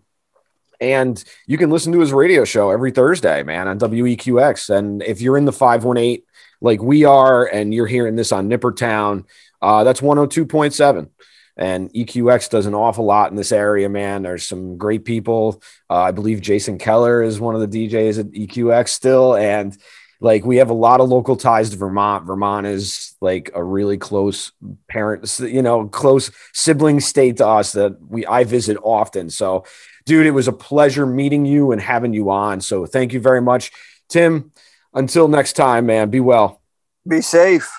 and 0.80 1.22
you 1.46 1.56
can 1.56 1.70
listen 1.70 1.92
to 1.92 2.00
his 2.00 2.12
radio 2.12 2.44
show 2.44 2.70
every 2.70 2.90
Thursday, 2.90 3.42
man, 3.42 3.68
on 3.68 3.78
WEQX. 3.78 4.68
And 4.76 5.02
if 5.02 5.20
you're 5.20 5.38
in 5.38 5.44
the 5.46 5.52
518 5.52 6.22
like 6.60 6.82
we 6.82 7.04
are, 7.04 7.46
and 7.46 7.72
you're 7.72 7.86
hearing 7.86 8.16
this 8.16 8.32
on 8.32 8.50
Nippertown, 8.50 9.24
uh, 9.62 9.84
that's 9.84 10.00
102.7. 10.02 11.08
And 11.56 11.92
EQX 11.92 12.50
does 12.50 12.66
an 12.66 12.74
awful 12.74 13.04
lot 13.04 13.30
in 13.30 13.36
this 13.36 13.52
area, 13.52 13.88
man. 13.88 14.22
There's 14.22 14.46
some 14.46 14.76
great 14.76 15.04
people. 15.04 15.62
Uh, 15.88 16.00
I 16.02 16.10
believe 16.10 16.40
Jason 16.40 16.78
Keller 16.78 17.22
is 17.22 17.38
one 17.38 17.54
of 17.54 17.70
the 17.70 17.88
DJs 17.88 18.18
at 18.18 18.26
EQX 18.32 18.88
still. 18.88 19.36
And 19.36 19.76
like 20.20 20.44
we 20.44 20.56
have 20.56 20.70
a 20.70 20.74
lot 20.74 21.00
of 21.00 21.08
local 21.08 21.36
ties 21.36 21.70
to 21.70 21.76
Vermont. 21.76 22.26
Vermont 22.26 22.66
is 22.66 23.14
like 23.20 23.50
a 23.54 23.62
really 23.62 23.98
close 23.98 24.52
parent, 24.88 25.38
you 25.40 25.62
know, 25.62 25.86
close 25.86 26.30
sibling 26.52 27.00
state 27.00 27.36
to 27.36 27.46
us 27.46 27.72
that 27.72 27.98
we 28.08 28.26
I 28.26 28.44
visit 28.44 28.78
often. 28.82 29.30
So, 29.30 29.64
dude, 30.06 30.26
it 30.26 30.30
was 30.32 30.48
a 30.48 30.52
pleasure 30.52 31.06
meeting 31.06 31.44
you 31.44 31.72
and 31.72 31.80
having 31.80 32.14
you 32.14 32.30
on. 32.30 32.60
So, 32.60 32.86
thank 32.86 33.12
you 33.12 33.20
very 33.20 33.42
much, 33.42 33.70
Tim. 34.08 34.52
Until 34.94 35.28
next 35.28 35.54
time, 35.54 35.86
man. 35.86 36.10
Be 36.10 36.20
well. 36.20 36.62
Be 37.06 37.20
safe. 37.20 37.70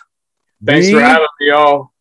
Thanks 0.64 0.88
be, 0.88 0.94
for 0.94 1.02
having 1.02 1.28
me, 1.40 1.48
y'all. 1.48 1.95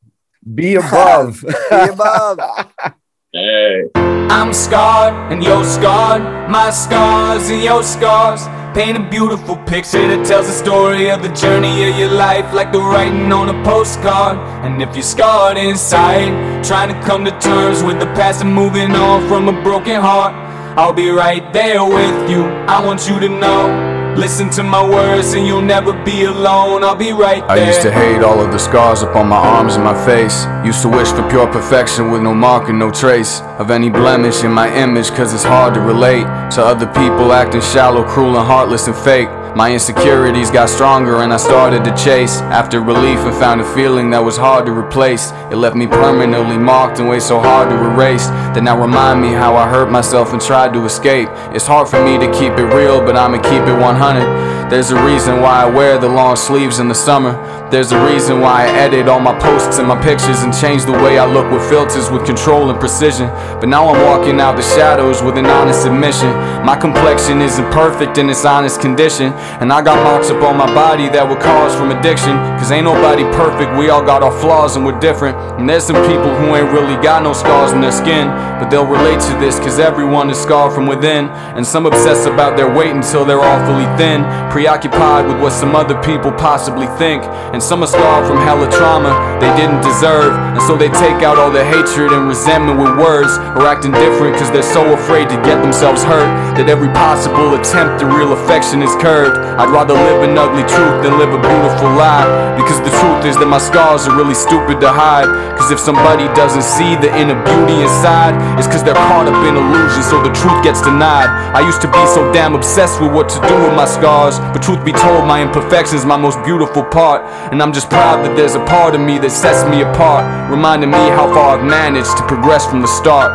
Be 0.53 0.75
above. 0.85 1.43
Be 1.43 1.77
above. 1.89 2.39
Hey. 3.37 3.83
I'm 3.97 4.53
scarred 4.53 5.33
and 5.33 5.43
you're 5.43 5.65
scarred. 5.65 6.23
My 6.49 6.71
scars 6.71 7.51
and 7.51 7.61
your 7.61 7.83
scars. 7.83 8.47
Paint 8.77 8.97
a 8.97 9.11
beautiful 9.11 9.57
picture 9.67 10.07
that 10.07 10.25
tells 10.25 10.47
the 10.47 10.53
story 10.53 11.11
of 11.11 11.21
the 11.21 11.31
journey 11.31 11.91
of 11.91 11.99
your 11.99 12.11
life, 12.11 12.55
like 12.55 12.71
the 12.71 12.79
writing 12.79 13.33
on 13.33 13.49
a 13.49 13.65
postcard. 13.65 14.39
And 14.65 14.81
if 14.81 14.95
you're 14.95 15.03
scarred 15.03 15.57
inside, 15.57 16.63
trying 16.63 16.95
to 16.95 17.01
come 17.05 17.25
to 17.25 17.33
terms 17.41 17.83
with 17.83 17.99
the 17.99 18.07
past 18.15 18.41
and 18.41 18.55
moving 18.55 18.93
on 18.93 19.27
from 19.27 19.49
a 19.49 19.63
broken 19.65 20.01
heart, 20.01 20.33
I'll 20.79 20.93
be 20.93 21.09
right 21.11 21.53
there 21.53 21.85
with 21.85 22.31
you. 22.31 22.45
I 22.45 22.85
want 22.87 23.09
you 23.09 23.19
to 23.19 23.29
know. 23.29 23.94
Listen 24.17 24.49
to 24.51 24.63
my 24.63 24.83
words 24.83 25.35
and 25.35 25.47
you'll 25.47 25.61
never 25.61 25.93
be 26.05 26.25
alone. 26.25 26.85
I'll 26.85 26.95
be 26.95 27.13
right 27.13 27.47
there. 27.49 27.51
I 27.51 27.67
used 27.67 27.83
to 27.83 27.93
hate 27.93 28.23
all 28.23 28.41
of 28.41 28.53
the 28.53 28.59
scars 28.59 29.03
upon 29.03 29.29
my 29.29 29.37
arms 29.37 29.75
and 29.75 29.85
my 29.85 29.95
face. 30.07 30.47
Used 30.65 30.83
to 30.83 30.89
wish 30.89 31.09
for 31.09 31.29
pure 31.29 31.47
perfection 31.49 32.11
with 32.11 32.23
no 32.23 32.33
mark 32.33 32.69
and 32.69 32.79
no 32.79 32.91
trace 32.91 33.41
of 33.59 33.71
any 33.71 33.91
blemish 33.91 34.45
in 34.45 34.53
my 34.53 34.73
image, 34.75 35.11
cause 35.11 35.35
it's 35.35 35.43
hard 35.45 35.75
to 35.75 35.81
relate 35.81 36.25
to 36.53 36.63
other 36.65 36.87
people 36.87 37.33
acting 37.33 37.61
shallow, 37.61 38.05
cruel, 38.05 38.37
and 38.39 38.47
heartless 38.47 38.87
and 38.87 38.97
fake. 38.97 39.29
My 39.57 39.73
insecurities 39.73 40.51
got 40.51 40.69
stronger 40.69 41.19
and 41.23 41.33
I 41.33 41.37
started 41.37 41.85
to 41.85 41.95
chase 41.95 42.41
after 42.41 42.81
relief 42.81 43.21
I 43.21 43.31
found 43.39 43.61
a 43.61 43.75
feeling 43.75 44.11
that 44.11 44.19
was 44.19 44.37
hard 44.37 44.67
to 44.67 44.73
replace. 44.73 45.31
It 45.49 45.57
left 45.57 45.77
me 45.77 45.87
permanently 45.87 46.59
marked 46.59 46.99
in 46.99 47.07
ways 47.07 47.25
so 47.25 47.39
hard 47.39 47.71
to 47.71 47.77
erase 47.77 48.27
that 48.27 48.65
now 48.65 48.77
remind 48.77 49.23
me 49.23 49.29
how 49.29 49.55
I 49.55 49.69
hurt 49.69 49.93
myself 49.93 50.33
and 50.33 50.43
tried 50.43 50.73
to 50.73 50.85
escape. 50.85 51.29
It's 51.55 51.69
hard 51.69 51.87
for 51.87 52.05
me 52.05 52.19
to 52.19 52.27
keep 52.33 52.55
it 52.59 52.75
real, 52.75 52.99
but 52.99 53.17
I'ma 53.17 53.41
keep 53.43 53.63
it 53.63 53.79
100. 53.81 54.71
There's 54.71 54.91
a 54.91 55.01
reason 55.05 55.41
why 55.41 55.63
I 55.63 55.71
wear 55.71 55.99
the 55.99 56.09
long 56.09 56.35
sleeves 56.35 56.81
in 56.81 56.89
the 56.89 56.95
summer. 56.95 57.35
There's 57.71 57.93
a 57.93 58.07
reason 58.07 58.41
why 58.41 58.67
I 58.67 58.69
edit 58.79 59.09
all 59.09 59.19
my 59.19 59.37
posts 59.39 59.79
and 59.79 59.89
my 59.89 60.01
pictures 60.01 60.43
and 60.43 60.53
change 60.55 60.85
the 60.85 60.93
way 60.93 61.19
I 61.19 61.25
look 61.25 61.51
with 61.51 61.67
filters 61.69 62.11
with 62.11 62.25
control 62.27 62.71
and 62.71 62.79
precision. 62.79 63.27
But 63.59 63.69
now 63.69 63.89
I'm 63.89 64.01
walking 64.05 64.39
out 64.39 64.57
the 64.57 64.63
shadows 64.63 65.23
with 65.23 65.39
an 65.39 65.47
honest 65.47 65.87
admission. 65.87 66.29
My 66.63 66.77
complexion 66.77 67.41
isn't 67.41 67.65
perfect 67.73 68.19
in 68.19 68.29
its 68.29 68.45
honest 68.45 68.81
condition. 68.81 69.33
And 69.65 69.73
I 69.73 69.83
got 69.83 69.97
marks 70.05 70.31
up 70.31 70.43
on 70.45 70.57
my 70.57 70.73
body 70.75 71.09
that 71.09 71.27
were 71.27 71.41
caused 71.41 71.77
from 71.77 71.91
addiction. 71.91 72.37
Cause 72.61 72.71
ain't 72.71 72.85
nobody 72.85 73.25
perfect, 73.35 73.77
we 73.77 73.89
all 73.89 74.05
got 74.05 74.23
our 74.23 74.33
flaws 74.41 74.77
and 74.77 74.85
we're 74.85 75.01
different. 75.01 75.37
And 75.59 75.69
there's 75.69 75.85
some 75.85 75.99
people 76.07 76.31
who 76.37 76.55
ain't 76.55 76.71
really 76.71 77.03
got 77.03 77.23
no 77.23 77.33
scars 77.33 77.73
on 77.73 77.81
their 77.81 77.93
skin. 77.93 78.29
But 78.61 78.69
they'll 78.69 78.87
relate 78.87 79.21
to 79.21 79.35
this 79.41 79.59
cause 79.59 79.81
everyone 79.81 80.29
is 80.31 80.41
scarred 80.41 80.75
from 80.75 80.87
within. 80.87 81.29
And 81.57 81.67
some 81.67 81.87
obsess 81.87 82.27
about 82.27 82.57
their 82.57 82.73
weight 82.73 82.93
until 82.93 83.25
they're 83.25 83.41
awfully 83.41 83.89
thin. 83.97 84.23
Preoccupied 84.53 85.27
with 85.27 85.41
what 85.41 85.53
some 85.53 85.75
other 85.75 86.01
people 86.03 86.31
possibly 86.31 86.87
think. 86.99 87.25
And 87.25 87.64
some 87.65 87.83
are 87.83 87.87
scarred 87.87 88.27
from 88.29 88.37
hella 88.37 88.71
trauma 88.71 89.35
they 89.45 89.53
didn't 89.61 89.85
deserve. 89.85 90.33
And 90.57 90.63
so 90.65 90.73
they 90.73 90.89
take 90.89 91.21
out 91.21 91.37
all 91.37 91.53
their 91.53 91.69
hatred 91.69 92.17
and 92.17 92.25
resentment 92.25 92.81
with 92.81 92.97
words. 92.97 93.37
Or 93.61 93.69
acting 93.69 93.93
different 93.93 94.41
cause 94.41 94.51
they're 94.51 94.65
so 94.65 94.95
afraid 94.97 95.29
to 95.29 95.37
get 95.45 95.61
themselves 95.61 96.03
hurt. 96.03 96.57
That 96.57 96.73
every 96.73 96.89
possible 96.97 97.53
attempt 97.53 98.01
to 98.01 98.09
real 98.09 98.33
affection 98.33 98.81
is 98.81 98.95
truth. 98.97 99.37
I'd 99.61 99.69
rather 99.69 99.93
live 99.93 100.25
an 100.25 100.39
ugly 100.39 100.65
truth 100.65 101.05
than 101.05 101.21
live 101.21 101.37
a 101.37 101.41
beautiful 101.41 101.93
lie. 101.93 102.57
Because 102.57 102.81
the 102.81 102.95
truth 103.05 103.29
is 103.29 103.37
that 103.37 103.51
my 103.51 103.61
scars 103.61 104.09
are 104.09 104.17
really 104.17 104.33
stupid 104.33 104.81
to 104.81 104.89
hide. 104.89 105.29
Cause 105.61 105.69
if 105.69 105.81
somebody 105.81 106.25
doesn't 106.33 106.65
see 106.65 106.97
the 106.97 107.13
inner 107.13 107.37
beauty 107.45 107.85
inside, 107.85 108.33
it's 108.57 108.71
cause 108.71 108.81
they're 108.81 108.97
caught 109.13 109.29
up 109.29 109.37
in 109.45 109.61
illusion, 109.61 110.03
so 110.03 110.23
the 110.23 110.33
truth 110.33 110.57
gets 110.65 110.81
denied. 110.81 111.29
I 111.53 111.61
used 111.61 111.83
to 111.83 111.91
be 111.91 112.01
so 112.17 112.33
damn 112.33 112.55
obsessed 112.55 113.01
with 113.01 113.13
what 113.13 113.29
to 113.29 113.39
do 113.45 113.55
with 113.61 113.75
my 113.77 113.85
scars. 113.85 114.39
But 114.55 114.65
truth 114.65 114.81
be 114.85 114.97
told, 114.97 115.29
my 115.29 115.45
imperfection's 115.45 116.07
my 116.07 116.17
most 116.17 116.41
beautiful 116.45 116.85
part. 116.85 117.27
And 117.55 117.63
I'm 117.63 117.71
just 117.71 117.87
proud 117.87 118.27
that 118.27 118.35
there's 118.35 118.59
a 118.59 118.65
part 118.67 118.99
of 118.99 119.01
me 119.01 119.15
that 119.23 119.31
sets 119.31 119.63
me 119.71 119.87
apart, 119.87 120.27
reminding 120.51 120.91
me 120.91 120.99
how 121.15 121.31
far 121.31 121.55
I've 121.55 121.63
managed 121.63 122.19
to 122.19 122.27
progress 122.27 122.67
from 122.67 122.83
the 122.83 122.91
start. 122.91 123.31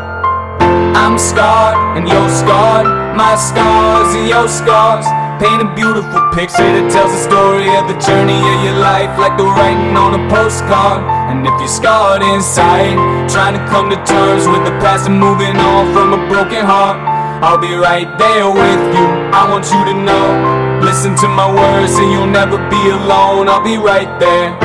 I'm 0.91 1.15
scarred 1.15 1.79
and 1.95 2.03
you're 2.03 2.27
scarred. 2.27 3.15
My 3.15 3.39
scars 3.39 4.11
and 4.19 4.27
your 4.27 4.51
scars. 4.51 5.07
Paint 5.39 5.63
a 5.63 5.71
beautiful 5.71 6.19
picture 6.35 6.67
that 6.67 6.91
tells 6.91 7.15
the 7.15 7.21
story 7.31 7.71
of 7.79 7.87
the 7.87 7.95
journey 7.95 8.35
of 8.35 8.59
your 8.59 8.75
life, 8.83 9.07
like 9.15 9.39
the 9.39 9.47
writing 9.55 9.95
on 9.95 10.11
a 10.11 10.23
postcard. 10.27 10.99
And 11.31 11.47
if 11.47 11.55
you're 11.55 11.71
scarred 11.71 12.19
inside, 12.19 12.99
trying 13.31 13.55
to 13.55 13.63
come 13.71 13.87
to 13.87 13.95
terms 14.03 14.51
with 14.51 14.67
the 14.67 14.75
past 14.83 15.07
and 15.07 15.15
moving 15.15 15.55
on 15.55 15.95
from 15.95 16.11
a 16.11 16.19
broken 16.27 16.59
heart, 16.59 16.99
I'll 17.39 17.55
be 17.55 17.71
right 17.71 18.11
there 18.19 18.51
with 18.51 18.83
you. 18.91 19.07
I 19.31 19.47
want 19.47 19.63
you 19.71 19.79
to 19.79 19.95
know. 19.95 20.58
Listen 20.89 21.15
to 21.17 21.27
my 21.27 21.45
words 21.45 21.93
and 21.99 22.11
you'll 22.11 22.25
never 22.25 22.57
be 22.67 22.89
alone. 22.89 23.47
I'll 23.47 23.63
be 23.63 23.77
right 23.77 24.09
there. 24.19 24.57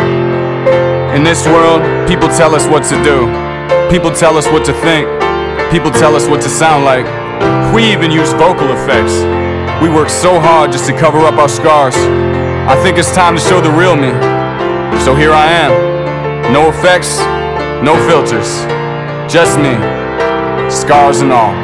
In 1.14 1.22
this 1.22 1.44
world, 1.44 1.82
people 2.08 2.28
tell 2.28 2.54
us 2.54 2.66
what 2.66 2.82
to 2.84 2.96
do. 3.04 3.28
People 3.92 4.10
tell 4.10 4.38
us 4.38 4.46
what 4.46 4.64
to 4.64 4.72
think. 4.80 5.04
People 5.70 5.90
tell 5.90 6.16
us 6.16 6.26
what 6.26 6.40
to 6.40 6.48
sound 6.48 6.86
like. 6.86 7.04
We 7.74 7.92
even 7.92 8.10
use 8.10 8.32
vocal 8.32 8.72
effects. 8.72 9.12
We 9.82 9.90
work 9.90 10.08
so 10.08 10.40
hard 10.40 10.72
just 10.72 10.86
to 10.86 10.98
cover 10.98 11.18
up 11.18 11.34
our 11.34 11.48
scars. 11.48 11.94
I 11.94 12.74
think 12.82 12.96
it's 12.96 13.14
time 13.14 13.34
to 13.36 13.40
show 13.42 13.60
the 13.60 13.70
real 13.70 13.94
me. 13.94 14.08
So 15.04 15.14
here 15.14 15.32
I 15.32 15.44
am. 15.44 16.50
No 16.54 16.70
effects, 16.70 17.18
no 17.84 18.00
filters. 18.08 18.64
Just 19.30 19.58
me. 19.58 19.76
Scars 20.70 21.20
and 21.20 21.32
all. 21.32 21.63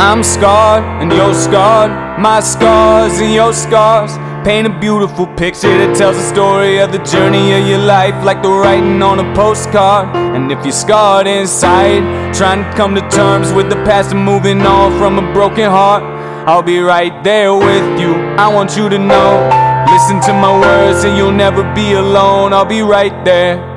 I'm 0.00 0.22
scarred 0.22 0.84
and 1.00 1.12
you're 1.12 1.34
scarred. 1.34 1.90
My 2.20 2.40
scars 2.40 3.20
and 3.20 3.32
your 3.32 3.52
scars. 3.52 4.16
Paint 4.46 4.66
a 4.66 4.78
beautiful 4.78 5.26
picture 5.26 5.72
that 5.78 5.96
tells 5.96 6.16
the 6.16 6.22
story 6.22 6.78
of 6.78 6.92
the 6.92 6.98
journey 6.98 7.54
of 7.54 7.66
your 7.66 7.78
life, 7.78 8.14
like 8.24 8.42
the 8.42 8.50
writing 8.50 9.00
on 9.02 9.18
a 9.18 9.34
postcard. 9.34 10.14
And 10.14 10.52
if 10.52 10.62
you're 10.64 10.72
scarred 10.72 11.26
inside, 11.26 12.34
trying 12.34 12.62
to 12.62 12.76
come 12.76 12.94
to 12.94 13.08
terms 13.08 13.52
with 13.52 13.70
the 13.70 13.76
past 13.86 14.12
and 14.12 14.22
moving 14.22 14.60
on 14.62 14.98
from 14.98 15.18
a 15.18 15.32
broken 15.32 15.70
heart, 15.70 16.02
I'll 16.46 16.62
be 16.62 16.78
right 16.80 17.24
there 17.24 17.54
with 17.54 17.98
you. 17.98 18.14
I 18.36 18.48
want 18.48 18.76
you 18.76 18.88
to 18.90 18.98
know. 18.98 19.48
Listen 19.90 20.20
to 20.22 20.32
my 20.34 20.52
words 20.60 21.04
and 21.04 21.16
you'll 21.16 21.32
never 21.32 21.62
be 21.74 21.92
alone. 21.92 22.52
I'll 22.52 22.66
be 22.66 22.82
right 22.82 23.24
there. 23.24 23.73